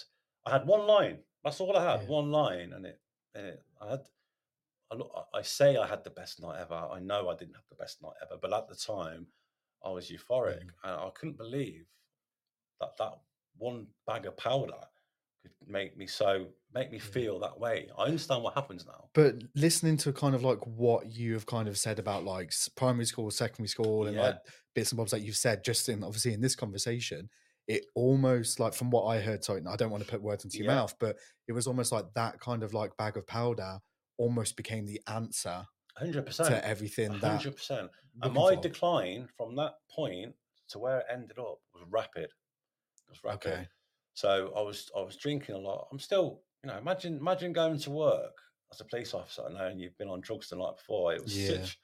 I 0.44 0.50
had 0.50 0.66
one 0.66 0.86
line. 0.88 1.18
That's 1.44 1.60
all 1.60 1.76
I 1.76 1.84
had. 1.92 2.02
Yeah. 2.02 2.08
One 2.08 2.32
line, 2.32 2.72
and 2.72 2.84
it, 2.86 3.00
and 3.36 3.46
it 3.46 3.62
I 3.80 3.90
had. 3.90 4.00
I, 4.90 4.96
look- 4.96 5.26
I 5.32 5.42
say 5.42 5.76
I 5.76 5.86
had 5.86 6.02
the 6.02 6.10
best 6.10 6.42
night 6.42 6.58
ever. 6.60 6.74
I 6.74 6.98
know 6.98 7.28
I 7.28 7.36
didn't 7.36 7.54
have 7.54 7.68
the 7.70 7.76
best 7.76 8.02
night 8.02 8.12
ever, 8.22 8.36
but 8.42 8.52
at 8.52 8.68
the 8.68 8.74
time, 8.74 9.26
I 9.84 9.90
was 9.90 10.10
euphoric, 10.10 10.60
Mm. 10.60 10.70
and 10.84 10.92
I 10.92 11.10
couldn't 11.14 11.36
believe 11.38 11.86
that 12.80 12.96
that 12.98 13.20
one 13.56 13.88
bag 14.06 14.26
of 14.26 14.36
powder 14.36 14.80
could 15.42 15.52
make 15.66 15.96
me 15.96 16.06
so 16.06 16.48
make 16.72 16.90
me 16.90 16.98
Yeah. 16.98 17.10
feel 17.12 17.38
that 17.40 17.58
way. 17.58 17.90
I 17.98 18.04
understand 18.04 18.42
what 18.42 18.54
happens 18.54 18.86
now. 18.86 19.10
But 19.14 19.42
listening 19.54 19.98
to 19.98 20.12
kind 20.12 20.34
of 20.34 20.42
like 20.42 20.66
what 20.66 21.06
you 21.12 21.34
have 21.34 21.44
kind 21.46 21.68
of 21.68 21.76
said 21.76 21.98
about 21.98 22.24
like 22.24 22.52
primary 22.76 23.04
school, 23.04 23.30
secondary 23.30 23.68
school, 23.68 24.06
and 24.06 24.16
Yeah. 24.16 24.22
like 24.22 24.36
bits 24.74 24.90
and 24.92 24.96
bobs 24.96 25.10
that 25.10 25.20
you've 25.20 25.36
said 25.36 25.64
just 25.64 25.88
in 25.88 26.02
obviously 26.02 26.32
in 26.32 26.40
this 26.40 26.56
conversation, 26.56 27.28
it 27.68 27.84
almost 27.94 28.58
like 28.58 28.72
from 28.74 28.90
what 28.90 29.04
I 29.04 29.20
heard, 29.20 29.44
sorry, 29.44 29.62
I 29.66 29.76
don't 29.76 29.90
want 29.90 30.02
to 30.02 30.10
put 30.10 30.22
words 30.22 30.44
into 30.44 30.56
your 30.58 30.66
Yeah. 30.66 30.74
mouth, 30.74 30.94
but 30.98 31.18
it 31.46 31.52
was 31.52 31.66
almost 31.66 31.92
like 31.92 32.06
that 32.14 32.40
kind 32.40 32.62
of 32.62 32.72
like 32.72 32.96
bag 32.96 33.16
of 33.18 33.26
powder 33.26 33.80
almost 34.16 34.56
became 34.56 34.86
the 34.86 35.00
answer 35.06 35.66
Hundred 35.96 36.26
percent. 36.26 36.48
to 36.48 36.66
everything 36.66 37.12
Hundred 37.12 37.56
percent. 37.56 37.90
And 38.22 38.32
my 38.34 38.54
for. 38.54 38.60
decline 38.62 39.28
from 39.36 39.56
that 39.56 39.74
point 39.90 40.34
to 40.68 40.78
where 40.78 40.98
it 41.00 41.06
ended 41.12 41.38
up 41.38 41.58
was 41.74 41.84
rapid. 41.90 42.24
It 42.24 42.30
was 43.10 43.18
rapid. 43.24 43.52
Okay. 43.52 43.68
So 44.14 44.52
I 44.56 44.60
was 44.62 44.90
I 44.96 45.00
was 45.00 45.16
drinking 45.16 45.54
a 45.54 45.58
lot. 45.58 45.88
I'm 45.92 45.98
still, 45.98 46.40
you 46.64 46.68
know, 46.70 46.78
imagine 46.78 47.16
imagine 47.18 47.52
going 47.52 47.78
to 47.78 47.90
work 47.90 48.32
as 48.72 48.80
a 48.80 48.84
police 48.84 49.12
officer 49.14 49.42
and 49.46 49.54
knowing 49.56 49.78
you've 49.78 49.96
been 49.98 50.08
on 50.08 50.20
drugs 50.22 50.48
the 50.48 50.56
night 50.56 50.76
before. 50.78 51.14
It 51.14 51.22
was 51.22 51.36
Yeah. 51.38 51.48
such 51.58 51.78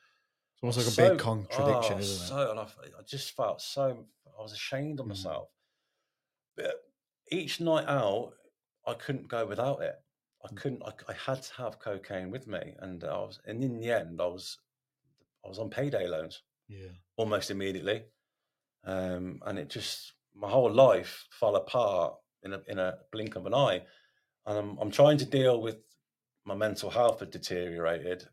It's 0.55 0.63
almost 0.63 0.79
like 0.79 0.87
a 0.87 0.91
so- 0.91 1.09
big 1.11 1.19
contradiction, 1.19 1.97
oh, 1.97 1.99
isn't 2.01 2.25
it? 2.25 2.29
So 2.29 2.51
and 2.51 2.61
I, 2.61 2.63
I 2.65 3.03
just 3.07 3.37
felt 3.37 3.61
so 3.61 4.07
I 4.39 4.43
was 4.43 4.53
ashamed 4.53 5.01
of 5.01 5.07
Mm. 5.07 5.11
myself. 5.11 5.49
But 6.57 6.75
each 7.31 7.61
night 7.61 7.87
out, 7.87 8.33
I 8.87 8.95
couldn't 8.95 9.29
go 9.29 9.47
without 9.47 9.83
it. 9.83 9.95
I 10.45 10.49
Mm. 10.49 10.57
couldn't. 10.57 10.83
I, 10.85 10.93
I 11.09 11.15
had 11.15 11.43
to 11.43 11.55
have 11.55 11.79
cocaine 11.79 12.31
with 12.31 12.47
me, 12.47 12.75
and 12.79 13.03
I 13.05 13.19
was. 13.19 13.41
And 13.47 13.63
in 13.63 13.81
the 13.81 13.91
end, 13.91 14.21
I 14.21 14.27
was, 14.27 14.59
I 15.45 15.49
was 15.49 15.59
on 15.59 15.71
payday 15.71 16.07
loans 16.07 16.43
Yeah. 16.69 16.93
almost 17.17 17.51
immediately, 17.51 18.05
um, 18.85 19.41
and 19.47 19.59
it 19.59 19.69
just 19.69 20.15
my 20.35 20.49
whole 20.49 20.73
life 20.73 21.27
fell 21.31 21.57
apart 21.57 22.15
in 22.43 22.53
a 22.55 22.63
in 22.69 22.79
a 22.79 22.99
blink 23.13 23.37
of 23.37 23.47
an 23.47 23.55
eye. 23.55 23.83
And 24.47 24.59
I'm 24.59 24.79
I'm 24.79 24.91
trying 24.91 25.19
to 25.19 25.27
deal 25.27 25.61
with 25.61 25.79
my 26.45 26.55
mental 26.55 26.91
health 26.91 27.21
had 27.21 27.31
deteriorated. 27.31 28.25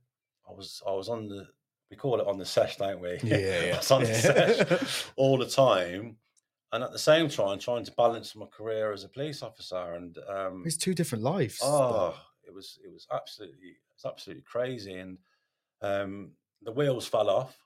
I 0.47 0.53
was 0.53 0.81
I 0.87 0.91
was 0.91 1.09
on 1.09 1.27
the 1.27 1.47
we 1.89 1.97
call 1.97 2.19
it 2.19 2.27
on 2.27 2.37
the 2.37 2.45
sesh, 2.45 2.77
don't 2.77 3.01
we? 3.01 3.19
Yeah, 3.23 3.37
I 3.63 3.65
yeah. 3.65 3.77
was 3.77 3.91
on 3.91 4.03
the 4.03 4.09
yeah. 4.09 4.63
sesh 4.63 5.05
all 5.15 5.37
the 5.37 5.47
time, 5.47 6.17
and 6.75 6.83
at 6.83 6.91
the 6.91 6.99
same 6.99 7.29
time 7.29 7.57
trying 7.57 7.85
to 7.85 7.91
balance 7.93 8.35
my 8.35 8.45
career 8.47 8.91
as 8.91 9.05
a 9.05 9.09
police 9.09 9.41
officer. 9.41 9.93
And 9.93 10.17
um, 10.27 10.63
it's 10.65 10.75
two 10.75 10.93
different 10.93 11.23
lives. 11.23 11.59
though. 11.59 11.67
Oh, 11.67 12.19
it 12.45 12.53
was 12.53 12.77
it 12.83 12.91
was 12.91 13.07
absolutely 13.13 13.77
it's 13.95 14.05
absolutely 14.05 14.43
crazy, 14.43 14.95
and 14.95 15.17
um, 15.81 16.31
the 16.61 16.73
wheels 16.73 17.07
fell 17.07 17.29
off, 17.29 17.57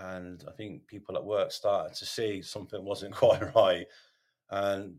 and 0.00 0.44
I 0.48 0.50
think 0.50 0.88
people 0.88 1.16
at 1.16 1.24
work 1.24 1.52
started 1.52 1.94
to 1.96 2.04
see 2.04 2.42
something 2.42 2.84
wasn't 2.84 3.14
quite 3.22 3.54
right, 3.54 3.86
and 4.50 4.96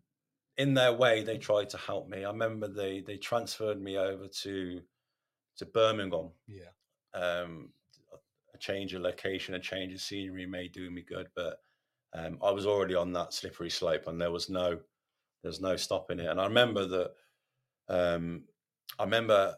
in 0.57 0.73
their 0.73 0.93
way 0.93 1.23
they 1.23 1.37
tried 1.37 1.69
to 1.71 1.77
help 1.77 2.07
me. 2.07 2.23
I 2.23 2.31
remember 2.31 2.69
they 2.69 3.01
they 3.01 3.17
transferred 3.17 3.81
me 3.81 3.97
over 3.97 4.29
to 4.43 4.81
to 5.57 5.65
Birmingham. 5.65 6.29
Yeah. 6.47 6.71
Um, 7.13 7.73
a 8.53 8.57
change 8.57 8.93
of 8.93 9.01
location, 9.01 9.55
a 9.55 9.59
change 9.59 9.93
of 9.93 9.99
scenery 9.99 10.45
may 10.45 10.69
do 10.69 10.89
me 10.89 11.01
good, 11.01 11.27
but 11.35 11.59
um, 12.13 12.37
I 12.43 12.51
was 12.51 12.65
already 12.65 12.95
on 12.95 13.13
that 13.13 13.33
slippery 13.33 13.69
slope, 13.69 14.07
and 14.07 14.19
there 14.19 14.31
was 14.31 14.49
no 14.49 14.79
there's 15.43 15.61
no 15.61 15.75
stopping 15.75 16.19
it. 16.19 16.27
And 16.27 16.39
I 16.39 16.45
remember 16.45 16.85
that 16.85 17.11
um, 17.89 18.43
I 18.99 19.03
remember 19.03 19.55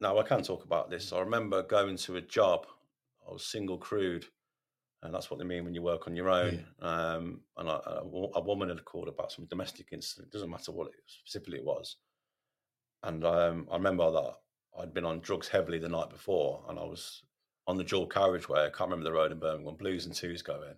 now 0.00 0.18
I 0.18 0.22
can 0.22 0.42
talk 0.42 0.64
about 0.64 0.90
this. 0.90 1.12
I 1.12 1.20
remember 1.20 1.62
going 1.62 1.96
to 1.96 2.16
a 2.16 2.20
job. 2.20 2.66
I 3.28 3.32
was 3.32 3.44
single 3.44 3.78
crewed, 3.78 4.24
and 5.02 5.14
that's 5.14 5.30
what 5.30 5.38
they 5.38 5.44
mean 5.44 5.64
when 5.64 5.74
you 5.74 5.82
work 5.82 6.06
on 6.06 6.16
your 6.16 6.30
own. 6.30 6.64
Um, 6.80 7.40
and 7.56 7.68
I, 7.68 7.80
a, 7.84 8.02
a 8.02 8.40
woman 8.40 8.68
had 8.68 8.84
called 8.84 9.08
about 9.08 9.32
some 9.32 9.46
domestic 9.46 9.88
incident. 9.92 10.28
It 10.28 10.32
doesn't 10.32 10.50
matter 10.50 10.72
what 10.72 10.88
it 10.88 10.94
specifically 11.06 11.58
it 11.58 11.64
was. 11.64 11.96
And 13.02 13.24
um, 13.24 13.68
I 13.70 13.76
remember 13.76 14.10
that 14.10 14.34
I'd 14.78 14.94
been 14.94 15.04
on 15.04 15.20
drugs 15.20 15.48
heavily 15.48 15.78
the 15.78 15.88
night 15.88 16.10
before, 16.10 16.64
and 16.68 16.78
I 16.78 16.84
was 16.84 17.22
on 17.66 17.76
the 17.76 17.84
dual 17.84 18.06
carriageway. 18.06 18.60
I 18.60 18.70
can't 18.70 18.90
remember 18.90 19.04
the 19.04 19.12
road 19.12 19.32
in 19.32 19.38
Birmingham. 19.38 19.76
Blues 19.76 20.06
and 20.06 20.14
twos 20.14 20.42
going, 20.42 20.74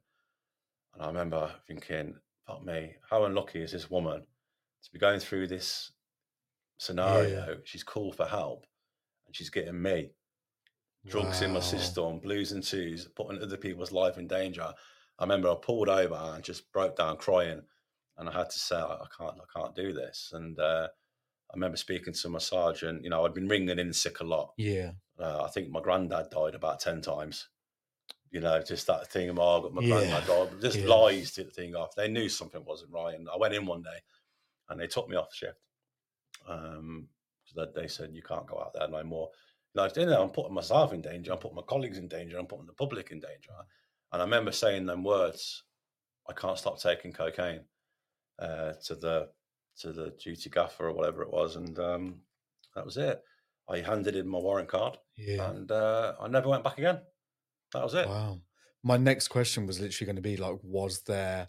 and 0.95 1.03
I 1.03 1.07
remember 1.07 1.53
thinking, 1.67 2.19
"Fuck 2.47 2.65
me, 2.65 2.97
how 3.11 3.25
unlucky 3.25 3.63
is 3.63 3.73
this 3.73 3.91
woman 3.91 4.27
to 4.85 4.93
be 4.93 4.99
going 4.99 5.21
through 5.21 5.47
this 5.49 5.93
scenario? 6.79 7.59
She's 7.65 7.85
called 7.85 8.17
for 8.17 8.27
help, 8.27 8.67
and 9.27 9.35
she's 9.35 9.51
getting 9.51 9.81
me 9.81 10.13
drugs 11.07 11.43
in 11.43 11.53
my 11.53 11.61
system, 11.61 12.19
blues 12.21 12.53
and 12.53 12.63
twos, 12.63 13.09
putting 13.17 13.43
other 13.43 13.57
people's 13.57 13.93
life 13.93 14.19
in 14.19 14.27
danger. 14.27 14.73
I 15.19 15.25
remember 15.25 15.51
I 15.51 15.57
pulled 15.61 15.89
over 15.89 16.15
and 16.15 16.43
just 16.45 16.73
broke 16.73 16.97
down 16.97 17.17
crying, 17.17 17.63
and 18.19 18.29
I 18.29 18.33
had 18.33 18.51
to 18.51 18.59
say, 18.59 18.77
I 18.77 19.07
can't, 19.17 19.37
I 19.37 19.59
can't 19.61 19.75
do 19.75 19.93
this. 19.93 20.31
And 20.33 20.59
uh, 20.59 20.89
I 21.51 21.55
remember 21.55 21.77
speaking 21.77 22.15
to 22.15 22.29
my 22.29 22.39
sergeant. 22.39 23.05
You 23.05 23.11
know, 23.11 23.25
I'd 23.25 23.35
been 23.35 23.49
ringing 23.49 23.79
in 23.79 23.93
sick 23.93 24.21
a 24.21 24.25
lot. 24.25 24.53
Yeah. 24.57 24.93
Uh, 25.19 25.45
I 25.45 25.49
think 25.49 25.71
my 25.71 25.81
granddad 25.81 26.31
died 26.31 26.55
about 26.55 26.81
ten 26.81 27.01
times. 27.01 27.49
You 28.33 28.41
know, 28.41 28.61
just 28.63 28.87
that 28.89 29.07
thing 29.09 29.29
of 29.29 29.39
oh, 29.39 29.59
I 29.59 29.63
got 29.63 29.75
my 29.75 29.83
Yeah, 29.83 30.21
died. 30.27 30.61
Just 30.61 30.79
yeah. 30.79 30.87
lies 30.87 31.33
to 31.33 31.45
the 31.45 31.51
thing 31.51 31.77
off. 31.77 31.95
They 31.95 32.09
knew 32.09 32.29
something 32.29 32.65
wasn't 32.65 32.93
right, 32.93 33.15
and 33.15 33.29
I 33.29 33.37
went 33.37 33.55
in 33.55 33.67
one 33.67 33.83
day, 33.83 33.99
and 34.69 34.81
they 34.81 34.87
took 34.89 35.09
me 35.09 35.17
off 35.17 35.35
shift. 35.35 35.59
Um, 36.49 37.09
so 37.45 37.61
that 37.61 37.75
they 37.75 37.87
said 37.89 38.11
you 38.15 38.23
can't 38.23 38.47
go 38.47 38.59
out 38.61 38.73
there 38.75 38.89
no 38.89 39.03
more. 39.05 39.29
Like, 39.75 39.97
you 39.97 40.07
know, 40.07 40.23
I'm 40.23 40.31
putting 40.31 40.55
myself 40.55 40.93
in 40.93 41.01
danger. 41.01 41.33
I'm 41.33 41.39
putting 41.39 41.57
my 41.57 41.63
colleagues 41.63 41.99
in 41.99 42.09
danger. 42.09 42.39
I'm 42.39 42.47
putting 42.47 42.67
the 42.67 42.73
public 42.73 43.11
in 43.11 43.21
danger. 43.21 43.51
And 44.13 44.21
I 44.21 44.25
remember 44.25 44.53
saying 44.53 44.87
them 44.87 45.05
words. 45.05 45.63
I 46.29 46.33
can't 46.35 46.59
stop 46.59 46.79
taking 46.81 47.13
cocaine 47.13 47.65
uh, 48.39 48.73
to 48.85 48.95
the 48.95 49.29
to 49.79 49.93
the 49.93 50.11
duty 50.23 50.51
gaffer 50.51 50.89
or 50.89 50.93
whatever 50.93 51.23
it 51.23 51.31
was, 51.31 51.57
and 51.57 51.79
um, 51.79 52.21
that 52.75 52.85
was 52.85 52.97
it. 52.97 53.21
I 53.69 53.79
handed 53.79 54.17
in 54.17 54.29
my 54.29 54.39
warrant 54.39 54.69
card, 54.69 54.99
Yeah. 55.17 55.51
and 55.51 55.71
uh, 55.71 56.15
I 56.21 56.29
never 56.29 56.49
went 56.49 56.65
back 56.65 56.79
again. 56.79 57.01
That 57.73 57.83
was 57.83 57.95
it. 57.95 58.07
Wow. 58.07 58.41
My 58.83 58.97
next 58.97 59.29
question 59.29 59.67
was 59.67 59.81
literally 59.81 60.07
going 60.07 60.17
to 60.17 60.23
be 60.23 60.37
like, 60.37 60.59
was 60.63 61.03
there 61.03 61.49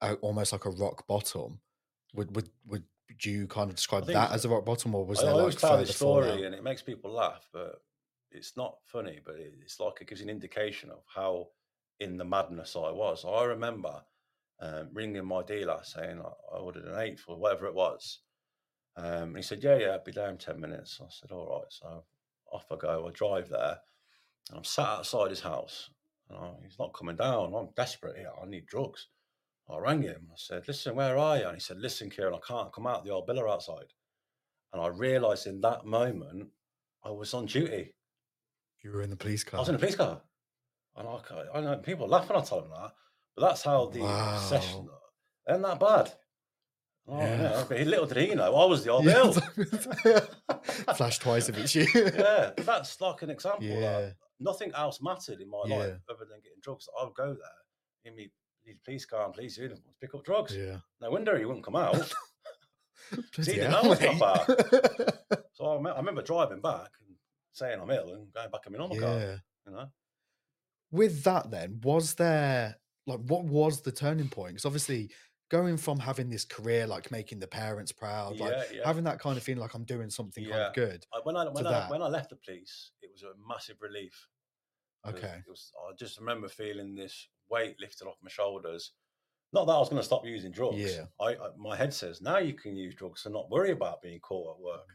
a, 0.00 0.14
almost 0.14 0.52
like 0.52 0.64
a 0.64 0.70
rock 0.70 1.06
bottom? 1.06 1.60
Would 2.14 2.34
would 2.34 2.48
would 2.66 2.84
you 3.22 3.46
kind 3.46 3.70
of 3.70 3.76
describe 3.76 4.06
that 4.06 4.32
as 4.32 4.44
a 4.44 4.48
rock 4.48 4.64
bottom, 4.64 4.94
or 4.94 5.04
was 5.04 5.20
I 5.20 5.24
there 5.24 5.34
always 5.34 5.54
like 5.54 5.60
tell 5.60 5.78
this 5.78 5.96
story, 5.96 6.28
fallout? 6.28 6.44
and 6.44 6.54
it 6.54 6.62
makes 6.62 6.82
people 6.82 7.12
laugh, 7.12 7.48
but 7.52 7.82
it's 8.30 8.56
not 8.56 8.76
funny. 8.84 9.20
But 9.24 9.36
it's 9.38 9.80
like 9.80 10.00
it 10.00 10.08
gives 10.08 10.20
an 10.20 10.30
indication 10.30 10.90
of 10.90 11.02
how 11.14 11.48
in 12.00 12.16
the 12.16 12.24
madness 12.24 12.76
I 12.76 12.90
was. 12.90 13.24
I 13.24 13.44
remember 13.44 14.02
um, 14.60 14.90
ringing 14.92 15.24
my 15.24 15.42
dealer 15.42 15.80
saying 15.82 16.20
I, 16.20 16.56
ordered 16.56 16.84
an 16.84 16.98
eighth 16.98 17.24
or 17.28 17.36
whatever 17.38 17.66
it 17.66 17.74
was. 17.74 18.20
Um, 18.96 19.28
and 19.28 19.36
he 19.36 19.42
said, 19.42 19.62
"Yeah, 19.62 19.76
yeah, 19.78 19.88
I'll 19.90 20.04
be 20.04 20.12
there 20.12 20.30
in 20.30 20.38
ten 20.38 20.60
minutes." 20.60 21.00
I 21.02 21.06
said, 21.08 21.30
"All 21.30 21.60
right." 21.60 21.72
So 21.72 22.04
off 22.52 22.66
I 22.70 22.76
go. 22.76 23.06
I 23.08 23.10
drive 23.12 23.48
there, 23.48 23.78
and 24.48 24.58
I'm 24.58 24.64
sat 24.64 24.86
outside 24.86 25.30
his 25.30 25.40
house. 25.40 25.90
And 26.30 26.38
I, 26.38 26.50
he's 26.62 26.78
not 26.78 26.94
coming 26.94 27.16
down. 27.16 27.54
I'm 27.54 27.68
desperate 27.76 28.16
here. 28.18 28.30
I 28.42 28.46
need 28.46 28.66
drugs. 28.66 29.08
I 29.70 29.78
rang 29.78 30.02
him. 30.02 30.28
I 30.30 30.34
said, 30.36 30.66
"Listen, 30.66 30.94
where 30.96 31.18
are 31.18 31.38
you?" 31.38 31.44
And 31.46 31.54
he 31.56 31.60
said, 31.60 31.78
"Listen, 31.78 32.08
Kieran, 32.10 32.34
I 32.34 32.38
can't 32.46 32.72
come 32.72 32.86
out. 32.86 33.04
The 33.04 33.10
old 33.10 33.26
biller 33.28 33.50
outside." 33.50 33.92
And 34.72 34.80
I 34.82 34.88
realised 34.88 35.46
in 35.46 35.60
that 35.62 35.84
moment 35.86 36.48
I 37.04 37.10
was 37.10 37.32
on 37.34 37.46
duty. 37.46 37.94
You 38.82 38.92
were 38.92 39.02
in 39.02 39.10
the 39.10 39.16
police 39.16 39.44
car. 39.44 39.58
I 39.58 39.60
was 39.60 39.68
in 39.68 39.74
the 39.74 39.78
police 39.78 39.96
car. 39.96 40.20
And 40.96 41.06
I, 41.08 41.18
I 41.54 41.60
know 41.60 41.76
people 41.78 42.08
laugh 42.08 42.28
when 42.28 42.38
I 42.38 42.42
tell 42.44 42.60
them 42.60 42.70
that, 42.70 42.92
but 43.36 43.42
that's 43.48 43.62
how 43.62 43.86
the 43.86 44.00
session 44.38 44.86
Wow. 44.86 44.98
isn't 45.50 45.62
that 45.62 45.80
bad. 45.80 46.12
Oh, 47.06 47.18
Yeah. 47.20 47.40
yeah. 47.42 47.64
but 47.68 47.78
little 47.86 48.06
did 48.06 48.16
he 48.28 48.34
know, 48.34 48.54
I 48.54 48.64
was 48.66 48.84
the 48.84 48.90
old 48.90 49.04
bill. 49.06 49.32
Flash 50.96 51.18
twice 51.18 51.48
if 51.48 51.56
it's 51.58 51.74
you. 51.74 51.86
yeah, 51.94 52.50
that's 52.56 53.00
like 53.00 53.22
an 53.22 53.30
example. 53.30 53.64
Yeah. 53.64 53.80
That 54.00 54.14
nothing 54.40 54.72
else 54.74 55.00
mattered 55.02 55.40
in 55.40 55.48
my 55.50 55.62
Yeah. 55.66 55.76
life 55.76 56.00
other 56.10 56.24
than 56.24 56.40
getting 56.40 56.60
drugs. 56.62 56.88
I 57.00 57.04
would 57.04 57.14
go 57.14 57.34
there 57.34 57.60
in 58.04 58.14
me 58.16 58.30
these 58.64 58.78
police 58.84 59.06
car 59.06 59.24
and 59.24 59.32
police 59.34 59.56
uniforms 59.56 59.96
pick 60.00 60.14
up 60.14 60.24
drugs. 60.24 60.54
Yeah. 60.56 60.78
No 61.00 61.10
wonder 61.10 61.38
he 61.38 61.44
wouldn't 61.46 61.64
come 61.64 61.76
out. 61.76 61.94
Bloody 63.36 63.54
didn't 63.54 63.70
know 63.70 63.82
what's 63.84 64.00
so 65.54 65.78
I, 65.78 65.80
me- 65.80 65.90
I 65.90 65.96
remember 65.96 66.22
driving 66.22 66.60
back 66.60 66.90
and 67.06 67.16
saying 67.52 67.80
I'm 67.80 67.90
ill 67.90 68.12
and 68.14 68.32
going 68.32 68.50
back 68.50 68.60
in 68.66 68.72
my 68.72 68.78
normal 68.78 68.98
car. 68.98 69.18
yeah. 69.18 69.36
You 69.66 69.72
know, 69.72 69.86
With 70.90 71.22
that, 71.24 71.50
then, 71.50 71.80
was 71.82 72.14
there 72.14 72.76
like 73.06 73.20
what 73.20 73.44
was 73.44 73.80
the 73.80 73.92
turning 73.92 74.28
point? 74.28 74.50
Because 74.52 74.66
obviously, 74.66 75.10
going 75.48 75.76
from 75.76 75.98
having 75.98 76.28
this 76.28 76.44
career, 76.44 76.86
like 76.86 77.10
making 77.10 77.38
the 77.38 77.46
parents 77.46 77.92
proud, 77.92 78.38
like 78.38 78.52
yeah, 78.52 78.62
yeah. 78.74 78.80
having 78.84 79.04
that 79.04 79.18
kind 79.18 79.36
of 79.36 79.42
feeling 79.42 79.60
like 79.60 79.74
I'm 79.74 79.84
doing 79.84 80.10
something 80.10 80.44
kind 80.44 80.62
of 80.62 80.74
good. 80.74 81.06
When 81.22 81.36
I 81.36 81.44
when 81.48 81.66
I 81.66 81.70
that. 81.70 81.90
when 81.90 82.02
I 82.02 82.08
left 82.08 82.30
the 82.30 82.36
police, 82.36 82.92
it 83.02 83.10
was 83.12 83.22
a 83.22 83.32
massive 83.48 83.76
relief. 83.80 84.28
Okay. 85.06 85.38
It 85.38 85.48
was. 85.48 85.72
I 85.88 85.92
just 85.98 86.18
remember 86.18 86.48
feeling 86.48 86.94
this 86.94 87.28
weight 87.48 87.76
lifted 87.80 88.06
off 88.06 88.16
my 88.22 88.30
shoulders. 88.30 88.92
Not 89.52 89.66
that 89.66 89.72
I 89.72 89.78
was 89.78 89.88
going 89.88 90.00
to 90.00 90.06
stop 90.06 90.26
using 90.26 90.50
drugs. 90.50 90.76
Yeah. 90.76 91.04
I, 91.20 91.30
I 91.30 91.48
my 91.56 91.76
head 91.76 91.94
says 91.94 92.20
now 92.20 92.38
you 92.38 92.52
can 92.52 92.76
use 92.76 92.94
drugs 92.94 93.24
and 93.24 93.32
not 93.32 93.50
worry 93.50 93.70
about 93.70 94.02
being 94.02 94.20
caught 94.20 94.56
at 94.56 94.62
work. 94.62 94.88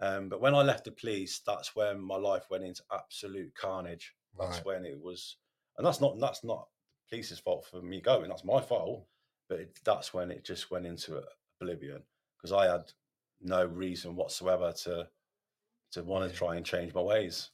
Um, 0.00 0.28
but 0.28 0.40
when 0.40 0.54
I 0.54 0.62
left 0.62 0.84
the 0.84 0.92
police, 0.92 1.42
that's 1.44 1.76
when 1.76 2.00
my 2.00 2.16
life 2.16 2.44
went 2.50 2.64
into 2.64 2.82
absolute 2.92 3.54
carnage. 3.54 4.14
That's 4.38 4.58
Right. 4.58 4.66
when 4.66 4.84
it 4.86 4.98
was, 5.00 5.36
and 5.76 5.86
that's 5.86 6.00
not 6.00 6.18
that's 6.20 6.44
not 6.44 6.68
the 7.00 7.16
police's 7.16 7.40
fault 7.40 7.66
for 7.66 7.82
me 7.82 8.00
going. 8.00 8.28
That's 8.28 8.44
my 8.44 8.60
fault. 8.60 9.06
But 9.50 9.60
it, 9.60 9.78
that's 9.84 10.14
when 10.14 10.30
it 10.30 10.44
just 10.44 10.70
went 10.70 10.86
into 10.86 11.20
oblivion 11.60 12.02
because 12.38 12.52
I 12.52 12.70
had 12.70 12.92
no 13.42 13.66
reason 13.66 14.14
whatsoever 14.14 14.72
to 14.84 15.08
to 15.92 16.02
want 16.04 16.30
to 16.30 16.34
try 16.34 16.54
and 16.54 16.64
change 16.64 16.94
my 16.94 17.00
ways. 17.00 17.50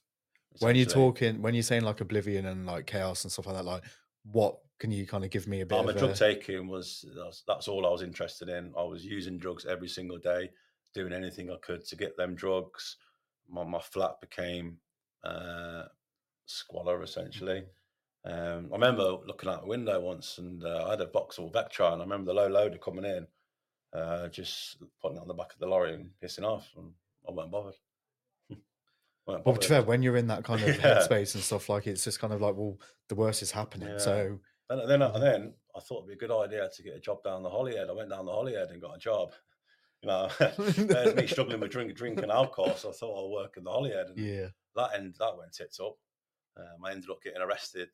When 0.59 0.75
you're 0.75 0.85
talking, 0.85 1.41
when 1.41 1.55
you're 1.55 1.63
saying 1.63 1.81
like 1.81 1.99
oblivion 1.99 2.45
and 2.45 2.67
like 2.67 2.85
chaos 2.85 3.23
and 3.23 3.31
stuff 3.31 3.47
like 3.47 3.55
that, 3.55 3.65
like 3.65 3.83
what 4.31 4.59
can 4.79 4.91
you 4.91 5.07
kind 5.07 5.23
of 5.23 5.31
give 5.31 5.47
me 5.47 5.61
a 5.61 5.65
bit 5.65 5.77
of 5.77 5.85
my 5.87 5.91
a, 5.91 5.95
drug 5.95 6.15
taking 6.15 6.67
was 6.67 7.03
that's, 7.15 7.43
that's 7.47 7.67
all 7.67 7.85
I 7.87 7.89
was 7.89 8.03
interested 8.03 8.47
in. 8.47 8.73
I 8.77 8.83
was 8.83 9.03
using 9.03 9.39
drugs 9.39 9.65
every 9.65 9.87
single 9.87 10.19
day, 10.19 10.51
doing 10.93 11.13
anything 11.13 11.49
I 11.49 11.57
could 11.63 11.83
to 11.87 11.95
get 11.95 12.15
them 12.15 12.35
drugs. 12.35 12.97
My 13.49 13.63
my 13.63 13.79
flat 13.79 14.21
became 14.21 14.77
uh, 15.23 15.85
squalor 16.45 17.01
essentially. 17.01 17.63
Um, 18.27 18.69
I 18.71 18.75
remember 18.75 19.03
looking 19.25 19.49
out 19.49 19.61
the 19.61 19.67
window 19.67 19.99
once, 20.01 20.37
and 20.37 20.63
uh, 20.63 20.85
I 20.85 20.91
had 20.91 21.01
a 21.01 21.07
Vauxhall 21.07 21.49
Vectra, 21.51 21.93
and 21.93 22.01
I 22.01 22.05
remember 22.05 22.33
the 22.33 22.39
low 22.39 22.47
loader 22.47 22.77
coming 22.77 23.05
in, 23.05 23.25
uh, 23.93 24.27
just 24.27 24.77
putting 25.01 25.17
it 25.17 25.21
on 25.21 25.29
the 25.29 25.33
back 25.33 25.53
of 25.53 25.59
the 25.59 25.67
lorry 25.67 25.93
and 25.93 26.09
pissing 26.21 26.43
off, 26.43 26.67
and 26.75 26.91
I 27.27 27.31
weren't 27.31 27.51
bothered. 27.51 27.75
weren't 29.25 29.45
Well, 29.45 29.55
to 29.55 29.59
be 29.61 29.65
fair, 29.65 29.81
when 29.83 30.03
you're 30.03 30.17
in 30.17 30.27
that 30.27 30.43
kind 30.43 30.61
of 30.61 30.67
Yeah. 30.77 30.95
headspace 30.95 31.35
and 31.35 31.43
stuff, 31.43 31.69
like 31.69 31.87
it's 31.87 32.03
just 32.03 32.19
kind 32.19 32.33
of 32.33 32.41
like, 32.41 32.55
well, 32.55 32.77
the 33.07 33.15
worst 33.15 33.41
is 33.41 33.51
happening. 33.51 33.89
Yeah. 33.89 33.97
So 33.97 34.39
And 34.69 34.89
then, 34.89 35.01
and 35.01 35.23
then 35.23 35.53
I 35.73 35.79
thought 35.79 35.99
it'd 35.99 36.19
be 36.19 36.25
a 36.25 36.27
good 36.27 36.35
idea 36.37 36.69
to 36.69 36.83
get 36.83 36.95
a 36.95 36.99
job 36.99 37.23
down 37.23 37.43
the 37.43 37.49
Holyhead. 37.49 37.89
I 37.89 37.93
went 37.93 38.09
down 38.09 38.25
the 38.25 38.33
Holyhead 38.33 38.71
and 38.71 38.81
got 38.81 38.95
a 38.95 38.99
job. 38.99 39.33
You 40.03 40.09
know, 40.09 40.29
there's 40.37 41.15
me 41.15 41.25
struggling 41.25 41.59
with 41.59 41.71
drink, 41.71 41.95
drinking 41.95 42.29
alcohol, 42.29 42.75
so 42.75 42.89
I 42.89 42.93
thought 42.93 43.17
I'll 43.17 43.31
work 43.31 43.57
in 43.57 43.63
the 43.63 43.71
Holyhead, 43.71 44.09
and 44.09 44.17
yeah, 44.19 44.49
that 44.75 44.91
end 44.93 45.15
that 45.17 45.35
went 45.35 45.53
tits 45.53 45.79
up. 45.79 45.97
Um, 46.57 46.85
I 46.85 46.91
ended 46.91 47.09
up 47.09 47.21
getting 47.21 47.41
arrested 47.41 47.89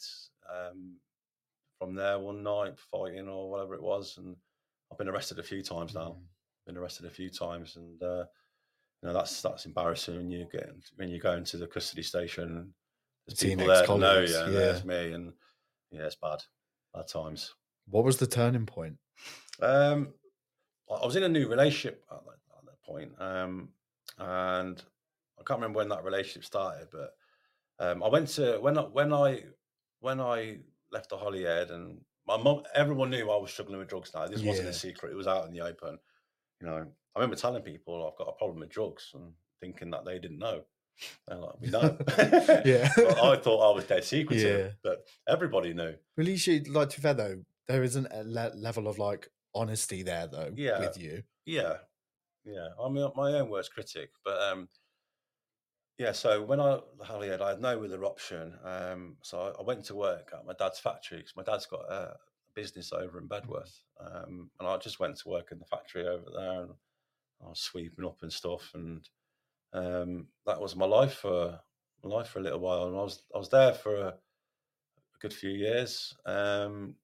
um, 0.49 0.97
from 1.77 1.95
there 1.95 2.19
one 2.19 2.43
night, 2.43 2.79
fighting 2.91 3.27
or 3.27 3.49
whatever 3.49 3.75
it 3.75 3.81
was, 3.81 4.17
and 4.17 4.35
I've 4.91 4.97
been 4.97 5.09
arrested 5.09 5.39
a 5.39 5.43
few 5.43 5.61
times 5.61 5.93
now. 5.93 6.17
Mm. 6.17 6.21
Been 6.65 6.77
arrested 6.77 7.05
a 7.05 7.09
few 7.09 7.29
times, 7.29 7.75
and 7.75 8.01
uh, 8.01 8.23
you 9.01 9.09
know 9.09 9.13
that's 9.13 9.41
that's 9.41 9.65
embarrassing 9.65 10.15
when 10.15 10.31
you 10.31 10.47
get 10.49 10.69
when 10.95 11.09
you 11.09 11.19
go 11.19 11.33
into 11.33 11.57
the 11.57 11.67
custody 11.67 12.03
station. 12.03 12.73
There's 13.27 13.39
people 13.39 13.67
there 13.67 13.85
that 13.85 13.99
know 13.99 14.19
ex-colleagues, 14.19 14.31
you, 14.31 14.39
and 14.39 14.53
yeah. 14.53 14.59
there's 14.59 14.85
me, 14.85 15.11
and 15.11 15.33
yeah, 15.91 16.05
it's 16.05 16.15
bad, 16.15 16.39
bad 16.93 17.07
times. 17.07 17.53
What 17.89 18.05
was 18.05 18.17
the 18.17 18.27
turning 18.27 18.65
point? 18.65 18.95
Um, 19.61 20.13
I 20.89 20.93
I 20.93 21.05
was 21.05 21.17
in 21.17 21.23
a 21.23 21.29
new 21.29 21.49
relationship 21.49 22.05
at 22.09 22.23
that, 22.23 22.57
at 22.57 22.65
that 22.65 22.81
point, 22.83 23.11
um, 23.19 23.69
and 24.17 24.81
I 25.37 25.43
can't 25.43 25.59
remember 25.59 25.79
when 25.79 25.89
that 25.89 26.05
relationship 26.05 26.45
started, 26.45 26.87
but 26.91 27.11
um, 27.79 28.03
I 28.03 28.07
went 28.09 28.27
to 28.29 28.57
when 28.59 28.77
I, 28.77 28.81
when 28.83 29.13
I 29.13 29.43
when 29.99 30.19
I 30.21 30.57
left 30.91 31.09
the 31.09 31.17
Holyhead, 31.17 31.71
and 31.71 32.01
my 32.27 32.37
mum, 32.37 32.63
everyone 32.75 33.09
knew 33.09 33.29
I 33.31 33.37
was 33.37 33.51
struggling 33.51 33.79
with 33.79 33.89
drugs. 33.89 34.11
Now 34.13 34.27
this 34.27 34.41
wasn't 34.41 34.69
a 34.69 34.73
secret; 34.73 35.11
it 35.11 35.15
was 35.15 35.27
out 35.27 35.47
in 35.47 35.53
the 35.53 35.61
open. 35.61 35.97
You 36.61 36.67
know, 36.67 36.85
I 37.15 37.19
remember 37.19 37.35
telling 37.35 37.63
people 37.63 38.07
I've 38.07 38.17
got 38.17 38.31
a 38.31 38.37
problem 38.37 38.59
with 38.59 38.69
drugs, 38.69 39.11
and 39.13 39.33
thinking 39.61 39.91
that 39.91 40.05
they 40.05 40.19
didn't 40.19 40.39
know. 40.39 40.63
They're 41.27 41.37
like, 41.37 41.59
"We 41.61 41.69
know." 41.69 41.97
Yeah. 42.65 42.89
I 42.97 43.35
thought 43.37 43.71
I 43.71 43.75
was 43.75 43.85
dead 43.85 44.03
secretive, 44.15 44.65
Yeah. 44.67 44.71
but 44.83 45.07
everybody 45.27 45.73
knew. 45.73 45.83
Well, 46.15 46.19
at 46.19 46.25
least 46.25 46.47
you, 46.47 46.61
like 46.69 46.89
to 46.91 47.01
fair 47.01 47.13
though, 47.13 47.41
there 47.67 47.83
isn't 47.83 48.07
a 48.11 48.23
le- 48.23 48.53
level 48.55 48.87
of 48.87 48.99
like 48.99 49.29
honesty 49.55 50.03
there 50.03 50.27
though 50.27 50.51
Yeah. 50.55 50.79
with 50.79 50.97
you. 50.99 51.23
Yeah, 51.45 51.77
yeah. 52.45 52.67
I'm 52.79 52.93
my 52.93 53.33
own 53.33 53.49
worst 53.49 53.73
critic, 53.73 54.11
but 54.23 54.39
um, 54.41 54.69
yeah. 55.97 56.11
So 56.11 56.43
when 56.43 56.59
I 56.59 56.79
the 56.97 57.05
Holyhead, 57.05 57.41
I 57.41 57.49
had 57.49 57.61
no 57.61 57.83
other 57.83 58.05
option. 58.05 58.57
Um, 58.63 59.17
so 59.21 59.39
I, 59.41 59.59
I 59.59 59.63
went 59.63 59.85
to 59.85 59.95
work 59.95 60.31
at 60.33 60.45
my 60.45 60.53
dad's 60.57 60.79
factory 60.79 61.17
because 61.19 61.35
my 61.35 61.43
dad's 61.43 61.65
got 61.65 61.89
a 61.91 62.15
business 62.55 62.91
over 62.93 63.19
in 63.19 63.27
Bedworth, 63.27 63.79
um, 63.99 64.49
and 64.59 64.67
I 64.67 64.77
just 64.77 64.99
went 64.99 65.17
to 65.17 65.29
work 65.29 65.51
in 65.51 65.59
the 65.59 65.65
factory 65.65 66.07
over 66.07 66.25
there, 66.35 66.61
and 66.63 66.71
I 67.43 67.49
was 67.49 67.59
sweeping 67.59 68.05
up 68.05 68.21
and 68.21 68.31
stuff, 68.31 68.71
and 68.75 69.07
um, 69.73 70.27
that 70.45 70.61
was 70.61 70.75
my 70.75 70.85
life 70.85 71.15
for 71.15 71.59
my 72.03 72.09
life 72.09 72.27
for 72.27 72.39
a 72.39 72.43
little 72.43 72.59
while, 72.59 72.87
and 72.87 72.97
I 72.97 73.01
was 73.01 73.23
I 73.33 73.37
was 73.37 73.49
there 73.49 73.73
for 73.73 73.95
a, 73.95 74.07
a 74.09 75.19
good 75.19 75.33
few 75.33 75.51
years. 75.51 76.13
Um, 76.25 76.95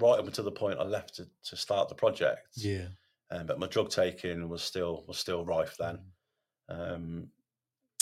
right 0.00 0.18
up 0.18 0.26
until 0.26 0.44
the 0.44 0.52
point 0.52 0.78
I 0.78 0.84
left 0.84 1.14
to, 1.16 1.26
to 1.44 1.56
start 1.56 1.88
the 1.88 1.94
project 1.94 2.48
Yeah. 2.56 2.86
um, 3.30 3.46
but 3.46 3.58
my 3.58 3.66
drug 3.66 3.90
taking 3.90 4.48
was 4.48 4.62
still 4.62 5.04
was 5.06 5.18
still 5.18 5.44
rife 5.44 5.76
then, 5.78 5.98
Mm. 6.70 6.94
um, 6.94 7.30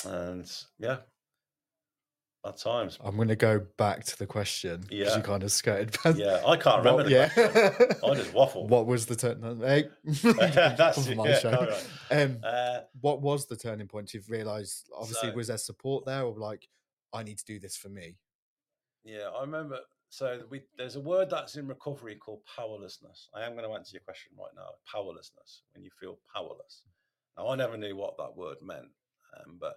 and 0.06 0.50
yeah, 0.78 0.98
at 2.46 2.56
times, 2.56 2.98
I'm 3.04 3.16
going 3.16 3.28
to 3.28 3.36
go 3.36 3.60
back 3.76 4.04
to 4.04 4.18
the 4.18 4.26
question 4.26 4.80
because 4.88 4.98
Yeah. 5.12 5.16
you 5.16 5.22
kind 5.22 5.42
of 5.42 5.52
skirted 5.52 5.92
past. 6.02 6.16
yeah, 6.16 6.40
I 6.46 6.56
can't 6.56 6.78
remember. 6.84 7.02
What- 7.04 7.32
question. 7.32 7.96
I 8.10 8.14
just 8.14 8.32
waffle. 8.32 8.66
What 8.66 8.86
was 8.86 9.04
the 9.06 9.16
turn? 9.16 9.60
Hey, 9.60 9.88
That's 10.22 10.94
come 10.96 11.04
for 11.04 11.10
it, 11.12 11.16
my 11.16 11.28
yeah, 11.28 11.38
show. 11.38 11.50
right. 12.10 12.22
Um, 12.22 12.38
Uh, 12.42 12.80
what 13.00 13.20
was 13.20 13.46
the 13.46 13.56
turning 13.56 13.88
point? 13.88 14.14
You've 14.14 14.30
realised, 14.30 14.88
obviously, 14.96 15.30
So- 15.30 15.36
was 15.36 15.48
there 15.48 15.58
support 15.58 16.06
there, 16.06 16.22
or 16.22 16.34
like, 16.38 16.66
I 17.12 17.22
need 17.22 17.38
to 17.38 17.44
do 17.44 17.58
this 17.58 17.76
for 17.76 17.88
me? 17.88 18.16
yeah, 19.04 19.28
I 19.36 19.40
remember. 19.42 19.80
So 20.12 20.42
we 20.50 20.62
there's 20.76 20.96
a 20.96 21.00
word 21.00 21.30
that's 21.30 21.54
in 21.56 21.68
recovery 21.68 22.16
called 22.16 22.40
powerlessness. 22.56 23.28
I 23.34 23.42
am 23.42 23.52
going 23.54 23.64
to 23.68 23.74
answer 23.74 23.92
your 23.94 24.02
question 24.02 24.32
right 24.36 24.50
now. 24.56 24.68
Powerlessness 24.90 25.62
when 25.72 25.84
you 25.84 25.90
feel 26.00 26.18
powerless. 26.34 26.82
Now 27.38 27.48
I 27.48 27.54
never 27.54 27.76
knew 27.76 27.94
what 27.96 28.16
that 28.18 28.34
word 28.36 28.56
meant, 28.60 28.88
um, 29.38 29.56
but 29.60 29.76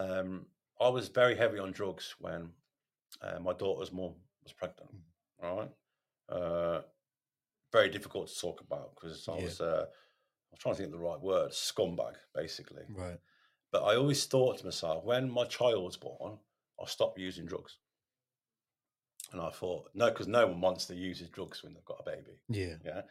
um, 0.00 0.46
I 0.80 0.88
was 0.88 1.08
very 1.08 1.36
heavy 1.36 1.58
on 1.58 1.72
drugs 1.72 2.14
when 2.18 2.50
uh, 3.22 3.38
my 3.40 3.52
daughter's 3.52 3.92
mum 3.92 4.14
was 4.42 4.52
pregnant. 4.52 4.90
All 5.42 5.58
right, 5.58 5.70
uh, 6.36 6.80
very 7.72 7.88
difficult 7.90 8.28
to 8.28 8.40
talk 8.40 8.60
about 8.60 8.94
because 8.94 9.28
I 9.28 9.36
Yeah. 9.36 9.44
was 9.44 9.60
uh, 9.60 9.86
I 9.86 10.52
was 10.52 10.58
trying 10.58 10.74
to 10.74 10.82
think 10.82 10.92
of 10.94 10.98
the 11.00 11.06
right 11.06 11.20
word, 11.20 11.50
scumbag, 11.52 12.14
basically. 12.34 12.84
Right. 12.94 13.18
But 13.72 13.84
I 13.84 13.94
always 13.96 14.24
thought 14.26 14.58
to 14.58 14.64
myself, 14.64 15.04
when 15.04 15.30
my 15.30 15.44
child's 15.44 15.96
born, 15.96 16.38
I'll 16.78 16.86
stop 16.86 17.18
using 17.18 17.46
drugs. 17.46 17.78
And 19.32 19.40
I 19.40 19.50
thought, 19.50 19.90
no, 19.94 20.08
because 20.10 20.26
no 20.26 20.44
one 20.48 20.60
wants 20.60 20.86
to 20.86 20.94
use 20.96 21.20
drugs 21.28 21.62
when 21.62 21.74
they've 21.74 21.84
got 21.84 22.00
a 22.04 22.10
baby. 22.10 22.40
Yeah. 22.48 22.74
Yeah. 22.84 23.02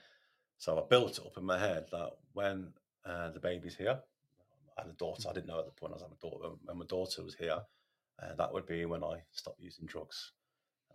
So 0.58 0.78
I 0.78 0.86
built 0.90 1.18
it 1.18 1.26
up 1.26 1.38
in 1.38 1.46
my 1.46 1.58
head 1.58 1.86
that 1.92 2.10
when 2.34 2.74
uh, 3.06 3.30
the 3.32 3.40
baby's 3.40 3.78
here, 3.78 4.02
had 4.84 4.90
a 4.90 4.94
daughter. 4.94 5.30
I 5.30 5.34
didn't 5.34 5.48
know 5.48 5.60
at 5.60 5.66
the 5.66 5.72
point 5.72 5.94
I 5.94 5.96
was 5.96 6.02
having 6.02 6.18
a 6.22 6.28
daughter. 6.28 6.56
When 6.64 6.78
my 6.78 6.86
daughter 6.86 7.24
was 7.24 7.36
here, 7.36 7.60
uh, 8.22 8.36
that 8.38 8.54
would 8.54 8.66
be 8.66 8.86
when 8.86 9.04
I 9.04 9.24
stopped 9.32 9.60
using 9.60 9.86
drugs. 9.86 10.34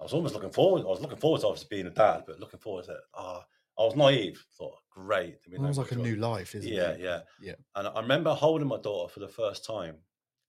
I 0.01 0.03
was 0.03 0.12
almost 0.12 0.35
looking 0.35 0.51
forward. 0.51 0.82
I 0.82 0.87
was 0.87 1.01
looking 1.01 1.18
forward 1.18 1.41
to 1.43 1.49
obviously 1.49 1.68
being 1.70 1.87
a 1.87 1.91
dad, 1.91 2.24
but 2.26 2.41
looking 2.41 2.61
forward 2.61 2.87
to 2.87 2.99
ah, 3.14 3.45
I 3.78 3.82
was 3.82 3.97
naive. 3.97 4.45
Thought 4.59 4.78
great. 4.91 5.37
be 5.51 5.59
no 5.59 5.70
like 5.70 5.93
a 5.93 5.97
new 5.97 6.16
life, 6.16 6.55
isn't 6.55 6.70
Yeah, 6.70 6.91
it? 6.91 7.01
yeah. 7.01 7.07
Yeah. 7.07 7.20
yeah. 7.41 7.55
And 7.76 7.89
I 7.89 8.01
remember 8.01 8.35
holding 8.35 8.68
my 8.68 8.78
daughter 8.78 9.12
for 9.12 9.20
the 9.20 9.28
first 9.28 9.64
time, 9.64 9.97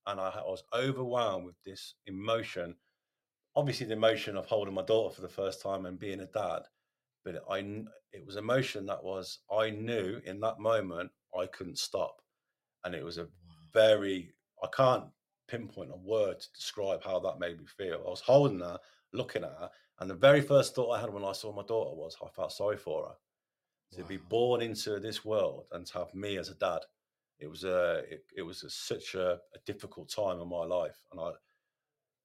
and 0.06 0.20
I, 0.20 0.28
I 0.28 0.42
was 0.42 0.62
overwhelmed 0.74 1.44
with 1.46 1.56
this 1.64 1.94
emotion. 2.06 2.74
Obviously, 3.54 3.86
the 3.86 3.94
emotion 3.94 4.36
of 4.36 4.46
holding 4.46 4.74
my 4.74 4.82
daughter 4.82 5.14
for 5.14 5.22
the 5.22 5.28
first 5.28 5.62
time 5.62 5.86
and 5.86 5.98
being 5.98 6.20
a 6.20 6.26
dad, 6.26 6.62
but 7.24 7.42
I 7.50 7.58
it 8.12 8.24
was 8.26 8.36
emotion 8.36 8.86
that 8.86 9.02
was 9.02 9.40
I 9.50 9.70
knew 9.70 10.20
in 10.24 10.40
that 10.40 10.58
moment 10.58 11.10
I 11.38 11.46
couldn't 11.46 11.78
stop, 11.78 12.20
and 12.86 12.94
it 12.94 13.04
was 13.04 13.18
a 13.18 13.26
very 13.74 14.32
I 14.62 14.68
can't 14.74 15.04
pinpoint 15.48 15.90
a 15.92 15.96
word 15.96 16.40
to 16.40 16.52
describe 16.54 17.02
how 17.04 17.18
that 17.20 17.38
made 17.38 17.58
me 17.58 17.66
feel. 17.66 18.02
I 18.06 18.10
was 18.10 18.20
holding 18.20 18.60
her, 18.60 18.78
looking 19.12 19.44
at 19.44 19.50
her, 19.50 19.70
and 20.00 20.08
the 20.08 20.14
very 20.14 20.40
first 20.40 20.74
thought 20.74 20.92
I 20.92 21.00
had 21.00 21.12
when 21.12 21.24
I 21.24 21.32
saw 21.32 21.52
my 21.52 21.62
daughter 21.62 21.94
was 21.94 22.16
I 22.24 22.28
felt 22.28 22.52
sorry 22.52 22.76
for 22.76 23.08
her 23.08 23.14
to 23.96 24.04
be 24.04 24.16
born 24.16 24.62
into 24.62 24.98
this 24.98 25.24
world 25.24 25.66
and 25.72 25.86
to 25.86 25.98
have 25.98 26.14
me 26.14 26.38
as 26.38 26.48
a 26.48 26.54
dad. 26.54 26.80
It 27.38 27.48
was 27.48 27.64
a 27.64 28.04
it, 28.08 28.24
it 28.36 28.42
was 28.42 28.62
a, 28.62 28.70
such 28.70 29.14
a, 29.14 29.32
a 29.54 29.58
difficult 29.66 30.08
time 30.08 30.40
in 30.40 30.48
my 30.48 30.64
life, 30.64 31.04
and 31.10 31.20
I 31.20 31.32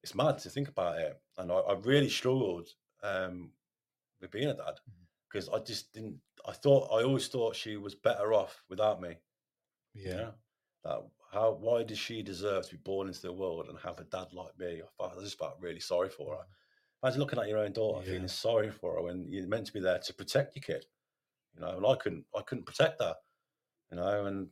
it's 0.03 0.16
mad 0.16 0.38
to 0.39 0.49
think 0.49 0.70
about 0.70 0.99
it. 0.99 1.20
And 1.38 1.51
I, 1.51 1.55
I 1.55 1.74
really 1.74 2.09
struggled 2.09 2.70
um, 3.03 3.51
with 4.20 4.32
being 4.32 4.47
a 4.47 4.53
dad 4.53 4.76
because 5.28 5.49
I 5.49 5.59
just 5.59 5.91
didn't. 5.93 6.18
I 6.47 6.53
thought 6.53 6.89
I 6.91 7.03
always 7.03 7.28
thought 7.28 7.55
she 7.55 7.78
was 7.78 7.95
better 7.95 8.34
off 8.34 8.64
without 8.70 9.01
me. 9.01 9.18
Yeah. 9.93 10.16
Yeah. 10.16 10.30
That 10.84 11.00
how 11.32 11.52
why 11.54 11.84
does 11.84 11.98
she 12.00 12.22
deserve 12.24 12.66
to 12.66 12.72
be 12.76 12.82
born 12.84 13.08
into 13.08 13.22
the 13.22 13.32
world 13.34 13.68
and 13.70 13.78
have 13.80 14.00
a 14.00 14.04
dad 14.06 14.34
like 14.34 14.58
me? 14.58 14.82
I 14.82 14.88
felt 14.98 15.18
I 15.18 15.22
just 15.24 15.38
felt 15.38 15.58
really 15.60 15.80
sorry 15.80 16.10
for 16.10 16.36
her. 16.36 16.44
Imagine 17.04 17.20
looking 17.22 17.40
at 17.40 17.48
your 17.48 17.60
own 17.60 17.72
daughter 17.74 18.06
Yeah. 18.06 18.14
feeling 18.14 18.28
sorry 18.28 18.70
for 18.72 18.96
her 18.96 19.02
when 19.02 19.28
you're 19.32 19.48
meant 19.48 19.68
to 19.68 19.74
be 19.74 19.80
there 19.80 20.00
to 20.00 20.14
protect 20.14 20.56
your 20.56 20.64
kid. 20.64 20.86
You 21.56 21.62
know, 21.62 21.78
and 21.78 21.86
I 21.86 21.96
couldn't 21.96 22.26
I 22.36 22.42
couldn't 22.42 22.66
protect 22.66 23.02
her. 23.02 23.16
You 23.92 23.98
know, 23.98 24.26
and 24.26 24.50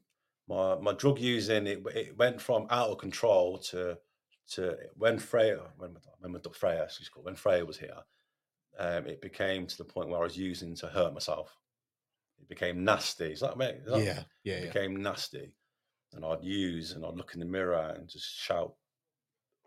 my 0.47 0.75
my 0.75 0.93
drug 0.93 1.19
using 1.19 1.67
it 1.67 1.83
it 1.95 2.17
went 2.17 2.41
from 2.41 2.67
out 2.69 2.89
of 2.89 2.97
control 2.99 3.57
to 3.69 3.97
to 4.51 4.77
when 4.95 5.19
Freya 5.19 5.71
when 5.77 5.95
when 6.19 6.39
Freya 6.53 6.87
she's 6.89 7.09
called 7.09 7.25
when 7.25 7.35
Freya 7.35 7.65
was 7.65 7.77
here, 7.77 8.03
um, 8.77 9.05
it 9.07 9.21
became 9.21 9.67
to 9.67 9.77
the 9.77 9.85
point 9.85 10.09
where 10.09 10.19
I 10.19 10.23
was 10.23 10.37
using 10.37 10.75
to 10.75 10.87
hurt 10.87 11.13
myself. 11.13 11.55
It 12.39 12.47
became 12.49 12.83
nasty. 12.83 13.31
Is 13.31 13.41
that 13.41 13.57
me? 13.57 13.65
Is 13.67 13.85
that- 13.85 14.03
Yeah. 14.03 14.23
Yeah. 14.43 14.55
it 14.55 14.59
Yeah. 14.65 14.71
became 14.73 14.95
nasty. 15.01 15.53
And 16.13 16.25
I'd 16.25 16.43
use 16.43 16.93
and 16.93 17.05
I'd 17.05 17.15
look 17.15 17.33
in 17.33 17.39
the 17.39 17.45
mirror 17.45 17.93
and 17.95 18.07
just 18.07 18.33
shout 18.35 18.73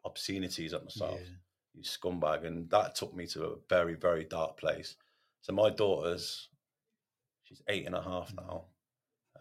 obscenities 0.04 0.72
at 0.74 0.82
myself, 0.84 1.20
Yeah. 1.20 1.28
you 1.74 1.82
scumbag. 1.82 2.44
And 2.44 2.68
that 2.70 2.94
took 2.96 3.14
me 3.14 3.26
to 3.28 3.44
a 3.46 3.56
very, 3.68 3.94
very 3.94 4.24
dark 4.24 4.56
place. 4.56 4.96
So 5.40 5.52
my 5.52 5.70
daughter's, 5.70 6.48
she's 7.44 7.62
eight 7.68 7.86
and 7.86 7.94
a 7.94 8.02
half 8.02 8.32
Mm. 8.32 8.44
now. 8.48 8.64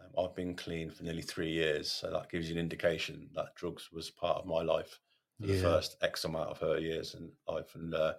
Um, 0.00 0.24
I've 0.24 0.34
been 0.34 0.54
clean 0.54 0.90
for 0.90 1.02
nearly 1.02 1.22
three 1.22 1.50
years. 1.50 1.90
So 1.90 2.10
that 2.10 2.30
gives 2.30 2.48
you 2.48 2.54
an 2.54 2.60
indication 2.60 3.28
that 3.34 3.54
drugs 3.56 3.90
was 3.92 4.10
part 4.10 4.38
of 4.38 4.46
my 4.46 4.62
life 4.62 5.00
for 5.40 5.46
the 5.48 5.60
first 5.60 5.96
X 6.02 6.24
amount 6.24 6.50
of 6.50 6.58
her 6.60 6.78
years 6.78 7.14
in 7.14 7.32
life. 7.48 7.74
And 7.74 7.92
uh, 7.94 8.14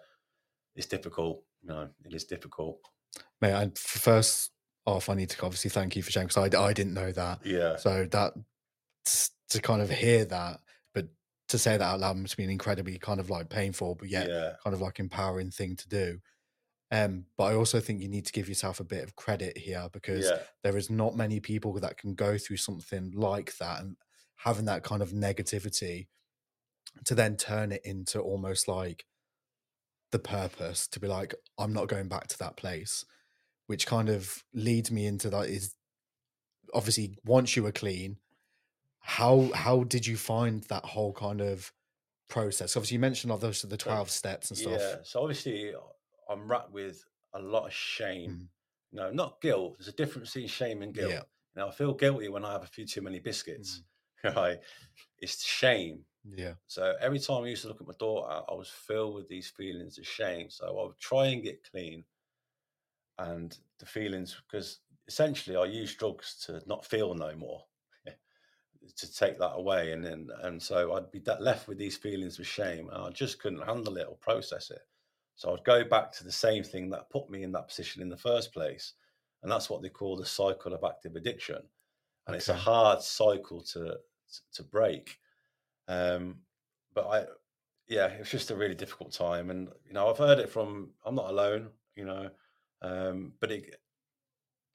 it's 0.75 0.87
difficult. 0.87 1.43
You 1.61 1.69
know, 1.69 1.89
it 2.03 2.13
is 2.13 2.25
difficult. 2.25 2.79
Mate, 3.39 3.53
and 3.53 3.77
first 3.77 4.51
off, 4.85 5.07
I 5.07 5.13
need 5.13 5.29
to 5.29 5.45
obviously 5.45 5.69
thank 5.69 5.95
you 5.95 6.03
for 6.03 6.11
sharing 6.11 6.27
because 6.27 6.53
I, 6.53 6.61
I 6.61 6.73
didn't 6.73 6.93
know 6.93 7.11
that. 7.13 7.45
Yeah. 7.45 7.77
So 7.77 8.05
that 8.11 8.33
to 9.49 9.61
kind 9.61 9.81
of 9.81 9.89
hear 9.89 10.25
that, 10.25 10.59
but 10.93 11.07
to 11.49 11.57
say 11.57 11.77
that 11.77 11.83
out 11.83 11.99
loud 11.99 12.17
must 12.17 12.37
be 12.37 12.43
an 12.43 12.49
incredibly 12.49 12.97
kind 12.97 13.19
of 13.19 13.29
like 13.29 13.49
painful, 13.49 13.95
but 13.95 14.09
yet 14.09 14.27
yeah. 14.29 14.53
kind 14.63 14.73
of 14.73 14.81
like 14.81 14.99
empowering 14.99 15.51
thing 15.51 15.75
to 15.75 15.87
do. 15.87 16.19
Um, 16.91 17.25
but 17.37 17.45
I 17.45 17.55
also 17.55 17.79
think 17.79 18.01
you 18.01 18.07
need 18.07 18.25
to 18.27 18.33
give 18.33 18.47
yourself 18.47 18.79
a 18.79 18.83
bit 18.85 19.03
of 19.03 19.15
credit 19.15 19.57
here 19.57 19.87
because 19.91 20.25
Yeah. 20.25 20.39
there 20.63 20.77
is 20.77 20.89
not 20.89 21.15
many 21.15 21.39
people 21.39 21.73
that 21.79 21.97
can 21.97 22.13
go 22.13 22.37
through 22.37 22.57
something 22.57 23.11
like 23.15 23.57
that 23.57 23.81
and 23.81 23.95
having 24.35 24.65
that 24.65 24.83
kind 24.83 25.01
of 25.01 25.09
negativity 25.11 26.07
to 27.05 27.15
then 27.15 27.37
turn 27.37 27.71
it 27.71 27.81
into 27.83 28.19
almost 28.19 28.67
like 28.67 29.05
the 30.11 30.19
purpose 30.19 30.87
to 30.87 30.99
be 30.99 31.07
like 31.07 31.33
i'm 31.57 31.73
not 31.73 31.87
going 31.87 32.07
back 32.07 32.27
to 32.27 32.37
that 32.37 32.55
place 32.55 33.03
which 33.65 33.87
kind 33.87 34.09
of 34.09 34.43
leads 34.53 34.91
me 34.91 35.07
into 35.07 35.29
that 35.29 35.49
is 35.49 35.73
obviously 36.73 37.17
once 37.25 37.55
you 37.55 37.63
were 37.63 37.71
clean 37.71 38.17
how 39.03 39.51
how 39.53 39.83
did 39.83 40.07
you 40.07 40.17
find 40.17 40.63
that 40.63 40.83
whole 40.85 41.13
kind 41.13 41.41
of 41.41 41.71
process 42.29 42.75
obviously 42.75 42.95
you 42.95 42.99
mentioned 42.99 43.31
all 43.31 43.37
those 43.37 43.61
the 43.61 43.77
12 43.77 44.09
steps 44.09 44.49
and 44.49 44.57
stuff 44.57 44.79
Yeah. 44.79 44.95
So 45.03 45.21
obviously, 45.21 45.73
I'm 46.29 46.47
wrapped 46.47 46.71
with 46.71 47.03
a 47.33 47.39
lot 47.39 47.67
of 47.67 47.73
shame. 47.73 48.31
Mm. 48.31 48.47
No, 48.93 49.11
not 49.11 49.41
guilt. 49.41 49.75
There's 49.77 49.87
a 49.87 49.91
difference 49.91 50.33
between 50.33 50.47
shame 50.47 50.81
and 50.81 50.93
guilt. 50.93 51.11
Yeah. 51.11 51.21
Now, 51.55 51.67
I 51.67 51.71
feel 51.71 51.93
guilty 51.93 52.29
when 52.29 52.45
I 52.45 52.51
have 52.53 52.63
a 52.63 52.67
few 52.67 52.85
too 52.85 53.01
many 53.01 53.19
biscuits. 53.19 53.81
Mm. 53.81 53.89
Right? 54.37 54.59
It's 55.19 55.43
shame. 55.43 56.05
yeah 56.23 56.53
So 56.67 56.95
every 57.01 57.19
time 57.19 57.43
I 57.43 57.47
used 57.47 57.63
to 57.63 57.67
look 57.67 57.81
at 57.81 57.87
my 57.87 57.93
daughter, 57.99 58.41
I 58.49 58.53
was 58.53 58.69
filled 58.69 59.15
with 59.15 59.27
these 59.27 59.49
feelings 59.49 59.97
of 59.97 60.07
shame. 60.07 60.49
So 60.49 60.65
I 60.65 60.87
would 60.87 60.97
try 60.97 61.25
and 61.25 61.43
get 61.43 61.69
clean, 61.69 62.05
and 63.19 63.57
the 63.79 63.85
feelings 63.85 64.41
because 64.47 64.79
essentially 65.09 65.57
I 65.57 65.65
use 65.65 65.93
drugs 65.95 66.41
to 66.45 66.61
not 66.65 66.85
feel 66.85 67.13
no 67.13 67.35
more. 67.35 67.65
To 68.97 69.13
take 69.13 69.37
that 69.39 69.53
away 69.53 69.91
and 69.91 70.03
then 70.03 70.27
and 70.41 70.61
so 70.61 70.93
I'd 70.93 71.11
be 71.11 71.21
left 71.39 71.67
with 71.67 71.77
these 71.77 71.97
feelings 71.97 72.39
of 72.39 72.47
shame 72.47 72.89
and 72.89 73.03
I 73.03 73.09
just 73.09 73.39
couldn't 73.39 73.65
handle 73.65 73.97
it 73.97 74.07
or 74.09 74.15
process 74.17 74.71
it. 74.71 74.81
So 75.35 75.53
I'd 75.53 75.63
go 75.63 75.83
back 75.83 76.11
to 76.13 76.23
the 76.23 76.31
same 76.31 76.63
thing 76.63 76.89
that 76.89 77.09
put 77.09 77.29
me 77.29 77.43
in 77.43 77.51
that 77.53 77.67
position 77.67 78.01
in 78.01 78.09
the 78.09 78.17
first 78.17 78.53
place. 78.53 78.93
And 79.41 79.51
that's 79.51 79.69
what 79.69 79.81
they 79.81 79.89
call 79.89 80.15
the 80.15 80.25
cycle 80.25 80.73
of 80.73 80.83
active 80.83 81.15
addiction. 81.15 81.61
And 82.27 82.35
it's 82.35 82.49
a 82.49 82.55
hard 82.55 83.01
cycle 83.01 83.61
to 83.73 83.97
to 84.53 84.63
break. 84.63 85.17
Um 85.87 86.37
but 86.93 87.07
I 87.07 87.25
yeah, 87.87 88.07
it 88.07 88.19
was 88.19 88.31
just 88.31 88.51
a 88.51 88.55
really 88.55 88.75
difficult 88.75 89.11
time. 89.11 89.49
And 89.49 89.69
you 89.85 89.93
know, 89.93 90.09
I've 90.09 90.17
heard 90.17 90.39
it 90.39 90.49
from 90.49 90.91
I'm 91.05 91.15
not 91.15 91.29
alone, 91.29 91.69
you 91.95 92.05
know. 92.05 92.29
Um, 92.81 93.33
but 93.39 93.51
it 93.51 93.75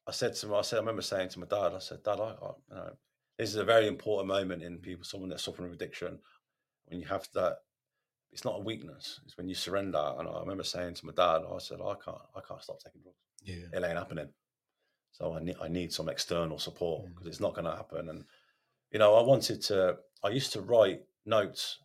I 0.08 0.10
said 0.10 0.34
to 0.34 0.46
him, 0.46 0.54
I 0.54 0.62
said, 0.62 0.76
I 0.76 0.80
remember 0.80 1.02
saying 1.02 1.28
to 1.30 1.40
my 1.40 1.46
dad, 1.46 1.74
I 1.74 1.80
said, 1.80 2.02
Dad, 2.02 2.18
I, 2.18 2.30
I 2.30 2.52
you 2.70 2.76
know, 2.76 2.90
this 3.38 3.50
is 3.50 3.56
a 3.56 3.64
very 3.64 3.86
important 3.86 4.28
moment 4.28 4.62
in 4.62 4.78
people, 4.78 5.04
someone 5.04 5.30
that's 5.30 5.44
suffering 5.44 5.70
with 5.70 5.80
addiction, 5.80 6.18
when 6.86 7.00
you 7.00 7.06
have 7.06 7.28
that. 7.34 7.58
It's 8.30 8.44
not 8.44 8.56
a 8.56 8.62
weakness; 8.62 9.20
it's 9.24 9.36
when 9.38 9.48
you 9.48 9.54
surrender. 9.54 10.14
And 10.18 10.28
I 10.28 10.40
remember 10.40 10.62
saying 10.64 10.94
to 10.94 11.06
my 11.06 11.12
dad, 11.12 11.42
I 11.50 11.58
said, 11.58 11.78
I 11.80 11.94
can't, 12.04 12.18
I 12.36 12.40
can't 12.46 12.62
stop 12.62 12.78
taking 12.82 13.00
drugs. 13.00 13.16
yeah 13.42 13.66
It 13.72 13.82
ain't 13.84 13.98
happening. 13.98 14.28
So 15.12 15.32
I 15.34 15.40
need, 15.40 15.56
I 15.62 15.68
need 15.68 15.92
some 15.92 16.08
external 16.08 16.58
support 16.58 17.04
Mm. 17.04 17.08
because 17.14 17.26
it's 17.26 17.40
not 17.40 17.54
going 17.54 17.64
to 17.64 17.74
happen. 17.76 18.08
And 18.10 18.24
you 18.92 18.98
know, 18.98 19.14
I 19.14 19.22
wanted 19.22 19.62
to. 19.62 19.96
I 20.22 20.28
used 20.28 20.52
to 20.52 20.60
write 20.60 21.00
notes, 21.24 21.78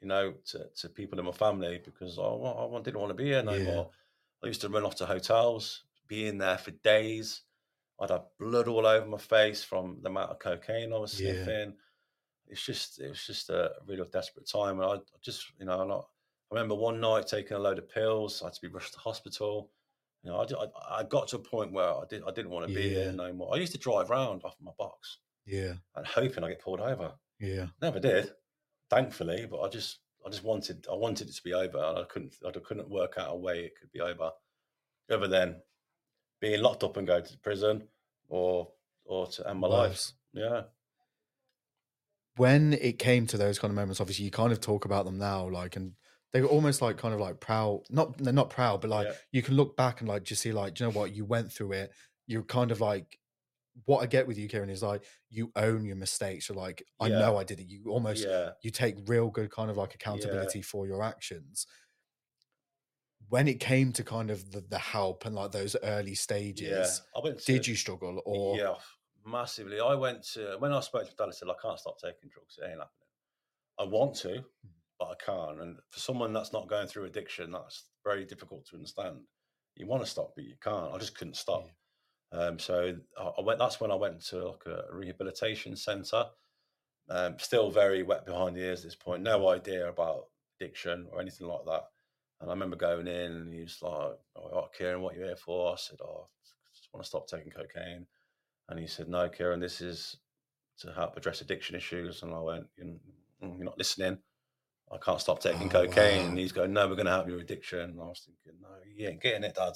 you 0.00 0.08
know, 0.08 0.34
to, 0.46 0.66
to 0.76 0.88
people 0.88 1.18
in 1.18 1.24
my 1.24 1.32
family 1.32 1.80
because 1.84 2.18
I, 2.18 2.22
I 2.22 2.80
didn't 2.82 3.00
want 3.00 3.10
to 3.10 3.22
be 3.22 3.26
here 3.30 3.42
no 3.42 3.58
Yeah. 3.58 3.64
more. 3.64 3.90
I 4.44 4.48
used 4.48 4.60
to 4.62 4.68
run 4.68 4.84
off 4.84 4.96
to 4.96 5.06
hotels, 5.06 5.84
be 6.08 6.26
in 6.26 6.38
there 6.38 6.58
for 6.58 6.72
days. 6.72 7.42
I'd 8.02 8.10
have 8.10 8.26
blood 8.38 8.68
all 8.68 8.86
over 8.86 9.06
my 9.06 9.18
face 9.18 9.62
from 9.64 10.00
the 10.02 10.10
amount 10.10 10.30
of 10.32 10.38
cocaine 10.40 10.92
I 10.92 10.98
was 10.98 11.12
Yeah. 11.12 11.32
sniffing. 11.32 11.76
It's 12.48 12.64
just, 12.64 13.00
it 13.00 13.08
was 13.10 13.24
just 13.26 13.50
a 13.50 13.72
really 13.86 14.06
desperate 14.12 14.48
time. 14.48 14.80
And 14.80 14.90
I 14.90 14.96
just, 15.22 15.52
you 15.58 15.66
know, 15.66 15.84
not, 15.86 16.08
I 16.50 16.54
remember 16.54 16.74
one 16.74 17.00
night 17.00 17.26
taking 17.26 17.56
a 17.56 17.60
load 17.60 17.78
of 17.78 17.88
pills. 17.88 18.42
I 18.42 18.46
had 18.46 18.54
to 18.54 18.60
be 18.60 18.68
rushed 18.68 18.94
to 18.94 19.00
hospital. 19.00 19.70
You 20.22 20.30
know, 20.30 20.38
I, 20.40 20.64
I, 20.64 21.00
I 21.00 21.02
got 21.04 21.28
to 21.28 21.36
a 21.36 21.40
point 21.40 21.72
where 21.72 21.88
I 21.88 22.04
did, 22.08 22.22
I 22.26 22.32
didn't 22.32 22.50
want 22.50 22.66
to 22.68 22.74
be 22.74 22.88
Yeah. 22.88 23.04
here 23.04 23.12
no 23.12 23.32
more. 23.32 23.54
I 23.54 23.58
used 23.58 23.72
to 23.72 23.78
drive 23.78 24.10
around 24.10 24.42
off 24.44 24.56
my 24.60 24.72
box 24.78 25.18
yeah 25.44 25.74
and 25.96 26.06
hoping 26.06 26.44
I 26.44 26.48
get 26.50 26.60
pulled 26.60 26.80
over. 26.80 27.14
yeah 27.40 27.68
Never 27.80 28.00
did, 28.00 28.32
thankfully. 28.90 29.46
But 29.46 29.62
I 29.62 29.68
just, 29.68 30.00
I 30.26 30.30
just 30.30 30.44
wanted, 30.44 30.86
I 30.90 30.94
wanted 30.94 31.28
it 31.28 31.34
to 31.34 31.42
be 31.42 31.54
over, 31.54 31.78
and 31.78 31.98
I 31.98 32.04
couldn't, 32.04 32.34
I 32.46 32.50
couldn't 32.52 32.90
work 32.90 33.14
out 33.18 33.32
a 33.32 33.36
way 33.36 33.64
it 33.64 33.72
could 33.78 33.90
be 33.92 34.00
over, 34.00 34.30
other 35.10 35.28
than 35.28 35.62
being 36.40 36.60
locked 36.62 36.84
up 36.84 36.96
and 36.96 37.06
going 37.06 37.24
to 37.24 37.38
prison, 37.38 37.88
or, 38.32 38.72
or 39.04 39.26
to 39.28 39.48
end 39.48 39.60
my 39.60 39.68
life. 39.68 40.12
Yeah, 40.32 40.62
when 42.36 42.72
it 42.72 42.98
came 42.98 43.26
to 43.28 43.36
those 43.36 43.58
kind 43.58 43.70
of 43.70 43.76
moments, 43.76 44.00
obviously 44.00 44.24
you 44.24 44.30
kind 44.30 44.52
of 44.52 44.60
talk 44.60 44.84
about 44.84 45.04
them 45.04 45.18
now, 45.18 45.48
like, 45.48 45.76
and 45.76 45.92
they 46.32 46.40
were 46.40 46.48
almost 46.48 46.80
like 46.80 46.96
kind 46.96 47.12
of 47.12 47.20
like 47.20 47.40
proud. 47.40 47.82
Not 47.90 48.16
they're 48.18 48.32
not 48.32 48.48
proud, 48.50 48.80
but 48.80 48.90
like 48.90 49.08
Yeah. 49.08 49.14
you 49.32 49.42
can 49.42 49.54
look 49.54 49.76
back 49.76 50.00
and 50.00 50.08
like 50.08 50.22
just 50.22 50.42
see, 50.42 50.52
like, 50.52 50.80
you 50.80 50.86
know 50.86 50.92
what 50.92 51.14
you 51.14 51.24
went 51.26 51.52
through 51.52 51.72
it. 51.72 51.92
You're 52.26 52.42
kind 52.42 52.70
of 52.70 52.80
like, 52.80 53.18
what 53.86 54.02
I 54.02 54.06
get 54.06 54.26
with 54.26 54.38
you, 54.38 54.48
Kieran, 54.48 54.70
is 54.70 54.82
like 54.82 55.04
you 55.30 55.50
own 55.56 55.84
your 55.84 55.96
mistakes. 55.96 56.48
You're 56.48 56.56
like, 56.58 56.82
I 57.00 57.08
Yeah. 57.08 57.18
know 57.18 57.36
I 57.38 57.44
did 57.44 57.60
it. 57.60 57.66
You 57.68 57.84
almost 57.90 58.26
yeah, 58.26 58.50
you 58.62 58.70
take 58.70 58.96
real 59.06 59.30
good 59.30 59.50
kind 59.50 59.70
of 59.70 59.76
like 59.76 59.94
accountability 59.94 60.62
for 60.62 60.86
your 60.86 61.02
actions. 61.02 61.66
When 63.32 63.48
it 63.48 63.60
came 63.60 63.94
to 63.94 64.04
kind 64.04 64.30
of 64.30 64.52
the, 64.52 64.60
the 64.60 64.76
help 64.78 65.24
and 65.24 65.34
like 65.34 65.52
those 65.52 65.74
early 65.82 66.10
yeah. 66.10 66.16
stages, 66.16 67.00
I 67.16 67.20
went. 67.24 67.38
To, 67.38 67.44
did 67.50 67.66
you 67.66 67.74
struggle 67.74 68.20
or 68.26 68.58
Yeah, 68.58 68.74
massively. 69.24 69.80
I 69.80 69.94
went 69.94 70.22
to 70.34 70.56
when 70.58 70.70
I 70.70 70.80
spoke 70.80 71.08
to 71.08 71.16
Dad. 71.16 71.28
I 71.28 71.30
said 71.30 71.48
I 71.48 71.54
can't 71.62 71.78
stop 71.78 71.96
taking 71.98 72.28
drugs. 72.28 72.58
It 72.58 72.64
ain't 72.64 72.72
happening. 72.72 73.08
I 73.78 73.84
want 73.84 74.16
to, 74.16 74.28
Mm. 74.28 74.44
but 74.98 75.08
I 75.08 75.14
can't. 75.24 75.62
And 75.62 75.78
for 75.88 75.98
someone 75.98 76.34
that's 76.34 76.52
not 76.52 76.68
going 76.68 76.88
through 76.88 77.06
addiction, 77.06 77.52
that's 77.52 77.84
very 78.04 78.26
difficult 78.26 78.66
to 78.66 78.76
understand. 78.76 79.20
You 79.76 79.86
want 79.86 80.04
to 80.04 80.10
stop, 80.10 80.32
but 80.36 80.44
you 80.44 80.56
can't. 80.62 80.92
I 80.92 80.98
just 80.98 81.16
couldn't 81.16 81.38
stop. 81.38 81.70
Um, 82.32 82.58
so 82.58 82.94
I, 83.18 83.22
I 83.22 83.40
went. 83.40 83.58
That's 83.58 83.80
when 83.80 83.90
I 83.90 83.94
went 83.94 84.20
to 84.26 84.48
like 84.48 84.66
a 84.66 84.84
rehabilitation 84.92 85.74
centre. 85.74 86.26
Um, 87.08 87.38
still 87.38 87.70
very 87.70 88.02
wet 88.02 88.26
behind 88.26 88.56
the 88.56 88.60
ears 88.60 88.80
at 88.80 88.88
this 88.88 88.96
point. 88.96 89.22
No 89.22 89.48
idea 89.48 89.88
about 89.88 90.26
addiction 90.60 91.08
or 91.10 91.22
anything 91.22 91.46
like 91.46 91.64
that. 91.64 91.84
And 92.42 92.50
I 92.50 92.54
remember 92.54 92.76
going 92.76 93.06
in, 93.06 93.32
and 93.32 93.54
he 93.54 93.60
was 93.60 93.78
like, 93.80 94.18
"Oh, 94.36 94.68
Kieran, 94.76 95.00
what 95.00 95.14
are 95.14 95.18
you 95.18 95.24
here 95.26 95.36
for?" 95.36 95.72
I 95.72 95.76
said, 95.76 96.00
"Oh, 96.02 96.26
I 96.28 96.70
just 96.74 96.88
want 96.92 97.04
to 97.04 97.08
stop 97.08 97.28
taking 97.28 97.52
cocaine." 97.52 98.06
And 98.68 98.80
he 98.80 98.88
said, 98.88 99.08
"No, 99.08 99.28
Kieran, 99.28 99.60
this 99.60 99.80
is 99.80 100.16
to 100.78 100.92
help 100.92 101.16
address 101.16 101.40
addiction 101.40 101.76
issues." 101.76 102.22
And 102.24 102.34
I 102.34 102.40
went, 102.40 102.68
"You- 102.76 103.00
mm, 103.40 103.56
"You're 103.56 103.64
not 103.64 103.78
listening. 103.78 104.20
I 104.90 104.98
can't 104.98 105.20
stop 105.20 105.40
taking 105.40 105.68
Oh, 105.68 105.86
cocaine." 105.86 106.22
wow. 106.22 106.28
And 106.30 106.38
he's 106.38 106.50
going, 106.52 106.72
"No, 106.72 106.88
we're 106.88 106.96
going 106.96 107.06
to 107.06 107.12
help 107.12 107.28
your 107.28 107.38
addiction." 107.38 107.78
And 107.78 108.00
I 108.00 108.04
was 108.06 108.20
thinking, 108.26 108.60
"No, 108.60 108.68
you 108.84 109.08
ain't 109.08 109.22
getting 109.22 109.44
it, 109.44 109.54
Dad." 109.54 109.74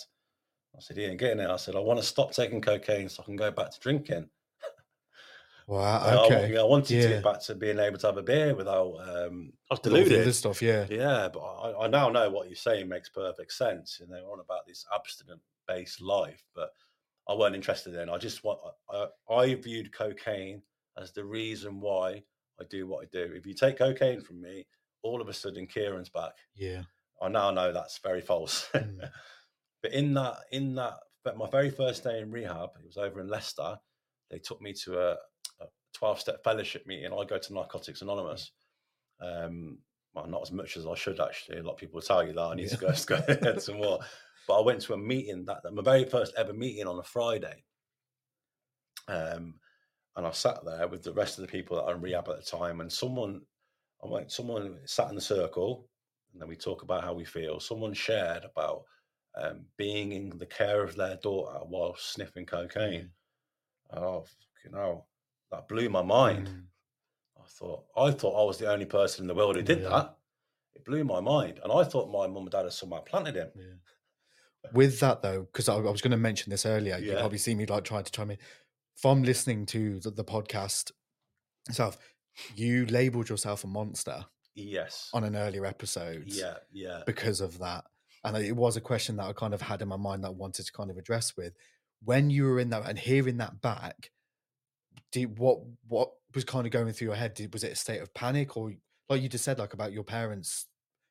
I 0.77 0.81
said, 0.81 0.97
"He 0.97 1.05
ain't 1.05 1.21
getting 1.21 1.39
it." 1.39 1.49
I 1.49 1.57
said, 1.57 1.77
"I 1.77 1.81
want 1.81 2.01
to 2.01 2.07
stop 2.07 2.33
taking 2.33 2.61
cocaine 2.61 3.09
so 3.09 3.23
I 3.23 3.27
can 3.27 3.37
go 3.37 3.53
back 3.53 3.71
to 3.71 3.79
drinking." 3.81 4.29
Wow. 5.67 5.99
I- 6.01 6.15
I, 6.15 6.25
Okay. 6.27 6.57
I 6.57 6.63
wanted 6.63 7.03
to 7.03 7.09
get 7.09 7.25
back 7.25 7.41
to 7.43 7.55
being 7.55 7.79
able 7.79 7.99
to 7.99 8.07
have 8.07 8.17
a 8.19 8.23
beer 8.23 8.55
without. 8.55 8.95
Um, 9.01 9.53
I 9.71 9.75
was 9.75 9.81
With 9.83 9.93
all 9.93 9.99
the 9.99 10.05
deluded. 10.05 10.21
other 10.23 10.33
stuff. 10.33 10.63
Yeah. 10.63 10.87
Yeah, 10.89 11.29
but 11.33 11.41
I, 11.41 11.85
I 11.85 11.89
now 11.89 12.09
know 12.09 12.31
what 12.31 12.47
you're 12.49 12.57
saying 12.57 12.89
makes 12.89 13.09
perfect 13.09 13.53
sense. 13.53 14.01
And 14.01 14.11
they're 14.13 14.31
on 14.31 14.41
about 14.41 14.67
this 14.67 14.85
abstinent 14.95 15.41
based 15.67 16.01
life, 16.01 16.45
but 16.55 16.71
I 17.29 17.35
weren't 17.35 17.57
interested 17.57 17.95
in. 17.97 18.09
I 18.09 18.19
just 18.19 18.45
want. 18.45 18.61
I, 18.91 19.07
I 19.33 19.55
viewed 19.57 19.93
cocaine 19.93 20.63
as 20.97 21.13
the 21.13 21.25
reason 21.25 21.81
why 21.81 22.23
I 22.61 22.65
do 22.71 22.87
what 22.87 23.05
I 23.05 23.09
do. 23.13 23.33
If 23.35 23.45
you 23.47 23.55
take 23.55 23.79
cocaine 23.79 24.21
from 24.21 24.41
me, 24.41 24.67
all 25.03 25.21
of 25.21 25.29
a 25.29 25.33
sudden 25.33 25.67
Kieran's 25.67 26.09
back. 26.09 26.33
Yeah. 26.55 26.83
I 27.21 27.29
now 27.29 27.51
know 27.51 27.73
that's 27.73 27.99
very 27.99 28.21
false. 28.21 28.69
Mm. 28.75 29.09
but 29.83 29.93
in 29.93 30.15
that, 30.15 30.37
in 30.53 30.75
that, 30.77 30.95
but 31.25 31.37
my 31.37 31.49
very 31.51 31.71
first 31.71 32.05
day 32.05 32.19
in 32.21 32.31
rehab, 32.31 32.71
it 32.79 32.87
was 32.87 32.97
over 32.97 33.21
in 33.21 33.29
Leicester. 33.29 33.77
They 34.31 34.39
took 34.39 34.61
me 34.61 34.73
to 34.85 34.99
a, 35.01 35.17
a 35.97 36.05
12-step 36.05 36.43
fellowship 36.45 36.87
meeting. 36.87 37.13
I 37.13 37.25
go 37.25 37.39
to 37.39 37.55
Narcotics 37.55 38.03
Anonymous. 38.03 38.53
Um, 39.21 39.79
well, 40.15 40.27
not 40.27 40.43
as 40.43 40.53
much 40.53 40.77
as 40.77 40.87
I 40.87 40.95
should 40.95 41.21
actually. 41.21 41.59
A 41.59 41.63
lot 41.63 41.75
of 41.75 41.79
people 41.79 42.01
tell 42.01 42.27
you 42.27 42.33
that 42.33 42.41
I 42.41 42.55
need 42.55 42.71
to 42.71 42.77
go, 42.77 42.93
go 43.07 43.21
get 43.27 43.63
some 43.63 43.77
more. 43.77 44.01
But 44.49 44.61
I 44.61 44.65
went 44.65 44.81
to 44.83 44.95
a 44.95 44.99
meeting 44.99 45.45
that 45.47 45.63
my 45.73 45.83
very 45.83 46.05
first 46.05 46.33
ever 46.39 46.53
meeting 46.53 46.87
on 46.87 46.99
a 46.99 47.03
Friday. 47.03 47.65
Um, 49.09 49.55
and 50.17 50.27
I 50.27 50.31
sat 50.31 50.65
there 50.65 50.89
with 50.89 51.03
the 51.03 51.13
rest 51.13 51.39
of 51.39 51.43
the 51.43 51.53
people 51.53 51.77
that 51.77 51.85
are 51.85 51.95
in 51.95 52.01
rehab 52.01 52.29
at 52.29 52.37
the 52.37 52.43
time, 52.43 52.81
and 52.81 52.91
someone, 52.91 53.43
I 54.03 54.09
went, 54.09 54.33
someone 54.33 54.79
sat 54.87 55.11
in 55.11 55.15
the 55.15 55.21
circle, 55.21 55.89
and 56.33 56.41
then 56.41 56.49
we 56.49 56.57
talk 56.57 56.83
about 56.83 57.05
how 57.05 57.13
we 57.13 57.25
feel. 57.25 57.61
Someone 57.61 57.93
shared 57.93 58.45
about 58.45 58.85
um, 59.37 59.67
being 59.77 60.13
in 60.13 60.31
the 60.39 60.47
care 60.47 60.83
of 60.83 60.97
their 60.97 61.17
daughter 61.17 61.59
while 61.67 61.95
sniffing 61.99 62.47
cocaine. 62.47 63.11
Oh, 63.95 64.25
you 64.65 64.71
know, 64.71 65.05
that 65.51 65.69
blew 65.69 65.89
my 65.89 66.03
mind. 66.03 66.49
Mm. 66.49 66.63
I 67.39 67.49
thought, 67.49 67.85
I 67.97 68.11
thought 68.11 68.41
I 68.41 68.45
was 68.45 68.59
the 68.59 68.71
only 68.71 68.87
person 68.87 69.23
in 69.25 69.29
the 69.29 69.35
world 69.35 69.57
who 69.57 69.63
did 69.63 69.81
Yeah. 69.83 69.89
that. 69.91 70.17
It 70.75 70.85
blew 70.85 71.05
my 71.05 71.21
mind, 71.21 71.61
and 71.63 71.73
I 71.73 71.85
thought 71.85 72.11
my 72.11 72.27
mum 72.27 72.43
and 72.45 72.51
dad 72.51 72.65
had 72.65 72.73
somehow 72.73 73.01
planted 73.01 73.35
him. 73.37 73.51
Yeah. 73.57 74.71
With 74.73 74.99
that 75.01 75.23
though, 75.23 75.43
because 75.43 75.69
I, 75.69 75.77
I 75.77 75.91
was 75.91 76.03
going 76.03 76.11
to 76.11 76.17
mention 76.17 76.51
this 76.51 76.67
earlier, 76.67 76.99
you 76.99 77.13
Yeah. 77.13 77.21
probably 77.21 77.39
see 77.39 77.55
me 77.55 77.67
like 77.67 77.85
trying 77.85 78.05
to 78.05 78.13
chime 78.13 78.31
in. 78.33 78.39
From 78.97 79.23
listening 79.23 79.67
to 79.67 80.01
the, 80.01 80.11
the 80.11 80.25
podcast 80.25 80.91
itself, 81.69 81.99
you 82.55 82.85
labelled 82.87 83.29
yourself 83.29 83.63
a 83.65 83.67
monster 83.69 84.27
Yes. 84.55 85.11
on 85.15 85.23
an 85.25 85.37
earlier 85.37 85.65
episode 85.67 86.25
Yeah, 86.27 86.57
yeah. 86.73 87.03
because 87.07 87.41
of 87.41 87.59
that. 87.59 87.85
And 88.25 88.37
it 88.39 88.57
was 88.57 88.77
a 88.77 88.81
question 88.81 89.17
that 89.17 89.27
I 89.29 89.33
kind 89.35 89.55
of 89.55 89.63
had 89.63 89.83
in 89.83 89.89
my 89.89 89.97
mind 89.97 90.25
that 90.25 90.29
I 90.29 90.33
wanted 90.33 90.67
to 90.67 90.73
kind 90.73 90.91
of 90.91 90.97
address 90.97 91.37
with. 91.37 91.55
When 92.03 92.29
you 92.31 92.45
were 92.45 92.59
in 92.59 92.71
that 92.71 92.89
and 92.89 92.99
hearing 92.99 93.37
that 93.37 93.61
back, 93.61 94.11
did 95.17 95.39
what 95.39 95.61
what 95.89 96.13
was 96.35 96.45
kind 96.45 96.67
of 96.67 96.73
going 96.73 96.93
through 96.93 97.07
your 97.09 97.15
head? 97.17 97.33
Did, 97.35 97.53
was 97.55 97.65
it 97.65 97.73
a 97.73 97.77
state 97.77 98.01
of 98.03 98.13
panic 98.13 98.57
or 98.57 98.73
like 99.09 99.23
you 99.23 99.29
just 99.29 99.45
said, 99.45 99.59
like 99.59 99.73
about 99.73 99.93
your 99.93 100.05
parents 100.05 100.67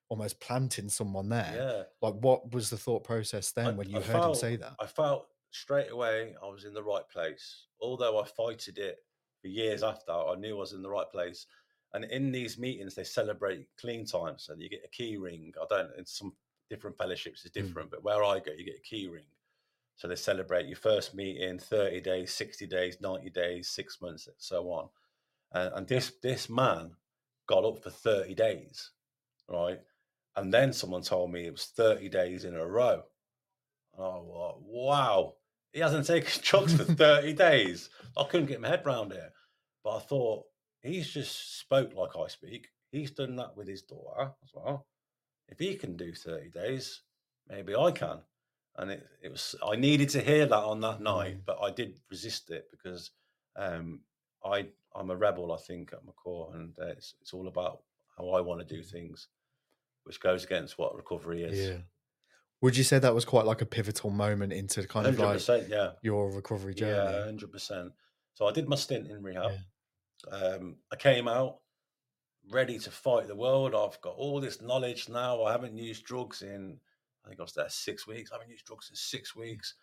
almost 0.09 0.39
planting 0.39 0.89
someone 0.89 1.29
there? 1.29 1.53
Yeah. 1.55 1.83
Like 2.07 2.13
what 2.21 2.53
was 2.53 2.69
the 2.69 2.77
thought 2.77 3.03
process 3.03 3.51
then 3.51 3.67
I- 3.67 3.71
when 3.71 3.89
you 3.89 3.97
I 3.97 4.01
heard 4.01 4.23
him 4.23 4.35
say 4.35 4.55
that? 4.57 4.73
I 4.79 4.85
felt 4.85 5.27
straight 5.49 5.89
away 5.91 6.35
I 6.43 6.47
was 6.47 6.65
in 6.65 6.73
the 6.73 6.83
right 6.83 7.07
place. 7.09 7.65
Although 7.81 8.19
I 8.21 8.25
fighted 8.27 8.77
it 8.77 8.97
for 9.41 9.47
years 9.47 9.81
after, 9.81 10.11
I 10.11 10.35
knew 10.35 10.57
I 10.57 10.59
was 10.59 10.73
in 10.73 10.81
the 10.83 10.89
right 10.89 11.09
place. 11.11 11.47
And 11.93 12.03
in 12.05 12.31
these 12.31 12.57
meetings, 12.59 12.93
they 12.93 13.03
celebrate 13.05 13.67
clean 13.79 14.05
time. 14.05 14.35
So 14.37 14.53
you 14.55 14.69
get 14.69 14.83
a 14.85 14.89
key 14.89 15.17
ring. 15.17 15.53
I 15.59 15.65
don't, 15.69 15.91
in 15.97 16.05
some 16.05 16.33
different 16.69 16.97
fellowships 16.97 17.45
is 17.45 17.51
Mm. 17.51 17.53
different, 17.53 17.89
but 17.91 18.03
where 18.03 18.23
I 18.23 18.39
go, 18.39 18.51
you 18.51 18.65
get 18.65 18.75
a 18.77 18.81
key 18.81 19.07
ring. 19.07 19.25
So 19.95 20.07
they 20.07 20.15
celebrate 20.15 20.67
your 20.67 20.75
first 20.75 21.15
meeting, 21.15 21.57
30 21.57 22.01
days, 22.01 22.33
60 22.33 22.67
days, 22.67 22.97
90 22.99 23.29
days, 23.29 23.69
six 23.69 24.01
months, 24.01 24.27
and 24.27 24.35
so 24.37 24.69
on. 24.71 24.89
And, 25.53 25.73
and 25.73 25.87
this 25.87 26.11
this 26.21 26.49
man 26.49 26.91
got 27.47 27.63
up 27.63 27.81
for 27.81 27.89
30 27.89 28.35
days, 28.35 28.91
right? 29.49 29.79
And 30.35 30.53
then 30.53 30.73
someone 30.73 31.01
told 31.01 31.31
me 31.31 31.45
it 31.45 31.51
was 31.51 31.65
30 31.65 32.09
days 32.09 32.43
in 32.43 32.55
a 32.55 32.65
row. 32.65 33.03
Oh, 33.97 34.57
wow. 34.65 35.35
He 35.71 35.79
hasn't 35.79 36.07
taken 36.07 36.41
drugs 36.43 36.75
for 36.75 36.83
30 36.93 37.33
days. 37.33 37.89
I 38.17 38.25
couldn't 38.25 38.47
get 38.47 38.61
my 38.61 38.67
head 38.67 38.85
round 38.85 39.13
it. 39.13 39.31
But 39.83 39.97
I 39.97 39.99
thought, 39.99 40.45
he's 40.81 41.09
just 41.09 41.59
spoke 41.59 41.93
like 41.95 42.17
I 42.17 42.27
speak. 42.27 42.67
He's 42.91 43.11
done 43.11 43.35
that 43.37 43.55
with 43.55 43.67
his 43.67 43.83
daughter 43.83 44.31
as 44.43 44.49
well. 44.53 44.87
If 45.47 45.59
he 45.59 45.75
can 45.75 45.95
do 45.95 46.13
30 46.13 46.49
days, 46.49 47.01
maybe 47.47 47.75
I 47.75 47.91
can. 47.91 48.19
And 48.77 48.91
it, 48.91 49.07
it 49.21 49.31
was, 49.31 49.55
I 49.65 49.75
needed 49.75 50.09
to 50.09 50.21
hear 50.21 50.45
that 50.45 50.55
on 50.55 50.81
that 50.81 51.01
night, 51.01 51.37
Mm. 51.37 51.45
but 51.45 51.59
I 51.61 51.71
did 51.71 51.99
resist 52.09 52.49
it 52.49 52.67
because 52.71 53.11
um, 53.55 54.01
I, 54.43 54.67
I'm 54.93 55.09
a 55.09 55.15
rebel, 55.15 55.51
I 55.53 55.57
think, 55.57 55.93
at 55.93 56.05
my 56.05 56.11
core. 56.11 56.51
And 56.53 56.73
uh, 56.79 56.87
it's, 56.87 57.15
it's 57.21 57.33
all 57.33 57.47
about 57.47 57.81
how 58.17 58.29
I 58.29 58.41
want 58.41 58.67
to 58.67 58.75
do 58.75 58.83
things, 58.83 59.27
which 60.03 60.19
goes 60.19 60.43
against 60.43 60.77
what 60.77 60.95
recovery 60.95 61.43
is. 61.43 61.69
Yeah. 61.69 61.77
Would 62.61 62.75
you 62.75 62.83
say 62.83 62.99
that 62.99 63.13
was 63.13 63.25
quite 63.25 63.45
like 63.45 63.61
a 63.61 63.65
pivotal 63.65 64.09
moment 64.09 64.51
into 64.51 64.87
kind 64.87 65.07
of 65.07 65.19
like 65.19 65.37
100%, 65.37 65.69
yeah. 65.69 65.91
your 66.01 66.31
recovery 66.31 66.73
journey? 66.73 67.13
Yeah, 67.13 67.25
hundred 67.25 67.51
percent. 67.51 67.91
So 68.33 68.47
I 68.47 68.51
did 68.51 68.67
my 68.67 68.75
stint 68.75 69.07
in 69.07 69.21
rehab. 69.21 69.51
Um, 70.31 70.77
I 70.91 70.95
came 70.95 71.27
out 71.27 71.59
ready 72.49 72.79
to 72.79 72.91
fight 72.91 73.27
the 73.27 73.35
world. 73.35 73.75
I've 73.75 73.99
got 74.01 74.15
all 74.15 74.39
this 74.39 74.61
knowledge 74.61 75.09
now. 75.09 75.43
I 75.43 75.51
haven't 75.51 75.77
used 75.77 76.05
drugs 76.05 76.41
in. 76.41 76.79
I 77.25 77.29
think 77.29 77.39
I 77.39 77.43
was 77.43 77.53
there 77.53 77.69
six 77.69 78.05
weeks. 78.05 78.31
I 78.31 78.35
haven't 78.35 78.51
used 78.51 78.65
drugs 78.65 78.89
in 78.89 78.95
six 78.95 79.35
weeks. 79.35 79.75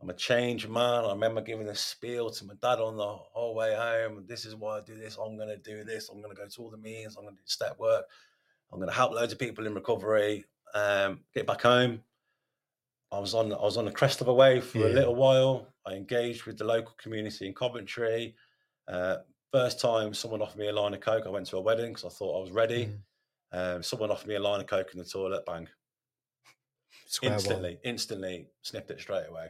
I'm 0.00 0.10
a 0.10 0.14
changed 0.14 0.68
man. 0.68 1.04
I 1.04 1.12
remember 1.12 1.40
giving 1.40 1.68
a 1.68 1.74
spiel 1.74 2.30
to 2.30 2.44
my 2.44 2.54
dad 2.60 2.80
on 2.80 2.96
the 2.96 3.06
whole 3.06 3.54
way 3.54 3.74
home. 3.74 4.24
This 4.26 4.44
is 4.44 4.54
why 4.54 4.78
I 4.78 4.80
do 4.80 4.96
this. 4.96 5.16
I'm 5.16 5.36
going 5.36 5.48
to 5.48 5.56
do 5.56 5.84
this. 5.84 6.08
I'm 6.08 6.20
going 6.20 6.34
to 6.34 6.40
go 6.40 6.48
to 6.48 6.62
all 6.62 6.70
the 6.70 6.76
meetings. 6.76 7.16
I'm 7.16 7.24
going 7.24 7.34
to 7.34 7.40
do 7.40 7.46
step 7.46 7.78
work. 7.78 8.04
I'm 8.72 8.78
going 8.78 8.90
to 8.90 8.94
help 8.94 9.12
loads 9.12 9.32
of 9.32 9.38
people 9.38 9.66
in 9.66 9.74
recovery. 9.74 10.44
Um, 10.74 11.20
get 11.34 11.46
back 11.46 11.62
home. 11.62 12.02
I 13.12 13.18
was 13.18 13.34
on 13.34 13.52
I 13.52 13.62
was 13.62 13.76
on 13.76 13.84
the 13.84 13.92
crest 13.92 14.20
of 14.20 14.28
a 14.28 14.34
wave 14.34 14.64
for 14.64 14.78
a 14.78 14.88
little 14.88 15.14
while. 15.14 15.68
I 15.86 15.92
engaged 15.92 16.44
with 16.44 16.58
the 16.58 16.64
local 16.64 16.94
community 16.98 17.46
in 17.46 17.54
Coventry. 17.54 18.34
Uh, 18.88 19.18
first 19.52 19.80
time 19.80 20.12
someone 20.12 20.42
offered 20.42 20.58
me 20.58 20.68
a 20.68 20.72
line 20.72 20.94
of 20.94 21.00
coke, 21.00 21.24
I 21.26 21.30
went 21.30 21.46
to 21.46 21.56
a 21.58 21.60
wedding 21.60 21.92
because 21.92 22.04
I 22.04 22.08
thought 22.08 22.38
I 22.38 22.42
was 22.42 22.50
ready. 22.50 22.90
Mm. 23.52 23.76
Um, 23.76 23.82
someone 23.84 24.10
offered 24.10 24.26
me 24.26 24.34
a 24.34 24.40
line 24.40 24.60
of 24.60 24.66
coke 24.66 24.90
in 24.92 24.98
the 24.98 25.04
toilet, 25.04 25.46
bang, 25.46 25.68
Square 27.14 27.30
one. 27.32 27.38
instantly, 27.40 27.78
instantly 27.84 28.46
sniffed 28.62 28.90
it 28.90 29.00
straight 29.00 29.28
away, 29.28 29.48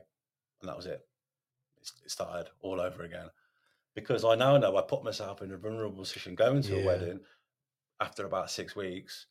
and 0.60 0.68
that 0.68 0.76
was 0.76 0.86
it. 0.86 1.00
It 2.04 2.10
started 2.10 2.50
all 2.60 2.80
over 2.80 3.02
again 3.04 3.28
because 3.94 4.24
I 4.24 4.34
now 4.34 4.56
know 4.56 4.76
I 4.76 4.82
put 4.82 5.04
myself 5.04 5.42
in 5.42 5.52
a 5.52 5.56
vulnerable 5.56 5.98
position 5.98 6.34
going 6.34 6.62
to 6.62 6.76
Yeah. 6.76 6.82
a 6.82 6.86
wedding 6.86 7.20
after 8.00 8.24
about 8.26 8.50
six 8.50 8.74
weeks. 8.74 9.26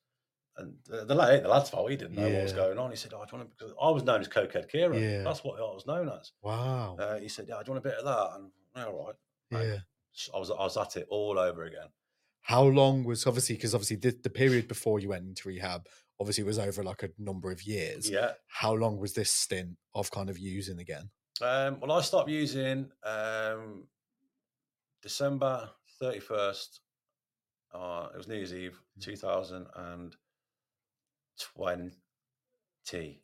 And 0.56 0.76
the, 0.86 1.04
the, 1.06 1.16
lad, 1.16 1.44
the 1.44 1.48
lad's 1.48 1.72
fault, 1.72 1.90
he 1.90 1.98
didn't 1.98 2.16
know 2.16 2.30
what 2.30 2.44
was 2.44 2.54
going 2.54 2.78
on. 2.78 2.92
He 2.92 2.96
said, 2.96 3.12
oh, 3.16 3.26
do 3.26 3.32
you 3.32 3.38
want 3.40 3.50
to, 3.50 3.56
because 3.58 3.74
I 3.82 3.90
was 3.90 4.04
known 4.04 4.22
as 4.22 4.28
Cokehead 4.30 4.70
Kieran. 4.70 5.02
Yeah. 5.02 5.24
That's 5.24 5.44
what 5.44 5.58
I 5.58 5.64
was 5.64 5.88
known 5.88 6.10
as. 6.10 6.32
Wow. 6.44 6.96
Uh, 7.00 7.18
he 7.18 7.28
said, 7.28 7.48
"Yeah, 7.50 7.56
do 7.56 7.64
you 7.68 7.74
want 7.74 7.84
a 7.86 7.90
bit 7.90 7.98
of 7.98 8.06
that?" 8.06 8.36
And 8.36 8.52
"Yeah, 8.76 8.86
all 8.86 9.06
right. 9.08 9.16
mate." 9.50 9.68
yeah. 9.68 9.78
So 10.12 10.32
I 10.36 10.40
was 10.40 10.52
I 10.52 10.54
was 10.64 10.78
at 10.78 10.96
it 10.96 11.08
all 11.10 11.40
over 11.40 11.64
again. 11.64 11.88
How 12.42 12.64
long 12.66 13.04
was 13.04 13.26
obviously 13.26 13.56
because 13.56 13.74
obviously 13.74 13.96
the, 13.96 14.12
the 14.22 14.30
period 14.30 14.68
before 14.68 15.00
you 15.00 15.10
went 15.10 15.26
into 15.26 15.48
rehab 15.48 15.88
obviously 16.20 16.44
it 16.44 16.48
was 16.48 16.60
over 16.60 16.84
like 16.84 17.04
a 17.04 17.10
number 17.18 17.52
of 17.52 17.64
years. 17.64 18.10
Yeah. 18.10 18.32
How 18.48 18.74
long 18.74 18.98
was 18.98 19.14
this 19.14 19.32
stint 19.32 19.78
of 19.96 20.10
kind 20.12 20.30
of 20.30 20.38
using 20.38 20.80
again? 20.80 21.10
Um, 21.42 21.80
well, 21.80 21.92
I 21.94 22.02
stopped 22.02 22.30
using 22.30 22.92
um, 23.04 23.88
December 25.02 25.70
thirty 26.00 26.20
first. 26.20 26.82
Uh, 27.74 28.08
it 28.14 28.18
was 28.18 28.28
New 28.28 28.36
Year's 28.36 28.54
Eve, 28.54 28.80
Mm. 29.00 29.66
and 29.76 30.16
twenty. 31.40 33.22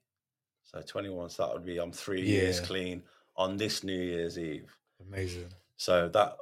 So 0.64 0.82
twenty 0.86 1.10
one. 1.10 1.30
So 1.30 1.46
that 1.46 1.54
would 1.54 1.66
be 1.66 1.78
I'm 1.78 1.92
three 1.92 2.22
years 2.22 2.60
clean 2.60 3.04
on 3.36 3.58
this 3.58 3.84
New 3.84 4.02
Year's 4.02 4.38
Eve. 4.38 4.76
Amazing. 5.08 5.50
So 5.78 6.10
that 6.10 6.36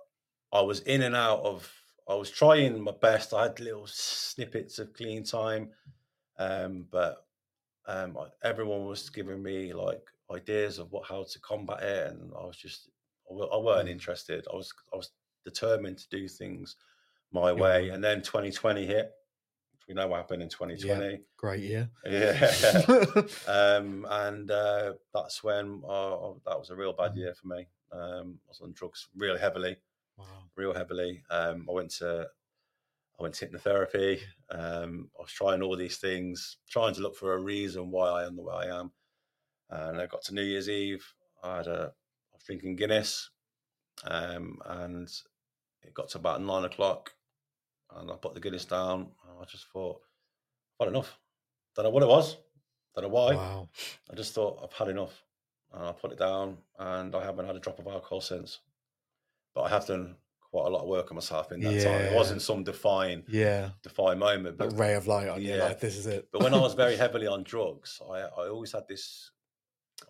I 0.53 0.61
was 0.61 0.79
in 0.81 1.01
and 1.03 1.15
out 1.15 1.41
of. 1.41 1.71
I 2.09 2.13
was 2.15 2.31
trying 2.31 2.81
my 2.81 2.93
best. 2.93 3.33
I 3.33 3.43
had 3.43 3.59
little 3.59 3.85
snippets 3.87 4.79
of 4.79 4.93
clean 4.93 5.23
time, 5.25 5.71
um, 6.37 6.87
but 6.91 7.25
um, 7.85 8.17
I- 8.17 8.31
everyone 8.43 8.85
was 8.85 9.09
giving 9.09 9.41
me 9.43 9.73
like 9.73 10.09
ideas 10.31 10.79
of 10.79 10.91
what 10.91 11.07
how 11.07 11.23
to 11.23 11.39
combat 11.39 11.83
it, 11.83 12.07
and 12.11 12.33
I 12.33 12.45
was 12.45 12.57
just 12.57 12.89
I 13.29 13.33
I 13.35 13.57
weren't 13.57 13.89
Mm. 13.89 13.91
interested. 13.91 14.45
I 14.51 14.55
was 14.55 14.73
I 14.93 14.97
was 14.97 15.11
determined 15.45 15.97
to 15.99 16.09
do 16.09 16.27
things 16.27 16.75
my 17.31 17.53
Yeah. 17.53 17.61
way, 17.61 17.89
and 17.89 18.03
then 18.03 18.21
2020 18.21 18.85
hit. 18.85 19.11
We 19.87 19.93
know 19.93 20.07
what 20.07 20.17
happened 20.17 20.43
in 20.43 20.49
2020. 20.49 21.23
Great 21.37 21.61
year. 21.63 21.89
Yeah. 22.05 22.81
um, 23.47 24.05
and 24.09 24.51
uh, 24.51 24.93
that's 25.13 25.43
when 25.43 25.81
uh, 25.87 26.33
that 26.45 26.59
was 26.59 26.69
a 26.69 26.75
real 26.75 26.93
bad 26.93 27.11
Mhm. 27.11 27.17
year 27.17 27.33
for 27.35 27.47
me. 27.47 27.67
Um, 27.91 28.39
I 28.45 28.49
was 28.49 28.61
on 28.61 28.73
drugs 28.73 29.07
really 29.15 29.39
heavily, 29.39 29.77
wow. 30.17 30.49
real 30.55 30.73
heavily. 30.73 31.23
Um, 31.29 31.67
I 31.69 31.73
went 31.73 31.91
to 31.91 32.29
I 33.19 33.23
went 33.23 33.35
to 33.35 33.47
hypnotherapy. 33.47 34.19
Um, 34.49 35.09
I 35.17 35.21
was 35.23 35.31
trying 35.31 35.61
all 35.61 35.75
these 35.75 35.97
things, 35.97 36.57
trying 36.69 36.93
to 36.95 37.01
look 37.01 37.15
for 37.15 37.33
a 37.33 37.41
reason 37.41 37.89
why 37.89 38.09
I 38.09 38.25
am 38.25 38.35
the 38.35 38.43
way 38.43 38.53
I 38.53 38.79
am. 38.79 38.91
And 39.69 39.99
I 39.99 40.05
got 40.05 40.21
to 40.23 40.33
New 40.33 40.43
Year's 40.43 40.69
Eve. 40.69 41.05
I 41.43 41.57
had 41.57 41.67
a 41.67 41.91
I 42.31 42.35
was 42.35 42.43
drinking 42.45 42.75
Guinness, 42.75 43.29
um, 44.05 44.59
and 44.65 45.09
it 45.81 45.93
got 45.93 46.09
to 46.09 46.19
about 46.19 46.41
nine 46.41 46.65
o'clock, 46.65 47.13
and 47.95 48.11
I 48.11 48.15
put 48.15 48.33
the 48.33 48.39
Guinness 48.39 48.65
down. 48.65 49.11
I 49.39 49.45
just 49.45 49.67
thought, 49.71 50.01
I've 50.79 50.85
had 50.85 50.93
enough. 50.93 51.19
Don't 51.75 51.85
know 51.85 51.91
what 51.91 52.03
it 52.03 52.09
was. 52.09 52.37
Don't 52.95 53.03
know 53.03 53.09
why. 53.09 53.35
Wow. 53.35 53.69
I 54.11 54.15
just 54.15 54.33
thought 54.33 54.59
I've 54.63 54.73
had 54.73 54.89
enough, 54.89 55.23
and 55.73 55.83
I 55.83 55.91
put 55.91 56.11
it 56.11 56.19
down, 56.19 56.57
and 56.79 57.15
I 57.15 57.23
haven't 57.23 57.45
had 57.45 57.55
a 57.55 57.59
drop 57.59 57.79
of 57.79 57.87
alcohol 57.87 58.21
since. 58.21 58.59
But 59.53 59.63
I 59.63 59.69
have 59.69 59.87
done 59.87 60.15
quite 60.51 60.65
a 60.67 60.69
lot 60.69 60.81
of 60.83 60.87
work 60.87 61.11
on 61.11 61.15
myself 61.15 61.51
in 61.51 61.59
that 61.61 61.83
time. 61.83 62.01
It 62.01 62.13
wasn't 62.13 62.41
some 62.41 62.63
define 62.63 63.23
Yeah. 63.27 63.71
define 63.83 64.19
moment, 64.19 64.57
That 64.57 64.69
but 64.69 64.77
ray 64.79 64.93
of 64.95 65.07
light 65.07 65.27
on 65.29 65.41
you. 65.41 65.55
Yeah. 65.55 65.65
Like, 65.65 65.79
this 65.79 65.97
is 65.97 66.05
it. 66.07 66.29
but 66.31 66.41
when 66.43 66.53
I 66.53 66.59
was 66.59 66.73
very 66.73 66.95
heavily 67.03 67.27
on 67.27 67.43
drugs, 67.43 68.01
I 68.09 68.19
I 68.21 68.47
always 68.49 68.71
had 68.71 68.87
this. 68.87 69.31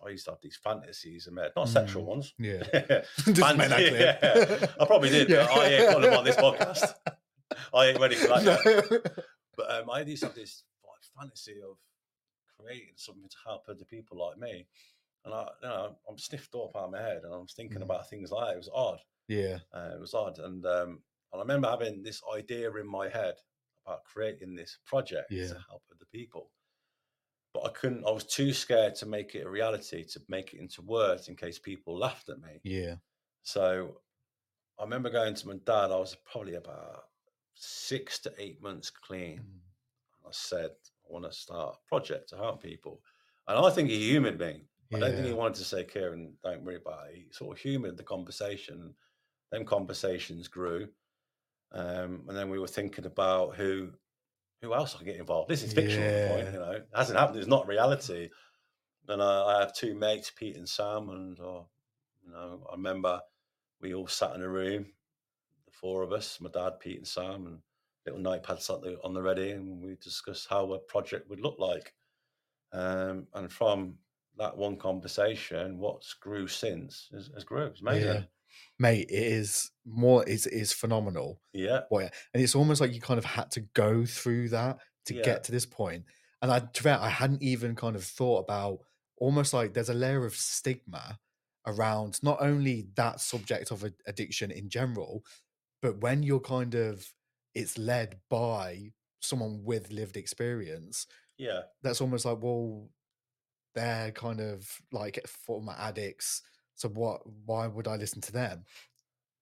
I 0.04 0.10
used 0.10 0.26
to 0.26 0.32
have 0.32 0.40
these 0.42 0.58
fantasies 0.62 1.26
head, 1.26 1.52
not 1.56 1.68
sexual 1.68 2.02
Mm. 2.04 2.06
ones. 2.06 2.34
Yeah. 2.38 2.62
Fan- 2.62 3.02
Just 3.34 3.56
make 3.56 3.68
that 3.68 3.88
clear. 3.88 4.18
yeah. 4.22 4.66
I 4.80 4.84
probably 4.84 5.08
did, 5.10 5.28
but 5.28 5.50
I 5.50 5.64
ain't 5.66 5.92
got 5.92 6.02
them 6.02 6.14
on 6.14 6.24
this 6.24 6.36
podcast. 6.36 6.94
I 7.74 7.86
ain't 7.86 7.98
ready 8.00 8.14
for 8.16 8.28
that. 8.28 8.44
yet. 8.44 9.24
But 9.56 9.70
um, 9.70 9.90
I 9.90 10.00
used 10.02 10.22
to 10.22 10.26
have 10.28 10.36
this 10.36 10.62
fantasy 11.18 11.56
of 11.68 11.76
creating 12.60 12.94
something 12.96 13.28
to 13.28 13.36
help 13.46 13.64
other 13.68 13.84
people 13.84 14.18
like 14.24 14.38
me. 14.38 14.66
And 15.24 15.34
I, 15.34 15.48
you 15.62 15.68
know, 15.68 15.96
I'm 16.08 16.18
sniffed 16.18 16.54
up 16.54 16.76
out 16.76 16.84
of 16.84 16.90
my 16.92 17.00
head, 17.02 17.22
and 17.24 17.32
I'm 17.34 17.46
thinking 17.46 17.78
Mm. 17.80 17.84
about 17.84 18.08
things 18.08 18.30
like 18.30 18.46
that. 18.48 18.54
It 18.54 18.58
was 18.58 18.70
odd. 18.72 19.00
Yeah. 19.28 19.58
Uh, 19.72 19.90
it 19.94 20.00
was 20.00 20.14
odd, 20.14 20.38
and 20.38 20.64
um, 20.66 21.00
and 21.32 21.36
I 21.36 21.38
remember 21.40 21.68
having 21.68 22.02
this 22.02 22.22
idea 22.34 22.72
in 22.74 22.86
my 22.86 23.08
head 23.08 23.34
about 23.86 24.04
creating 24.04 24.54
this 24.54 24.78
project 24.86 25.30
Yeah. 25.30 25.48
to 25.48 25.54
help 25.68 25.82
other 25.90 26.06
people. 26.12 26.50
But 27.54 27.64
I 27.66 27.70
couldn't. 27.70 28.04
I 28.06 28.10
was 28.10 28.24
too 28.24 28.52
scared 28.52 28.94
to 28.96 29.06
make 29.06 29.34
it 29.34 29.46
a 29.46 29.50
reality, 29.50 30.04
to 30.04 30.20
make 30.28 30.52
it 30.54 30.60
into 30.60 30.82
words, 30.82 31.28
in 31.28 31.36
case 31.36 31.58
people 31.58 31.98
laughed 31.98 32.28
at 32.28 32.40
me. 32.40 32.60
Yeah. 32.64 32.96
So 33.42 34.00
I 34.78 34.84
remember 34.84 35.10
going 35.10 35.34
to 35.34 35.48
my 35.48 35.54
dad. 35.64 35.90
I 35.90 35.98
was 35.98 36.16
probably 36.30 36.54
about 36.54 37.04
six 37.54 38.18
to 38.20 38.32
eight 38.38 38.62
months 38.62 38.90
clean. 38.90 39.38
Mm. 39.38 40.26
I 40.26 40.30
said, 40.32 40.70
I 41.08 41.12
want 41.12 41.24
to 41.24 41.32
start 41.32 41.76
a 41.76 41.88
project 41.88 42.28
to 42.30 42.36
help 42.36 42.62
people. 42.62 43.00
And 43.46 43.58
I 43.64 43.70
think 43.70 43.88
he 43.88 44.10
humoured 44.10 44.38
me. 44.38 44.64
I 44.94 44.98
don't 44.98 45.14
think 45.14 45.26
he 45.26 45.32
wanted 45.32 45.56
to 45.56 45.64
say, 45.64 45.84
Kieran, 45.84 46.34
don't 46.44 46.62
worry 46.64 46.76
about 46.76 47.08
it. 47.08 47.14
He 47.16 47.26
sort 47.32 47.56
of 47.56 47.62
humoured 47.62 47.96
the 47.96 48.02
conversation. 48.02 48.94
Then 49.50 49.64
conversations 49.64 50.48
grew. 50.48 50.88
Um, 51.72 52.24
and 52.28 52.36
then 52.36 52.50
we 52.50 52.58
were 52.58 52.68
thinking 52.68 53.06
about 53.06 53.56
who 53.56 53.90
who 54.60 54.74
else 54.74 54.94
I 54.94 54.98
could 54.98 55.06
get 55.06 55.16
involved. 55.16 55.48
This 55.48 55.62
is 55.62 55.72
fiction 55.72 56.02
at 56.02 56.22
the 56.22 56.34
point, 56.34 56.52
you 56.52 56.58
know. 56.58 56.70
It 56.72 56.88
hasn't 56.92 57.18
happened, 57.18 57.38
it's 57.38 57.46
not 57.46 57.68
reality. 57.68 58.28
And 59.06 59.22
I, 59.22 59.44
I 59.44 59.60
have 59.60 59.74
two 59.74 59.94
mates, 59.94 60.32
Pete 60.34 60.56
and 60.56 60.68
Sam, 60.68 61.10
and 61.10 61.38
uh, 61.38 61.62
you 62.24 62.32
know, 62.32 62.66
I 62.68 62.74
remember 62.74 63.20
we 63.80 63.94
all 63.94 64.08
sat 64.08 64.34
in 64.34 64.42
a 64.42 64.48
room, 64.48 64.86
the 65.66 65.72
four 65.72 66.02
of 66.02 66.12
us, 66.12 66.40
my 66.40 66.50
dad, 66.50 66.80
Pete, 66.80 66.98
and 66.98 67.06
Sam, 67.06 67.46
and 67.46 67.58
little 68.04 68.20
notepads 68.20 68.68
on 68.68 68.80
the 68.80 68.98
on 69.04 69.14
the 69.14 69.22
ready, 69.22 69.52
and 69.52 69.80
we 69.80 69.96
discussed 70.02 70.48
how 70.50 70.72
a 70.72 70.78
project 70.78 71.30
would 71.30 71.40
look 71.40 71.58
like. 71.58 71.94
Um, 72.72 73.28
and 73.34 73.50
from 73.50 73.94
that 74.36 74.56
one 74.56 74.76
conversation, 74.76 75.78
what's 75.78 76.14
grew 76.14 76.48
since 76.48 77.08
has, 77.12 77.30
has 77.34 77.44
grew. 77.44 77.66
It's 77.66 77.80
amazing. 77.80 78.08
Yeah. 78.08 78.22
Mate, 78.78 79.08
it 79.10 79.22
is 79.32 79.70
more 79.84 80.22
it 80.28 80.46
is 80.46 80.72
phenomenal. 80.72 81.42
Yeah, 81.52 81.86
What 81.88 82.14
and 82.34 82.42
it's 82.42 82.54
almost 82.54 82.80
like 82.80 82.92
you 82.92 83.00
kind 83.00 83.18
of 83.18 83.24
had 83.24 83.50
to 83.52 83.60
go 83.60 84.04
through 84.04 84.50
that 84.50 84.78
to 85.06 85.14
Yeah. 85.14 85.22
get 85.22 85.44
to 85.44 85.52
this 85.52 85.66
point. 85.66 86.04
And 86.42 86.50
I 86.52 86.60
to 86.60 86.82
fair, 86.82 86.98
I 86.98 87.08
hadn't 87.08 87.42
even 87.42 87.74
kind 87.76 87.96
of 87.96 88.04
thought 88.04 88.40
about 88.40 88.80
almost 89.16 89.52
like 89.52 89.74
there's 89.74 89.88
a 89.88 89.94
layer 89.94 90.24
of 90.24 90.34
stigma 90.36 91.18
around 91.66 92.22
not 92.22 92.38
only 92.40 92.88
that 92.94 93.20
subject 93.20 93.70
of 93.70 93.84
addiction 94.06 94.50
in 94.50 94.68
general, 94.70 95.24
but 95.82 95.98
when 96.00 96.22
you're 96.22 96.40
kind 96.40 96.74
of 96.74 97.12
it's 97.54 97.78
led 97.78 98.20
by 98.30 98.92
someone 99.20 99.64
with 99.64 99.90
lived 99.90 100.16
experience, 100.16 101.06
yeah, 101.38 101.62
that's 101.82 102.00
almost 102.00 102.24
like, 102.24 102.38
well, 102.42 102.90
they're 103.74 104.12
kind 104.12 104.40
of 104.40 104.78
like 104.92 105.24
former 105.26 105.74
addicts. 105.78 106.42
So 106.78 106.88
what 106.88 107.22
why 107.44 107.66
would 107.66 107.88
I 107.88 107.96
listen 107.96 108.20
to 108.22 108.32
them? 108.32 108.64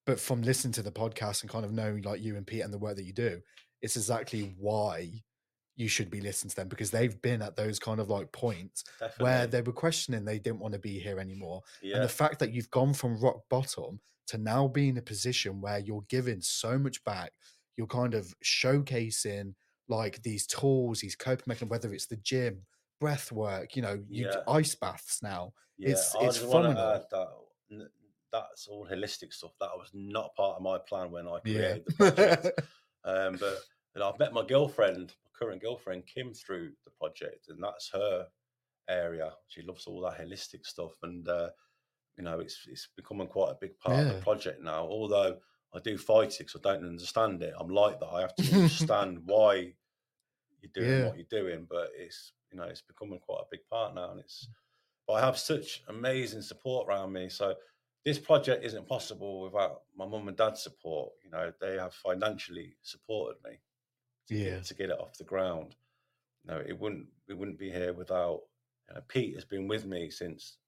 But 0.07 0.20
from 0.20 0.43
listening 0.43 0.72
to 0.74 0.82
the 0.82 0.93
podcast 0.93 1.43
and 1.43 1.51
kind 1.51 1.64
of 1.64 1.72
knowing 1.72 2.03
like 2.03 2.20
you 2.22 2.37
and 2.37 2.47
Pete 2.47 2.62
and 2.62 2.72
the 2.72 2.78
work 2.78 2.97
that 2.97 3.05
you 3.05 3.12
do, 3.12 3.41
it's 3.82 3.97
exactly 3.97 4.55
why 4.59 5.22
you 5.74 5.89
should 5.89 6.11
be 6.11 6.20
listening 6.22 6.51
to 6.51 6.57
them 6.57 6.68
because 6.68 6.91
they've 6.91 7.20
been 7.20 7.43
at 7.43 7.57
those 7.57 7.78
kind 7.78 8.01
of 8.01 8.09
like 8.09 8.32
points 8.32 8.84
definitely. 8.99 9.24
where 9.24 9.47
they 9.47 9.61
were 9.62 9.72
questioning 9.72 10.24
they 10.24 10.39
didn't 10.39 10.61
want 10.61 10.72
to 10.72 10.80
be 10.80 10.99
here 10.99 11.18
anymore. 11.18 11.62
yeah, 11.82 11.97
And 11.97 12.05
the 12.05 12.09
fact 12.09 12.39
that 12.39 12.53
you've 12.53 12.70
gone 12.70 12.95
from 12.95 13.20
rock 13.20 13.43
bottom 13.51 14.01
to 14.28 14.39
now 14.39 14.68
be 14.68 14.89
in 14.89 14.97
a 14.97 15.03
position 15.03 15.61
where 15.61 15.78
you're 15.78 16.05
giving 16.09 16.41
so 16.41 16.78
much 16.78 17.05
back, 17.05 17.32
you're 17.76 17.87
kind 17.87 18.14
of 18.14 18.32
showcasing 18.45 19.55
like 19.89 20.22
these 20.22 20.47
tools, 20.47 21.01
these 21.01 21.14
coping 21.16 21.45
mechanisms, 21.47 21.70
whether 21.70 21.93
it's 21.93 22.07
the 22.07 22.16
gym, 22.16 22.64
breath 23.01 23.30
work, 23.32 23.76
you 23.76 23.82
know, 23.82 24.03
you 24.09 24.26
Yeah. 24.26 24.42
ice 24.49 24.74
baths 24.74 25.22
now. 25.22 25.53
yeah. 25.78 25.90
it's- 25.90 26.14
I 26.14 26.24
it's 26.26 26.36
just 26.38 26.47
want 26.49 26.64
to 26.64 26.70
phenomenal. 26.74 27.49
that 27.70 27.90
that's 28.32 28.66
all 28.66 28.86
holistic 28.86 29.32
stuff. 29.32 29.53
That 29.61 29.76
was 29.76 29.90
not 29.94 30.34
part 30.34 30.57
of 30.57 30.62
my 30.62 30.78
plan 30.78 31.11
when 31.11 31.26
I 31.28 31.38
Yeah. 31.44 31.78
created 31.78 31.86
the 31.86 31.92
project. 31.94 32.61
um, 33.05 33.36
but 33.36 33.59
know, 33.97 34.11
I've 34.12 34.18
met 34.18 34.32
my 34.32 34.44
girlfriend, 34.44 35.14
my 35.24 35.30
current 35.38 35.62
girlfriend 35.62 36.07
Kim, 36.07 36.34
through 36.34 36.72
the 36.84 36.90
project, 36.90 37.49
and 37.49 37.62
that's 37.62 37.88
her 37.90 38.28
area. 38.88 39.32
She 39.49 39.62
loves 39.62 39.86
all 39.86 40.01
that 40.03 40.18
holistic 40.18 40.66
stuff, 40.66 40.94
and 41.03 41.26
uh, 41.28 41.51
you 42.18 42.24
know, 42.24 42.40
it's 42.40 42.66
it's 42.68 42.88
becoming 42.97 43.28
quite 43.28 43.51
a 43.53 43.59
big 43.61 43.78
part 43.78 44.07
of 44.07 44.14
the 44.14 44.20
project 44.22 44.61
now. 44.62 44.84
Although 44.86 45.38
I 45.74 45.78
do 45.80 45.97
fight 45.99 46.34
it 46.34 46.38
because 46.47 46.57
I 46.64 46.72
don't 46.74 46.86
understand 46.86 47.42
it. 47.42 47.55
I'm 47.59 47.68
like 47.68 48.01
that. 48.01 48.07
I 48.09 48.20
have 48.22 48.34
to 48.36 48.42
understand 48.55 49.20
why 49.26 49.74
you're 50.61 50.72
doing 50.74 50.90
Yeah. 50.90 51.07
what 51.09 51.16
you're 51.16 51.26
doing, 51.42 51.66
but 51.68 51.90
it's 51.94 52.32
you 52.57 52.63
know, 52.63 52.69
it's 52.69 52.81
becoming 52.83 53.19
quite 53.19 53.41
a 53.43 53.47
big 53.51 53.61
part 53.71 53.95
now, 53.95 54.11
and 54.13 54.21
it's. 54.21 54.49
But 55.07 55.15
I 55.15 55.21
have 55.21 55.39
such 55.39 55.83
amazing 55.89 56.43
support 56.43 56.89
around 56.89 57.13
me, 57.13 57.29
so 57.29 57.55
this 58.05 58.19
project 58.19 58.65
isn't 58.65 58.89
possible 58.89 59.43
without 59.43 59.83
my 59.97 60.05
mum 60.07 60.27
and 60.27 60.37
dad's 60.37 60.63
support. 60.63 61.13
You 61.25 61.31
know, 61.31 61.53
they 61.61 61.77
have 61.77 61.95
financially 61.95 62.75
supported 62.83 63.37
me 63.45 63.61
to, 64.29 64.35
Yeah. 64.35 64.51
get, 64.57 64.65
to 64.65 64.75
get 64.75 64.91
it 64.91 64.99
off 64.99 65.17
the 65.19 65.25
ground. 65.25 65.77
You 66.45 66.55
know, 66.55 66.63
it 66.67 66.79
wouldn't 66.81 67.07
we 67.29 67.35
wouldn't 67.35 67.59
be 67.59 67.71
here 67.71 67.93
without 67.93 68.41
you 68.89 68.95
know, 68.95 69.01
Pete 69.07 69.35
has 69.35 69.45
been 69.45 69.69
with 69.69 69.85
me 69.87 70.11
since 70.11 70.59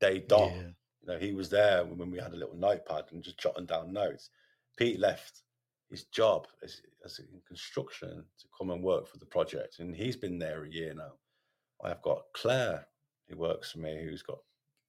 day 0.00 0.18
dot. 0.18 0.50
Yeah. 0.50 0.62
You 1.00 1.06
know, 1.12 1.18
he 1.18 1.32
was 1.32 1.48
there 1.48 1.84
when 1.84 2.10
we 2.10 2.18
had 2.18 2.32
a 2.34 2.36
little 2.36 2.56
notepad 2.56 3.04
and 3.12 3.22
just 3.22 3.38
jotting 3.38 3.66
down 3.66 3.92
notes. 3.92 4.28
Pete 4.76 4.98
left 5.00 5.42
his 5.88 6.04
job 6.04 6.48
as, 6.62 6.82
as 7.04 7.18
in 7.18 7.40
construction 7.46 8.24
to 8.40 8.46
come 8.58 8.70
and 8.70 8.82
work 8.82 9.06
for 9.06 9.16
the 9.18 9.24
project, 9.26 9.78
and 9.78 9.94
he's 9.96 10.16
been 10.16 10.38
there 10.38 10.64
a 10.64 10.68
year 10.70 10.92
now. 10.92 11.12
I 11.84 11.88
have 11.88 12.02
got 12.02 12.22
Claire 12.34 12.86
who 13.28 13.36
works 13.36 13.72
for 13.72 13.78
me, 13.80 14.02
who's 14.04 14.22
got 14.22 14.38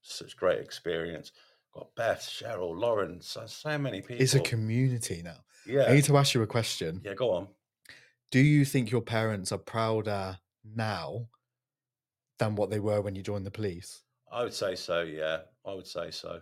such 0.02 0.36
great 0.38 0.60
experience. 0.60 1.32
Got 1.74 1.94
Beth, 1.96 2.22
Cheryl, 2.22 2.78
Lauren, 2.80 3.22
so, 3.22 3.46
so 3.46 3.78
many 3.78 4.02
people. 4.02 4.22
It's 4.24 4.36
a 4.36 4.40
community 4.40 5.22
now. 5.24 5.38
Yeah. 5.66 5.84
I 5.88 5.94
need 5.94 6.06
to 6.06 6.18
ask 6.18 6.34
you 6.34 6.42
a 6.42 6.48
question. 6.48 7.02
yeah. 7.04 7.14
Go 7.14 7.32
on. 7.32 7.48
Do 8.32 8.40
you 8.40 8.66
think 8.66 8.92
your 8.92 9.02
parents 9.02 9.52
are 9.52 9.58
prouder 9.58 10.38
now 10.76 11.28
than 12.40 12.56
what 12.56 12.70
they 12.70 12.80
were 12.80 13.02
when 13.02 13.16
you 13.16 13.24
joined 13.24 13.46
the 13.46 13.52
police? 13.52 14.04
I 14.32 14.44
would 14.44 14.54
say 14.54 14.76
so. 14.76 15.02
Yeah, 15.02 15.40
I 15.66 15.74
would 15.74 15.88
say 15.88 16.12
so. 16.12 16.42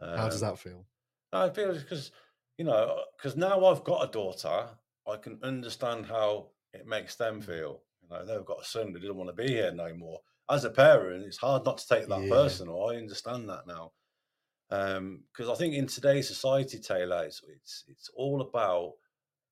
How 0.00 0.28
does 0.28 0.42
Um, 0.42 0.50
that 0.50 0.58
feel? 0.58 0.84
I 1.32 1.48
feel 1.50 1.72
because 1.72 2.10
you 2.58 2.64
know 2.64 3.00
because 3.16 3.36
now 3.36 3.64
I've 3.64 3.84
got 3.84 4.06
a 4.08 4.12
daughter, 4.12 4.68
I 5.08 5.16
can 5.16 5.38
understand 5.42 6.06
how 6.06 6.48
it 6.72 6.86
makes 6.86 7.16
them 7.16 7.40
feel. 7.40 7.80
Know, 8.14 8.24
they've 8.24 8.44
got 8.44 8.62
a 8.62 8.64
son 8.64 8.92
who 8.92 8.98
doesn't 8.98 9.16
want 9.16 9.28
to 9.34 9.42
be 9.42 9.48
here 9.48 9.72
no 9.72 9.94
more. 9.94 10.20
As 10.48 10.64
a 10.64 10.70
parent, 10.70 11.24
it's 11.24 11.38
hard 11.38 11.64
not 11.64 11.78
to 11.78 11.86
take 11.88 12.06
that 12.08 12.22
Yeah. 12.22 12.28
personal. 12.30 12.86
I 12.86 12.96
understand 12.96 13.48
that 13.50 13.66
now. 13.66 13.92
Because 14.68 15.48
I 15.50 15.54
think 15.54 15.74
in 15.74 15.86
today's 15.86 16.28
society, 16.28 16.78
Taylor, 16.78 17.24
it's, 17.24 17.42
it's 17.48 17.84
it's 17.88 18.10
all 18.16 18.40
about 18.40 18.92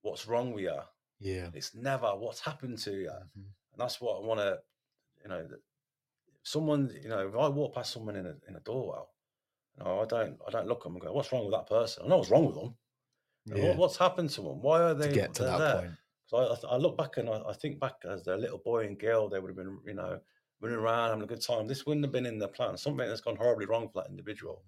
what's 0.03 0.27
wrong 0.27 0.53
with 0.53 0.65
you. 0.65 0.81
Yeah. 1.21 1.51
It's 1.55 1.75
never 1.75 2.09
what's 2.17 2.41
happened 2.41 2.79
to 2.79 2.93
you, 2.93 3.11
and 3.11 3.31
Mhm. 3.37 3.53
that's 3.77 4.01
what 4.01 4.17
I 4.23 4.27
want 4.27 4.41
to, 4.41 4.61
you 5.23 5.29
know, 5.29 5.47
that 5.47 5.61
someone, 6.43 6.91
you 7.03 7.09
know, 7.09 7.29
if 7.29 7.35
I 7.37 7.49
walk 7.49 7.75
past 7.75 7.93
someone 7.93 8.17
in 8.17 8.27
a 8.27 8.37
in 8.49 8.57
a 8.57 8.61
doorwell, 8.61 9.15
you 9.79 9.85
know, 9.85 10.01
I 10.01 10.05
don't 10.07 10.41
I 10.47 10.51
don't 10.51 10.67
look 10.67 10.79
at 10.81 10.85
them 10.85 10.95
and 10.97 11.03
go, 11.03 11.13
"What's 11.13 11.31
wrong 11.33 11.45
with 11.45 11.55
that 11.55 11.69
person?" 11.69 12.05
I 12.05 12.09
know 12.09 12.19
what's 12.19 12.31
wrong 12.31 12.47
with 12.47 12.57
them. 12.57 12.77
Yeah. 13.45 13.69
what- 13.69 13.77
What's 13.77 13.97
happened 13.97 14.31
to 14.31 14.43
them? 14.43 14.61
Why 14.63 14.83
are 14.83 14.95
they 14.95 15.09
to 15.09 15.15
get 15.15 15.35
to 15.35 15.45
that 15.45 15.59
there? 15.59 15.81
point. 15.83 15.95
So 16.33 16.39
I, 16.39 16.75
I 16.75 16.77
look 16.79 16.97
back 16.97 17.19
and 17.19 17.29
I, 17.29 17.43
I 17.47 17.53
think 17.53 17.79
back 17.79 17.97
as 18.09 18.27
a 18.27 18.37
little 18.37 18.59
boy 18.59 18.87
and 18.87 18.99
girl, 18.99 19.29
they 19.29 19.39
would 19.39 19.51
have 19.51 19.57
been, 19.57 19.79
you 19.87 19.93
know, 19.95 20.19
running 20.61 20.79
around 20.79 21.11
having 21.11 21.25
a 21.25 21.27
good 21.27 21.43
time. 21.43 21.67
This 21.67 21.85
wouldn't 21.85 22.05
have 22.07 22.13
been 22.13 22.25
in 22.25 22.39
the 22.39 22.49
plan. 22.49 22.77
Something 22.79 23.07
that's 23.07 23.21
gone 23.21 23.37
horribly 23.37 23.67
wrong 23.67 23.89
for 23.91 24.03
that 24.03 24.11
individual. 24.11 24.65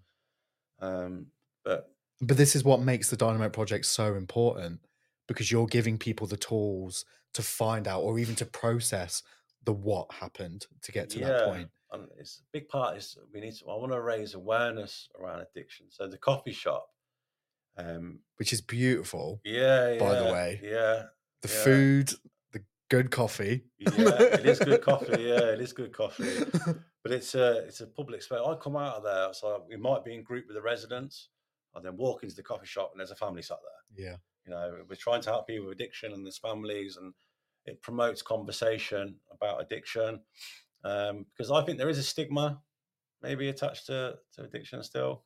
Um, 0.80 1.28
but 1.64 1.94
But 2.20 2.36
this 2.36 2.54
is 2.54 2.64
what 2.64 2.80
makes 2.82 3.08
the 3.08 3.16
Dynamo 3.16 3.48
Project 3.48 3.86
so 3.86 4.14
important 4.14 4.80
because 5.26 5.50
you're 5.50 5.66
giving 5.66 5.96
people 5.96 6.26
the 6.26 6.36
tools 6.36 7.06
to 7.32 7.42
find 7.42 7.88
out 7.88 8.02
or 8.02 8.18
even 8.18 8.34
to 8.36 8.44
process 8.44 9.22
the 9.64 9.72
what 9.72 10.12
happened 10.12 10.66
to 10.82 10.92
get 10.92 11.08
to 11.10 11.20
that 11.20 11.44
point. 11.46 11.70
and 11.92 12.08
it's 12.18 12.40
a 12.40 12.42
big 12.52 12.68
part 12.68 12.98
is 12.98 13.16
we 13.32 13.40
need 13.40 13.54
to. 13.54 13.64
I 13.70 13.74
want 13.76 13.92
to 13.92 14.02
raise 14.02 14.34
awareness 14.34 15.08
around 15.18 15.40
addiction. 15.40 15.86
So 15.88 16.06
the 16.06 16.18
coffee 16.18 16.52
shop, 16.52 16.90
Um, 17.78 18.20
which 18.36 18.52
is 18.52 18.60
beautiful. 18.60 19.40
yeah, 19.44 19.96
By 19.98 20.20
the 20.20 20.32
way. 20.32 20.60
yeah, 20.62 21.04
The 21.44 21.52
Yeah. 21.54 21.64
food, 21.64 22.10
the 22.52 22.64
good 22.88 23.10
coffee. 23.10 23.64
yeah. 23.78 24.22
It 24.40 24.46
is 24.46 24.58
good 24.58 24.80
coffee. 24.90 25.22
Yeah, 25.22 25.52
it 25.52 25.60
is 25.60 25.72
good 25.72 25.92
coffee. 25.92 26.44
But 27.04 27.12
it's 27.12 27.34
a 27.34 27.58
it's 27.66 27.82
a 27.82 27.86
public 27.86 28.22
space. 28.22 28.40
I 28.42 28.54
come 28.54 28.76
out 28.76 28.96
of 28.96 29.02
there, 29.04 29.34
so 29.34 29.66
we 29.68 29.76
might 29.76 30.06
be 30.06 30.14
in 30.14 30.22
group 30.22 30.46
with 30.48 30.56
the 30.56 30.62
residents, 30.62 31.28
and 31.74 31.84
then 31.84 31.98
walk 31.98 32.22
into 32.22 32.34
the 32.34 32.42
coffee 32.42 32.64
shop, 32.66 32.92
and 32.92 32.98
there's 33.00 33.10
a 33.10 33.14
family 33.16 33.42
sat 33.42 33.58
there. 33.62 34.06
yeah. 34.06 34.16
You 34.46 34.52
know, 34.52 34.84
we're 34.88 34.96
trying 34.96 35.20
to 35.20 35.28
help 35.30 35.46
people 35.46 35.66
with 35.66 35.74
addiction 35.74 36.12
and 36.14 36.24
there's 36.24 36.38
families, 36.38 36.96
and 36.96 37.12
it 37.66 37.82
promotes 37.82 38.22
conversation 38.22 39.16
about 39.30 39.60
addiction. 39.60 40.20
Um, 40.82 41.26
because 41.36 41.50
I 41.50 41.62
think 41.62 41.76
there 41.76 41.90
is 41.90 41.98
a 41.98 42.02
stigma 42.02 42.62
maybe 43.22 43.50
attached 43.50 43.84
to, 43.86 44.16
to 44.34 44.42
addiction 44.44 44.82
still. 44.82 45.24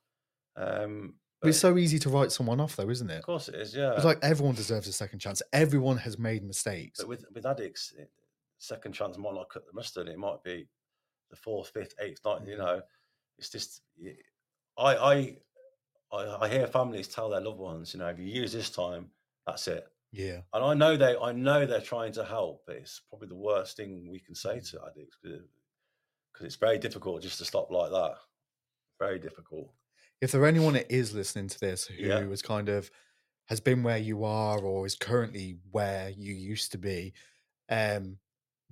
Um, 0.57 1.15
But 1.41 1.49
it's 1.51 1.59
so 1.61 1.79
easy 1.79 1.99
to 2.01 2.09
write 2.11 2.33
someone 2.33 2.59
off, 2.61 2.75
though, 2.77 2.91
isn't 2.91 3.09
it? 3.11 3.19
of 3.19 3.25
course 3.25 3.49
it 3.49 3.55
is, 3.55 3.75
yeah. 3.75 3.95
It's 3.95 4.05
like 4.05 4.19
everyone 4.23 4.55
deserves 4.57 4.89
a 4.89 4.93
second 4.93 5.21
chance. 5.21 5.41
Everyone 5.53 5.97
has 5.99 6.19
made 6.19 6.43
mistakes. 6.45 6.99
But 6.99 7.09
with 7.09 7.25
with 7.33 7.47
addicts, 7.47 7.93
it- 7.97 8.11
second 8.59 8.93
chance 8.93 9.17
might 9.17 9.35
not 9.35 9.49
cut 9.49 9.65
the 9.67 9.73
mustard. 9.73 10.09
It 10.09 10.19
might 10.19 10.43
be 10.43 10.69
the 11.31 11.37
fourth, 11.37 11.69
fifth, 11.69 11.95
eighth, 12.01 12.21
ninth. 12.25 12.49
You 12.49 12.57
Mhm. 12.57 12.59
know, 12.59 12.83
it's 13.39 13.51
just 13.51 13.83
I 14.77 14.97
I 14.97 15.39
I 16.13 16.49
hear 16.49 16.67
families 16.67 17.07
tell 17.09 17.29
their 17.31 17.41
loved 17.41 17.59
ones, 17.59 17.93
you 17.95 18.01
know, 18.01 18.09
if 18.09 18.19
you 18.19 18.25
use 18.27 18.53
this 18.53 18.71
time, 18.71 19.13
that's 19.47 19.69
it. 19.69 19.87
Yeah. 20.11 20.41
And 20.55 20.65
I 20.65 20.75
know 20.75 20.97
they 20.97 21.17
I 21.17 21.33
know 21.33 21.67
they're 21.67 21.81
trying 21.81 22.13
to 22.15 22.25
help, 22.25 22.65
but 22.67 22.77
it's 22.77 23.01
probably 23.11 23.29
the 23.29 23.37
worst 23.37 23.77
thing 23.77 24.09
we 24.11 24.19
can 24.19 24.35
say 24.35 24.59
to 24.59 24.85
addicts 24.87 25.19
because 25.23 25.43
it's 26.41 26.57
very 26.57 26.79
difficult 26.79 27.23
just 27.23 27.39
to 27.39 27.45
stop 27.45 27.71
like 27.71 27.91
that. 27.93 28.17
Very 28.99 29.19
difficult. 29.21 29.73
If 30.21 30.33
there 30.33 30.45
anyone 30.47 30.75
that 30.75 30.91
is 30.93 31.15
listening 31.15 31.49
to 31.49 31.61
this 31.61 31.87
who 31.87 31.95
Yeah. 31.95 32.19
is 32.21 32.43
kind 32.43 32.69
of 32.69 32.91
has 33.47 33.61
been 33.61 33.83
where 33.83 33.99
you 33.99 34.25
are 34.25 34.59
or 34.61 34.85
is 34.85 34.95
currently 34.95 35.59
where 35.71 36.11
you 36.11 36.35
used 36.35 36.73
to 36.73 36.79
be, 36.79 37.15
um, 37.69 38.19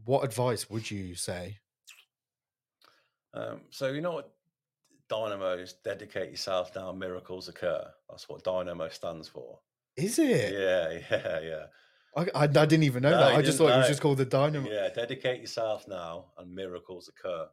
what 0.04 0.24
advice 0.24 0.68
would 0.68 0.90
you 0.90 1.14
say? 1.14 1.58
Um, 3.32 3.62
so 3.70 3.88
you 3.92 4.00
know 4.00 4.12
what 4.12 4.34
Dynamo 5.08 5.52
is 5.58 5.74
dedicate 5.84 6.30
yourself 6.30 6.74
now, 6.74 6.90
miracles 6.92 7.48
occur. 7.48 7.86
That's 8.10 8.28
what 8.28 8.42
Dynamo 8.42 8.88
stands 8.88 9.28
for. 9.28 9.60
Is 9.96 10.18
it? 10.18 10.52
Yeah, 10.52 11.00
yeah, 11.10 11.40
yeah. 11.40 11.66
I, 12.16 12.22
I, 12.34 12.42
I 12.44 12.46
didn't 12.46 12.84
even 12.84 13.02
know 13.02 13.10
No, 13.10 13.18
that. 13.20 13.34
I 13.34 13.42
just 13.42 13.58
thought 13.58 13.72
it 13.72 13.76
was 13.76 13.88
just 13.88 14.00
called 14.00 14.18
the 14.18 14.24
Dynamo. 14.24 14.68
Yeah, 14.68 14.88
dedicate 14.88 15.40
yourself 15.40 15.86
now 15.86 16.32
and 16.38 16.52
miracles 16.54 17.08
occur. 17.08 17.46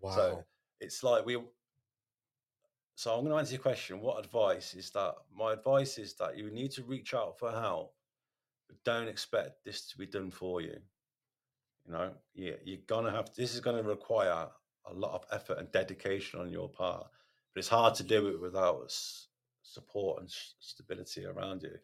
Wow. 0.00 0.14
So 0.14 0.44
it's 0.80 1.02
like 1.02 1.26
we. 1.26 1.38
So 2.98 3.12
I'm 3.12 3.20
going 3.20 3.30
to 3.30 3.38
answer 3.38 3.52
your 3.52 3.62
question. 3.62 4.00
What 4.00 4.18
advice 4.18 4.74
is 4.74 4.90
that? 4.90 5.14
My 5.32 5.52
advice 5.52 5.98
is 5.98 6.14
that 6.14 6.36
you 6.36 6.50
need 6.50 6.72
to 6.72 6.82
reach 6.82 7.14
out 7.14 7.38
for 7.38 7.52
help, 7.52 7.94
but 8.66 8.82
don't 8.82 9.06
expect 9.06 9.64
this 9.64 9.88
to 9.90 9.98
be 9.98 10.06
done 10.06 10.32
for 10.32 10.60
you. 10.60 10.74
You 11.86 11.92
know, 11.92 12.10
yeah, 12.34 12.54
you're 12.64 12.80
gonna 12.88 13.12
have. 13.12 13.32
This 13.36 13.54
is 13.54 13.60
going 13.60 13.76
to 13.76 13.88
require 13.88 14.48
a 14.84 14.92
lot 14.92 15.14
of 15.14 15.24
effort 15.30 15.58
and 15.58 15.70
dedication 15.70 16.40
on 16.40 16.50
your 16.50 16.68
part, 16.68 17.06
but 17.54 17.60
it's 17.60 17.68
hard 17.68 17.94
to 17.94 18.02
do 18.02 18.26
it 18.30 18.40
without 18.40 18.92
support 19.62 20.20
and 20.20 20.28
stability 20.58 21.24
around 21.24 21.62
you. 21.62 21.76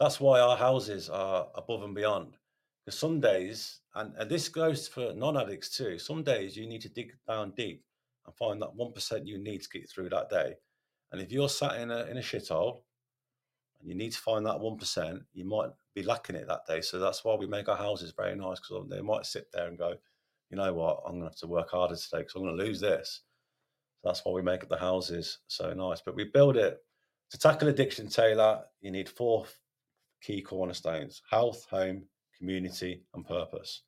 That's 0.00 0.18
why 0.18 0.40
our 0.40 0.56
houses 0.56 1.10
are 1.10 1.46
above 1.56 1.82
and 1.82 1.94
beyond. 1.94 2.38
Because 2.86 2.98
some 2.98 3.20
days, 3.20 3.80
and, 3.94 4.14
and 4.16 4.30
this 4.30 4.48
goes 4.48 4.88
for 4.88 5.12
non-addicts 5.12 5.76
too. 5.76 5.98
Some 5.98 6.22
days 6.22 6.56
you 6.56 6.66
need 6.66 6.80
to 6.80 6.88
dig 6.88 7.12
down 7.28 7.52
deep 7.54 7.84
and 8.26 8.34
find 8.34 8.60
that 8.62 8.74
one 8.74 8.92
percent 8.92 9.26
you 9.26 9.38
need 9.38 9.62
to 9.62 9.68
get 9.68 9.88
through 9.88 10.10
that 10.10 10.30
day. 10.30 10.54
And 11.12 11.20
if 11.20 11.30
you're 11.32 11.48
sat 11.48 11.80
in 11.80 11.90
a 11.90 12.04
in 12.06 12.16
a 12.16 12.20
shithole 12.22 12.80
and 13.80 13.88
you 13.88 13.94
need 13.94 14.12
to 14.12 14.18
find 14.18 14.44
that 14.46 14.60
one 14.60 14.78
percent, 14.78 15.22
you 15.32 15.44
might 15.44 15.70
be 15.94 16.02
lacking 16.02 16.36
it 16.36 16.48
that 16.48 16.66
day. 16.66 16.80
So 16.80 16.98
that's 16.98 17.24
why 17.24 17.34
we 17.36 17.46
make 17.46 17.68
our 17.68 17.76
houses 17.76 18.12
very 18.16 18.34
nice 18.34 18.58
because 18.60 18.88
they 18.88 19.00
might 19.00 19.26
sit 19.26 19.46
there 19.52 19.68
and 19.68 19.78
go, 19.78 19.94
you 20.50 20.56
know 20.56 20.72
what, 20.72 21.02
I'm 21.06 21.14
gonna 21.14 21.26
have 21.26 21.36
to 21.36 21.46
work 21.46 21.70
harder 21.70 21.96
today 21.96 22.18
because 22.18 22.34
I'm 22.34 22.44
gonna 22.44 22.56
lose 22.56 22.80
this. 22.80 23.22
So 24.02 24.08
that's 24.08 24.22
why 24.24 24.32
we 24.32 24.42
make 24.42 24.68
the 24.68 24.76
houses 24.76 25.38
so 25.46 25.72
nice. 25.72 26.00
But 26.00 26.16
we 26.16 26.24
build 26.24 26.56
it 26.56 26.78
to 27.30 27.38
tackle 27.38 27.68
addiction, 27.68 28.08
Taylor. 28.08 28.62
You 28.80 28.90
need 28.90 29.08
four 29.08 29.46
key 30.22 30.42
cornerstones: 30.42 31.22
health, 31.30 31.66
home, 31.70 32.04
community, 32.36 33.04
and 33.14 33.26
purpose. 33.26 33.82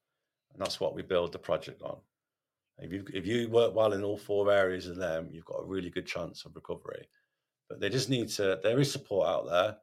And 0.52 0.60
that's 0.60 0.80
what 0.80 0.94
we 0.94 1.02
build 1.02 1.32
the 1.32 1.38
project 1.38 1.82
on. 1.82 1.98
If 2.78 2.92
you 2.92 3.04
if 3.12 3.26
you 3.26 3.48
work 3.48 3.74
well 3.74 3.92
in 3.94 4.04
all 4.04 4.18
four 4.18 4.52
areas 4.52 4.86
of 4.86 4.96
them, 4.96 5.28
you've 5.30 5.46
got 5.46 5.62
a 5.62 5.66
really 5.66 5.90
good 5.90 6.06
chance 6.06 6.44
of 6.44 6.54
recovery. 6.54 7.08
But 7.68 7.80
they 7.80 7.88
just 7.88 8.10
need 8.10 8.28
to. 8.30 8.60
There 8.62 8.78
is 8.80 8.92
support 8.92 9.28
out 9.28 9.48
there. 9.48 9.76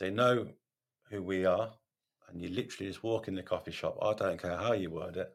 They 0.00 0.10
know 0.10 0.48
who 1.10 1.22
we 1.22 1.46
are, 1.46 1.70
and 2.28 2.42
you 2.42 2.48
literally 2.48 2.90
just 2.90 3.02
walk 3.02 3.28
in 3.28 3.34
the 3.34 3.42
coffee 3.42 3.70
shop. 3.70 3.98
I 4.02 4.14
don't 4.14 4.40
care 4.40 4.56
how 4.56 4.72
you 4.72 4.90
word 4.90 5.16
it. 5.16 5.28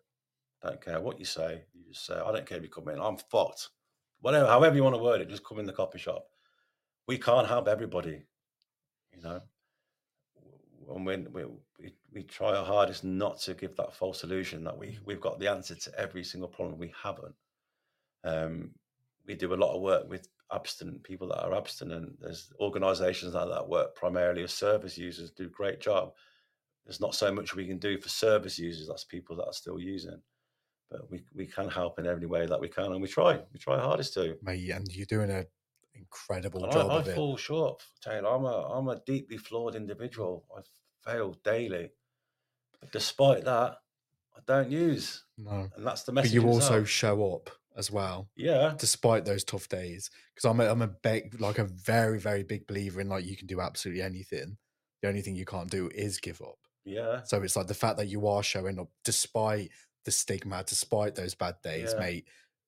Don't 0.62 0.82
care 0.84 1.02
what 1.02 1.20
you 1.20 1.26
say. 1.26 1.64
You 1.74 1.84
just 1.90 2.06
say, 2.06 2.16
I 2.16 2.32
don't 2.32 2.46
care 2.46 2.58
if 2.58 2.64
you 2.64 2.70
come 2.70 2.90
in. 2.90 3.00
I'm 3.00 3.18
fucked. 3.18 3.70
Whatever, 4.22 4.48
however 4.48 4.76
you 4.76 4.84
want 4.84 4.96
to 4.96 5.02
word 5.02 5.20
it, 5.20 5.30
just 5.30 5.44
come 5.44 5.60
in 5.60 5.66
the 5.66 5.74
coffee 5.74 6.00
shop. 6.00 6.26
We 7.08 7.18
can't 7.18 7.48
help 7.48 7.68
everybody, 7.68 8.24
you 9.12 9.22
know. 9.22 9.42
And 10.90 11.06
we, 11.06 11.46
we 11.80 11.94
we 12.12 12.24
try 12.24 12.56
our 12.56 12.66
hardest 12.66 13.04
not 13.04 13.40
to 13.42 13.54
give 13.54 13.76
that 13.78 13.94
false 13.94 14.24
illusion 14.24 14.64
that 14.64 14.78
we 14.78 15.00
we've 15.06 15.22
got 15.22 15.40
the 15.40 15.50
answer 15.50 15.76
to 15.76 16.00
every 16.00 16.24
single 16.24 16.50
problem. 16.50 16.78
We 16.78 16.94
haven't. 17.02 17.36
Um, 18.24 18.72
we 19.26 19.36
do 19.36 19.54
a 19.54 19.56
lot 19.56 19.76
of 19.76 19.82
work 19.82 20.10
with 20.10 20.28
abstinent 20.52 21.04
people 21.04 21.28
that 21.30 21.44
are 21.44 21.56
abstinent. 21.56 22.20
There's 22.20 22.52
organisations 22.60 23.34
like 23.34 23.50
that 23.50 23.68
work 23.68 23.96
primarily 23.96 24.44
as 24.44 24.54
service 24.54 24.98
users, 24.98 25.32
do 25.32 25.46
a 25.46 25.50
great 25.50 25.80
job. 25.80 26.14
There's 26.86 27.02
not 27.02 27.16
so 27.16 27.34
much 27.34 27.56
we 27.56 27.68
can 27.68 27.80
do 27.80 27.98
for 27.98 28.10
service 28.10 28.60
users. 28.60 28.88
That's 28.88 29.06
people 29.06 29.36
that 29.38 29.46
are 29.46 29.54
still 29.54 29.80
using, 29.80 30.22
but 30.92 31.10
we 31.10 31.24
we 31.34 31.48
can 31.48 31.70
help 31.70 31.98
in 32.00 32.06
every 32.06 32.28
way 32.28 32.46
that 32.46 32.60
we 32.60 32.68
can, 32.68 32.92
and 32.92 33.02
we 33.02 33.08
try. 33.08 33.40
We 33.54 33.60
try 33.60 33.76
our 33.76 33.82
hardest 33.82 34.14
to. 34.16 34.38
Mate, 34.42 34.70
and 34.70 34.88
you're 34.94 35.06
doing 35.06 35.30
an 35.30 35.46
incredible 35.96 36.62
job 36.68 36.90
I, 36.92 36.96
I 36.96 37.00
of 37.00 37.08
it. 37.08 37.16
fall 37.16 37.38
short, 37.38 37.82
Taylor. 38.02 38.30
I'm 38.30 38.46
a 38.46 38.68
I'm 38.74 38.88
a 38.88 39.00
deeply 39.06 39.38
flawed 39.38 39.76
individual. 39.76 40.46
I 40.58 40.62
fail 41.10 41.38
daily, 41.44 41.92
but 42.80 42.92
despite 42.92 43.44
that, 43.46 43.78
I 44.36 44.40
don't 44.48 44.70
use, 44.72 45.26
No. 45.38 45.70
and 45.76 45.86
that's 45.86 46.04
the 46.04 46.12
message. 46.12 46.32
But 46.32 46.42
you 46.42 46.48
also 46.48 46.74
itself. 46.82 46.88
show 46.90 47.36
up 47.36 47.50
as 47.78 47.90
well, 47.92 48.30
yeah, 48.36 48.74
despite 48.78 49.26
those 49.26 49.44
tough 49.44 49.68
days. 49.70 50.10
Because 50.34 50.50
I'm 50.50 50.60
a, 50.60 50.66
I'm 50.70 50.82
a 50.82 50.88
big, 50.88 51.40
like 51.42 51.60
a 51.60 51.66
very, 51.66 52.20
very 52.20 52.44
big 52.44 52.68
believer 52.68 53.02
in 53.02 53.10
like 53.10 53.26
you 53.26 53.36
can 53.38 53.48
do 53.48 53.62
absolutely 53.62 54.02
anything. 54.04 54.58
The 55.02 55.10
only 55.10 55.22
thing 55.22 55.36
you 55.36 55.46
can't 55.46 55.70
do 55.70 55.90
is 55.94 56.18
give 56.20 56.42
up. 56.42 56.58
yeah, 56.86 57.22
So 57.26 57.42
it's 57.42 57.56
like 57.56 57.68
the 57.68 57.74
fact 57.74 57.98
that 57.98 58.08
you 58.08 58.26
are 58.28 58.42
showing 58.44 58.80
up 58.80 58.90
despite 59.04 59.70
the 60.06 60.12
stigma, 60.12 60.64
despite 60.66 61.16
those 61.16 61.36
bad 61.36 61.56
days, 61.64 61.94
Yeah. 61.94 62.00
mate. 62.00 62.28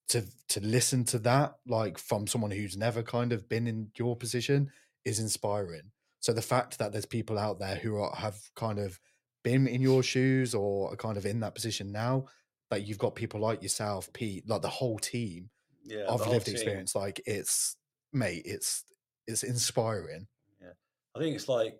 To 0.09 0.23
to 0.49 0.59
listen 0.61 1.03
to 1.05 1.19
that, 1.19 1.55
like 1.67 1.97
from 1.97 2.27
someone 2.27 2.51
who's 2.51 2.77
never 2.77 3.01
kind 3.01 3.33
of 3.33 3.49
been 3.49 3.67
in 3.67 3.89
your 3.97 4.15
position, 4.15 4.69
is 5.03 5.19
inspiring. 5.19 5.91
So 6.19 6.33
the 6.33 6.41
fact 6.41 6.79
that 6.79 6.91
there's 6.91 7.05
people 7.05 7.37
out 7.37 7.59
there 7.59 7.75
who 7.75 7.97
are, 7.97 8.15
have 8.15 8.37
kind 8.55 8.79
of 8.79 8.99
been 9.43 9.67
in 9.67 9.81
your 9.81 10.01
shoes 10.01 10.55
or 10.55 10.91
are 10.91 10.95
kind 10.95 11.17
of 11.17 11.25
in 11.25 11.39
that 11.41 11.53
position 11.53 11.91
now, 11.91 12.25
that 12.71 12.87
you've 12.87 12.97
got 12.97 13.15
people 13.15 13.39
like 13.39 13.61
yourself, 13.61 14.11
Pete, 14.11 14.47
like 14.49 14.61
the 14.61 14.67
whole 14.67 14.97
team 14.97 15.49
yeah. 15.83 16.05
of 16.05 16.27
lived 16.27 16.47
team. 16.47 16.55
experience, 16.55 16.95
like 16.95 17.21
it's 17.25 17.77
mate, 18.11 18.41
it's 18.45 18.83
it's 19.27 19.43
inspiring. 19.43 20.27
Yeah. 20.61 20.73
I 21.15 21.19
think 21.19 21.35
it's 21.35 21.47
like 21.47 21.79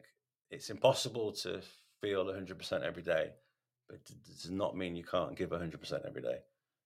it's 0.51 0.69
impossible 0.69 1.32
to 1.32 1.61
feel 2.01 2.26
100% 2.26 2.84
every 2.84 3.03
day, 3.03 3.32
but 3.88 3.95
it 3.95 4.23
does 4.26 4.51
not 4.51 4.78
mean 4.78 4.95
you 4.95 5.03
can't 5.03 5.36
give 5.36 5.49
100% 5.49 6.07
every 6.07 6.21
day. 6.21 6.38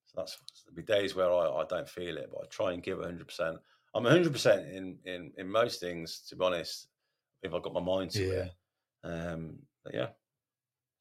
So 0.10 0.22
that's 0.22 0.38
there'll 0.66 0.76
be 0.76 0.82
days 0.84 1.16
where 1.16 1.32
I, 1.32 1.48
I 1.62 1.66
don't 1.70 1.88
feel 1.88 2.18
it, 2.18 2.30
but 2.32 2.42
I 2.44 2.48
try 2.50 2.74
and 2.74 2.82
give 2.84 2.98
100%. 2.98 3.58
I'm 3.96 4.04
100% 4.04 4.76
in 4.76 4.98
in 5.06 5.32
in 5.38 5.50
most 5.52 5.80
things, 5.80 6.26
to 6.30 6.36
be 6.36 6.44
honest. 6.46 6.88
If 7.44 7.54
I've 7.54 7.62
got 7.64 7.74
my 7.74 7.80
mind 7.82 8.12
to 8.12 8.24
Yeah. 8.24 8.46
it, 8.46 8.52
um, 9.04 9.60
yeah, 9.94 10.08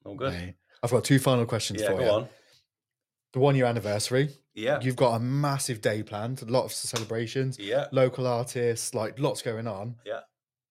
all 0.05 0.15
good. 0.15 0.55
I've 0.83 0.91
got 0.91 1.05
two 1.05 1.19
final 1.19 1.47
questions 1.47 1.81
Yeah, 1.81 1.89
for 1.89 1.95
go 1.97 2.05
you. 2.05 2.11
on. 2.11 2.29
The 3.33 3.41
one 3.41 3.57
year 3.57 3.65
anniversary. 3.67 4.31
Yeah, 4.55 4.81
You've 4.81 4.97
got 4.97 5.15
a 5.15 5.21
massive 5.21 5.81
day 5.81 6.03
planned, 6.03 6.43
a 6.43 6.47
lot 6.47 6.65
of 6.65 6.73
celebrations, 6.73 7.59
yeah. 7.59 7.87
local 7.93 8.27
artists, 8.27 8.93
like 8.95 9.19
lots 9.19 9.41
going 9.43 9.67
on. 9.69 9.97
Yeah. 10.05 10.21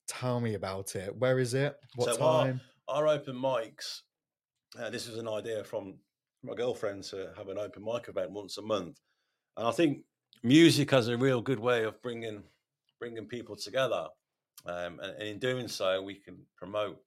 Tell 0.08 0.40
me 0.42 0.56
about 0.56 0.96
it. 0.96 1.16
Where 1.16 1.40
is 1.40 1.54
it? 1.54 1.76
What 1.96 2.16
So 2.16 2.22
our- 2.22 2.44
time? 2.46 2.62
our 2.88 3.08
open 3.08 3.36
mics. 3.36 4.02
Uh, 4.78 4.90
this 4.90 5.08
was 5.08 5.18
an 5.18 5.28
idea 5.28 5.64
from 5.64 6.00
my 6.44 6.54
girlfriend 6.56 7.04
to 7.06 7.32
have 7.38 7.50
an 7.50 7.58
open 7.58 7.84
mic 7.84 8.08
event 8.08 8.32
once 8.32 8.58
a 8.58 8.62
month, 8.62 9.00
and 9.58 9.68
I 9.68 9.72
think 9.72 10.04
music 10.44 10.92
has 10.92 11.08
a 11.08 11.18
real 11.18 11.42
good 11.42 11.60
way 11.60 11.84
of 11.84 12.02
bringing 12.02 12.44
bringing 13.00 13.28
people 13.28 13.56
together. 13.56 14.08
Um, 14.66 15.00
and, 15.00 15.12
and 15.20 15.22
in 15.24 15.40
doing 15.40 15.68
so, 15.68 16.02
we 16.02 16.16
can 16.16 16.38
promote 16.56 16.98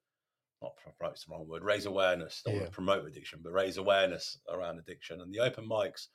not 0.62 0.72
promote's 0.96 1.24
the 1.24 1.32
wrong 1.32 1.48
word, 1.48 1.64
raise 1.64 1.86
awareness. 1.86 2.42
Don't 2.44 2.54
Yeah. 2.56 2.68
promote 2.70 3.06
addiction, 3.06 3.40
but 3.42 3.52
raise 3.52 3.76
awareness 3.76 4.38
around 4.48 4.78
addiction. 4.78 5.20
And 5.20 5.32
the 5.32 5.40
open 5.40 5.66
mics 5.66 6.08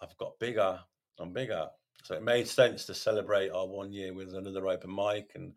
have 0.00 0.16
got 0.16 0.38
bigger 0.38 0.80
and 1.18 1.32
bigger. 1.32 1.68
So 2.04 2.14
it 2.14 2.22
made 2.22 2.48
sense 2.48 2.86
to 2.86 2.94
celebrate 2.94 3.50
our 3.50 3.66
one 3.66 3.92
year 3.92 4.14
with 4.14 4.34
another 4.34 4.66
open 4.68 4.94
mic 4.94 5.32
and 5.34 5.52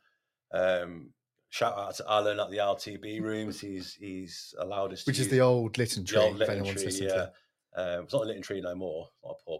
Um, 0.53 1.13
shout 1.51 1.77
out 1.77 1.93
to 1.95 2.05
Alan 2.09 2.39
at 2.39 2.49
the 2.49 2.57
LTB 2.57 3.21
rooms. 3.21 3.61
He's 3.61 3.93
he's 3.93 4.55
allowed 4.57 4.93
us, 4.93 5.05
Which 5.05 5.19
is 5.19 5.29
the 5.29 5.41
old 5.41 5.77
Litten 5.77 6.03
Tree, 6.03 6.17
old 6.17 6.33
if 6.33 6.39
Litten 6.39 6.59
anyone's 6.59 6.81
tree, 6.81 7.07
yeah. 7.07 7.13
to. 7.13 7.31
Um, 7.75 8.03
it's 8.03 8.13
not 8.13 8.23
a 8.23 8.25
Litten 8.25 8.41
Tree 8.41 8.61
no 8.61 8.73
more. 8.73 9.09
Not 9.23 9.37
a 9.39 9.49
pub. 9.49 9.59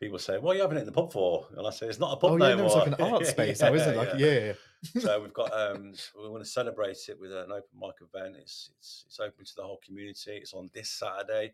People 0.00 0.18
say, 0.18 0.38
"What 0.38 0.52
are 0.52 0.56
you 0.56 0.62
having 0.62 0.76
it 0.76 0.80
in 0.80 0.86
the 0.86 0.92
pub 0.92 1.12
for?" 1.12 1.46
And 1.56 1.66
I 1.66 1.70
say, 1.70 1.86
"It's 1.86 2.00
not 2.00 2.12
a 2.12 2.16
pub 2.16 2.32
Oh 2.32 2.36
no 2.36 2.48
yeah, 2.48 2.54
no, 2.56 2.66
it's 2.66 2.74
like 2.74 2.86
an 2.88 2.94
art 3.00 3.26
space 3.26 3.60
now, 3.60 3.72
isn't 3.72 3.94
it? 3.94 3.96
Like 3.96 4.18
yeah, 4.18 4.38
yeah. 4.38 4.52
so 4.98 5.20
we've 5.22 5.32
got 5.32 5.52
um 5.52 5.94
we 6.20 6.28
want 6.28 6.44
to 6.44 6.50
celebrate 6.50 6.98
it 7.08 7.18
with 7.18 7.32
an 7.32 7.50
open 7.50 7.78
mic 7.80 7.94
event 8.02 8.36
it's 8.38 8.70
it's 8.78 9.04
it's 9.06 9.20
open 9.20 9.44
to 9.44 9.54
the 9.56 9.62
whole 9.62 9.80
community 9.84 10.32
it's 10.32 10.52
on 10.52 10.68
this 10.74 10.90
saturday 10.90 11.52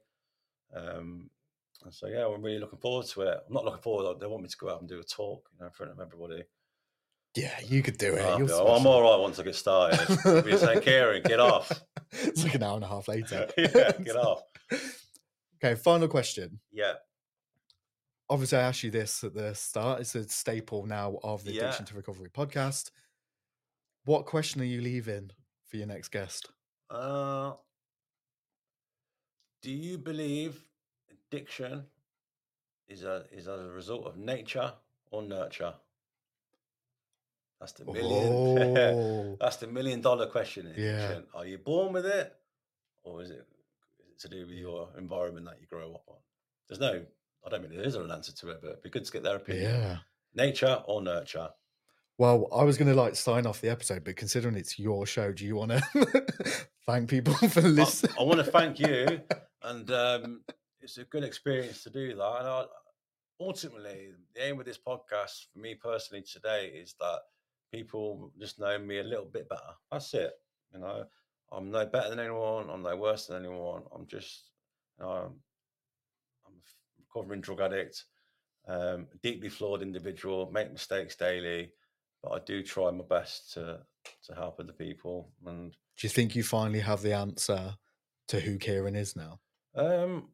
um 0.75 1.31
and 1.85 1.95
so 1.95 2.09
yeah 2.09 2.27
i'm 2.27 2.43
really 2.43 2.59
looking 2.59 2.79
forward 2.79 3.07
to 3.07 3.23
it 3.23 3.39
i'm 3.47 3.55
not 3.55 3.65
looking 3.65 3.81
forward 3.81 4.19
they 4.19 4.27
want 4.27 4.43
me 4.43 4.49
to 4.49 4.57
go 4.57 4.71
out 4.71 4.81
and 4.81 4.89
do 4.89 4.99
a 4.99 5.05
talk 5.05 5.49
you 5.53 5.61
know 5.61 5.67
in 5.67 5.73
front 5.73 5.93
of 5.93 6.01
everybody 6.01 6.43
Yeah, 7.37 7.53
you 7.65 7.83
could 7.83 7.97
do 7.99 8.15
it. 8.15 8.39
Be- 8.39 8.53
oh, 8.53 8.75
i'm 8.75 8.87
all 8.87 9.03
right 9.03 9.21
once 9.21 9.39
i 9.39 9.43
get 9.45 9.55
started 9.55 10.01
You'll 10.25 10.43
be 10.43 10.57
saying 10.57 10.81
kieran 10.81 11.23
get 11.23 11.39
off 11.41 11.71
it's 12.13 12.43
like 12.43 12.55
an 12.55 12.63
hour 12.65 12.75
and 12.75 12.85
a 12.85 12.89
half 12.89 13.07
later. 13.09 13.49
yeah 13.59 13.93
get 13.93 14.17
off 14.29 14.43
Okay, 15.63 15.75
final 15.75 16.09
question. 16.09 16.59
yeah 16.73 16.95
Obviously, 18.31 18.59
I 18.59 18.63
asked 18.63 18.85
you 18.85 18.93
this 18.93 19.25
at 19.25 19.35
the 19.35 19.53
start. 19.57 20.01
It's 20.01 20.15
a 20.15 20.23
staple 20.29 20.87
now 20.87 21.19
of 21.25 21.43
the 21.45 21.51
Yeah. 21.53 21.63
Addiction 21.65 21.85
to 21.87 21.97
Recovery 21.97 22.29
podcast. 22.31 22.93
What 24.05 24.25
question 24.25 24.61
are 24.61 24.65
you 24.67 24.81
leaving 24.81 25.33
for 25.67 25.77
your 25.79 25.89
next 25.89 26.09
guest? 26.11 26.49
uh 26.91 27.53
do 29.63 29.71
you 29.71 29.99
believe 29.99 30.65
addiction 31.11 31.85
is 32.89 33.03
a 33.05 33.25
is 33.33 33.47
a 33.49 33.59
result 33.75 34.07
of 34.07 34.17
nature 34.17 34.73
or 35.11 35.23
nurture 35.23 35.75
that's 37.61 37.73
the 37.73 37.85
million 37.85 38.33
Oh, 38.33 39.37
That's 39.41 39.57
the 39.57 39.67
million 39.67 40.01
dollar 40.01 40.27
question. 40.27 40.73
Yeah. 40.77 41.21
Are 41.35 41.47
you 41.47 41.59
born 41.59 41.93
with 41.93 42.07
it, 42.07 42.33
or 43.05 43.23
is 43.23 43.31
it, 43.31 43.47
is 44.01 44.09
it 44.13 44.21
to 44.21 44.29
do 44.29 44.47
with 44.47 44.57
your 44.57 44.89
environment 44.97 45.47
that 45.47 45.61
you 45.61 45.67
grow 45.67 45.93
up 45.93 46.05
on? 46.09 46.17
There's 46.69 46.81
no, 46.81 47.03
I 47.47 47.49
don't 47.51 47.63
mean 47.63 47.77
there 47.77 47.87
is 47.87 47.95
an 47.97 48.11
answer 48.11 48.33
to 48.33 48.51
it, 48.51 48.61
but 48.63 48.69
it'd 48.71 48.83
be 48.83 48.91
good 48.91 49.05
to 49.05 49.13
get 49.13 49.23
their 49.23 49.37
opinion. 49.37 49.71
yeah. 49.71 49.97
Nature 50.35 50.83
or 50.87 51.03
nurture? 51.03 51.51
Well, 52.17 52.49
I 52.55 52.65
was 52.65 52.77
going 52.79 52.89
to 52.89 52.95
like 52.95 53.17
sign 53.17 53.47
off 53.47 53.61
the 53.61 53.71
episode, 53.71 54.05
but 54.05 54.17
considering 54.17 54.55
it's 54.55 54.79
your 54.79 55.07
show, 55.07 55.33
do 55.33 55.45
you 55.45 55.57
want 55.57 55.73
to 55.73 56.27
thank 56.87 57.09
people 57.11 57.35
for 57.49 57.61
I, 57.61 57.69
listening? 57.69 58.15
I 58.19 58.23
want 58.23 58.45
to 58.45 58.51
thank 58.51 58.79
you, 58.79 59.21
and 59.63 59.91
um, 59.91 60.43
it's 60.81 60.99
a 60.99 61.05
good 61.05 61.25
experience 61.25 61.83
to 61.85 61.91
do 61.91 62.15
that. 62.15 62.37
And 62.39 62.47
I, 62.49 62.65
ultimately, 63.41 64.11
the 64.35 64.47
aim 64.47 64.61
of 64.61 64.67
this 64.67 64.79
podcast 64.79 65.47
for 65.53 65.59
me 65.61 65.75
personally 65.75 66.23
today 66.23 66.67
is 66.67 66.95
that 67.01 67.21
people 67.73 68.33
just 68.39 68.59
know 68.59 68.79
me 68.79 68.99
a 68.99 69.05
little 69.05 69.25
bit 69.27 69.49
better. 69.49 69.73
That's 69.91 70.13
it. 70.15 70.33
You 70.73 70.81
know, 70.81 71.05
I'm 71.53 71.71
no 71.71 71.87
better 71.87 72.11
than 72.11 72.21
anyone. 72.21 72.69
I'm 72.71 72.83
no 72.83 72.97
worse 72.97 73.27
than 73.27 73.45
anyone. 73.45 73.83
I'm 73.95 74.07
just, 74.07 74.51
you 74.99 75.05
know, 75.05 75.11
I'm, 75.11 75.35
I'm 76.47 76.53
a 76.55 77.03
recovering 77.03 77.41
drug 77.41 77.61
addict, 77.61 78.05
um, 78.69 79.07
deeply 79.23 79.49
flawed 79.49 79.83
individual, 79.83 80.51
make 80.53 80.73
mistakes 80.73 81.17
daily, 81.17 81.73
but 82.23 82.33
I 82.33 82.39
do 82.45 82.63
try 82.63 82.91
my 82.91 83.05
best 83.09 83.53
to 83.55 83.81
to 84.25 84.35
help 84.35 84.59
other 84.59 84.73
people. 84.73 85.31
And 85.47 85.73
Do 85.73 86.07
you 86.07 86.09
think 86.09 86.35
you 86.35 86.43
finally 86.43 86.81
have 86.81 87.03
the 87.03 87.13
answer 87.13 87.75
to 88.29 88.41
who 88.41 88.57
Kieran 88.59 88.97
is 88.97 89.15
now? 89.17 89.41
um, 89.75 90.29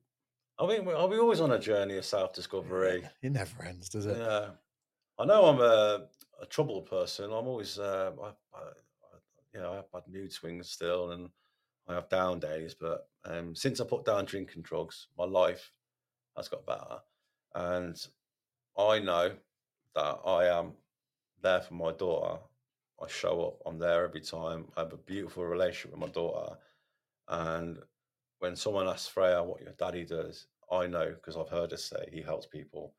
I 0.58 0.66
think 0.68 0.86
we- 0.86 0.92
are 0.94 1.08
we 1.08 1.18
always 1.18 1.40
on 1.40 1.50
a 1.52 1.58
journey 1.58 1.96
of 1.98 2.04
self 2.04 2.32
discovery? 2.32 3.02
It 3.22 3.32
never 3.32 3.62
ends, 3.64 3.88
does 3.88 4.06
it? 4.06 4.16
Yeah, 4.16 4.50
I 5.18 5.24
know 5.24 5.46
I'm 5.46 5.60
a, 5.60 6.06
a 6.40 6.46
troubled 6.46 6.86
person. 6.86 7.26
I'm 7.26 7.46
always, 7.46 7.78
uh, 7.78 8.12
I, 8.22 8.28
I, 8.28 8.62
you 9.54 9.60
know, 9.60 9.72
I've 9.72 9.92
had 9.92 10.12
mood 10.12 10.32
swings 10.32 10.70
still, 10.70 11.12
and 11.12 11.30
I 11.88 11.94
have 11.94 12.08
down 12.08 12.40
days. 12.40 12.74
But 12.74 13.08
um, 13.24 13.54
since 13.54 13.80
I 13.80 13.84
put 13.84 14.04
down 14.04 14.24
drinking 14.24 14.62
drugs, 14.62 15.08
my 15.16 15.24
life 15.24 15.72
has 16.36 16.48
got 16.48 16.66
better, 16.66 16.98
and 17.54 18.06
I 18.76 18.98
know 18.98 19.32
that 19.94 20.18
I 20.26 20.46
am 20.46 20.72
there 21.42 21.60
for 21.60 21.74
my 21.74 21.92
daughter. 21.92 22.40
I 23.02 23.08
show 23.08 23.42
up. 23.42 23.62
I'm 23.66 23.78
there 23.78 24.04
every 24.04 24.22
time. 24.22 24.66
I 24.76 24.80
have 24.80 24.92
a 24.92 24.98
beautiful 24.98 25.44
relationship 25.44 25.92
with 25.92 26.00
my 26.00 26.12
daughter, 26.12 26.56
and 27.28 27.78
when 28.38 28.56
someone 28.56 28.88
asks 28.88 29.08
Freya 29.08 29.42
what 29.42 29.62
your 29.62 29.72
daddy 29.72 30.04
does, 30.04 30.46
I 30.70 30.86
know 30.86 31.14
because 31.14 31.36
I've 31.36 31.48
heard 31.48 31.70
her 31.70 31.76
say 31.76 32.08
he 32.12 32.20
helps 32.20 32.46
people, 32.46 32.94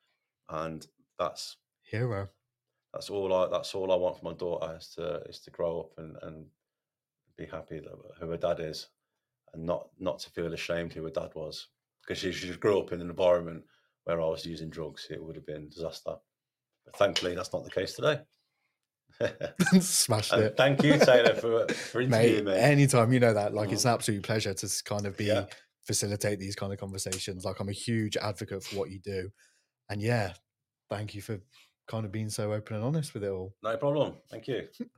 and 0.50 0.86
that's 1.20 1.58
Hero. 1.84 2.28
That's 2.98 3.12
all 3.12 3.32
I 3.32 3.48
that's 3.48 3.76
all 3.76 3.92
I 3.92 3.96
want 3.96 4.18
for 4.18 4.26
my 4.26 4.34
daughter 4.34 4.76
is 4.76 4.90
to 4.96 5.22
is 5.30 5.40
to 5.42 5.52
grow 5.52 5.82
up 5.82 5.92
and 6.00 6.18
and 6.24 6.48
be 7.38 7.46
happy 7.46 7.80
that 7.80 7.92
who 8.20 8.30
her 8.32 8.38
dad 8.38 8.60
is, 8.60 8.88
and 9.54 9.64
not 9.64 9.90
not 10.00 10.18
to 10.20 10.32
feel 10.32 10.52
ashamed 10.52 10.94
who 10.94 11.04
her 11.04 11.12
dad 11.12 11.30
was 11.36 11.68
because 12.02 12.18
she, 12.18 12.32
she 12.32 12.52
grew 12.54 12.80
up 12.80 12.92
in 12.92 13.02
an 13.02 13.10
environment 13.12 13.64
where 14.06 14.20
I 14.20 14.26
was 14.26 14.46
using 14.46 14.70
drugs, 14.72 15.08
it 15.12 15.24
would 15.24 15.36
have 15.36 15.46
been 15.46 15.70
disaster. 15.70 16.16
But 16.86 16.96
thankfully, 16.96 17.36
that's 17.36 17.54
not 17.54 17.66
the 17.66 17.70
case 17.70 17.94
today. 17.94 18.22
Smashed 19.80 20.34
and 20.34 20.44
it. 20.44 20.58
thank 20.58 20.82
you, 20.84 20.98
Taylor, 20.98 21.36
for 21.36 21.68
for 21.92 22.02
interviewing 22.02 22.46
Mate, 22.46 22.56
me. 22.56 22.60
anytime 22.62 23.14
you 23.14 23.20
know 23.20 23.34
that, 23.34 23.54
like 23.54 23.70
Mhm. 23.70 23.74
it's 23.74 23.86
an 23.86 23.94
absolute 23.94 24.24
pleasure 24.24 24.56
to 24.56 24.84
kind 24.86 25.06
of 25.06 25.16
be 25.18 25.26
Yeah. 25.28 25.46
facilitate 25.86 26.40
these 26.40 26.56
kind 26.56 26.74
of 26.74 26.80
conversations. 26.80 27.46
Like 27.46 27.60
I'm 27.60 27.70
a 27.70 27.74
huge 27.74 28.18
advocate 28.18 28.64
for 28.64 28.76
what 28.80 28.90
you 28.90 29.00
do, 29.00 29.30
and 29.90 30.02
yeah, 30.02 30.34
thank 30.90 31.14
you 31.14 31.22
for 31.22 31.40
kind 31.88 32.06
of 32.06 32.12
being 32.12 32.30
so 32.30 32.54
open 32.54 32.76
and 32.76 32.86
honest 32.86 33.14
with 33.14 33.24
it 33.24 33.30
all. 33.30 33.56
No 33.64 33.78
problem. 33.78 34.16
Thank 34.30 34.48
you. 34.48 34.68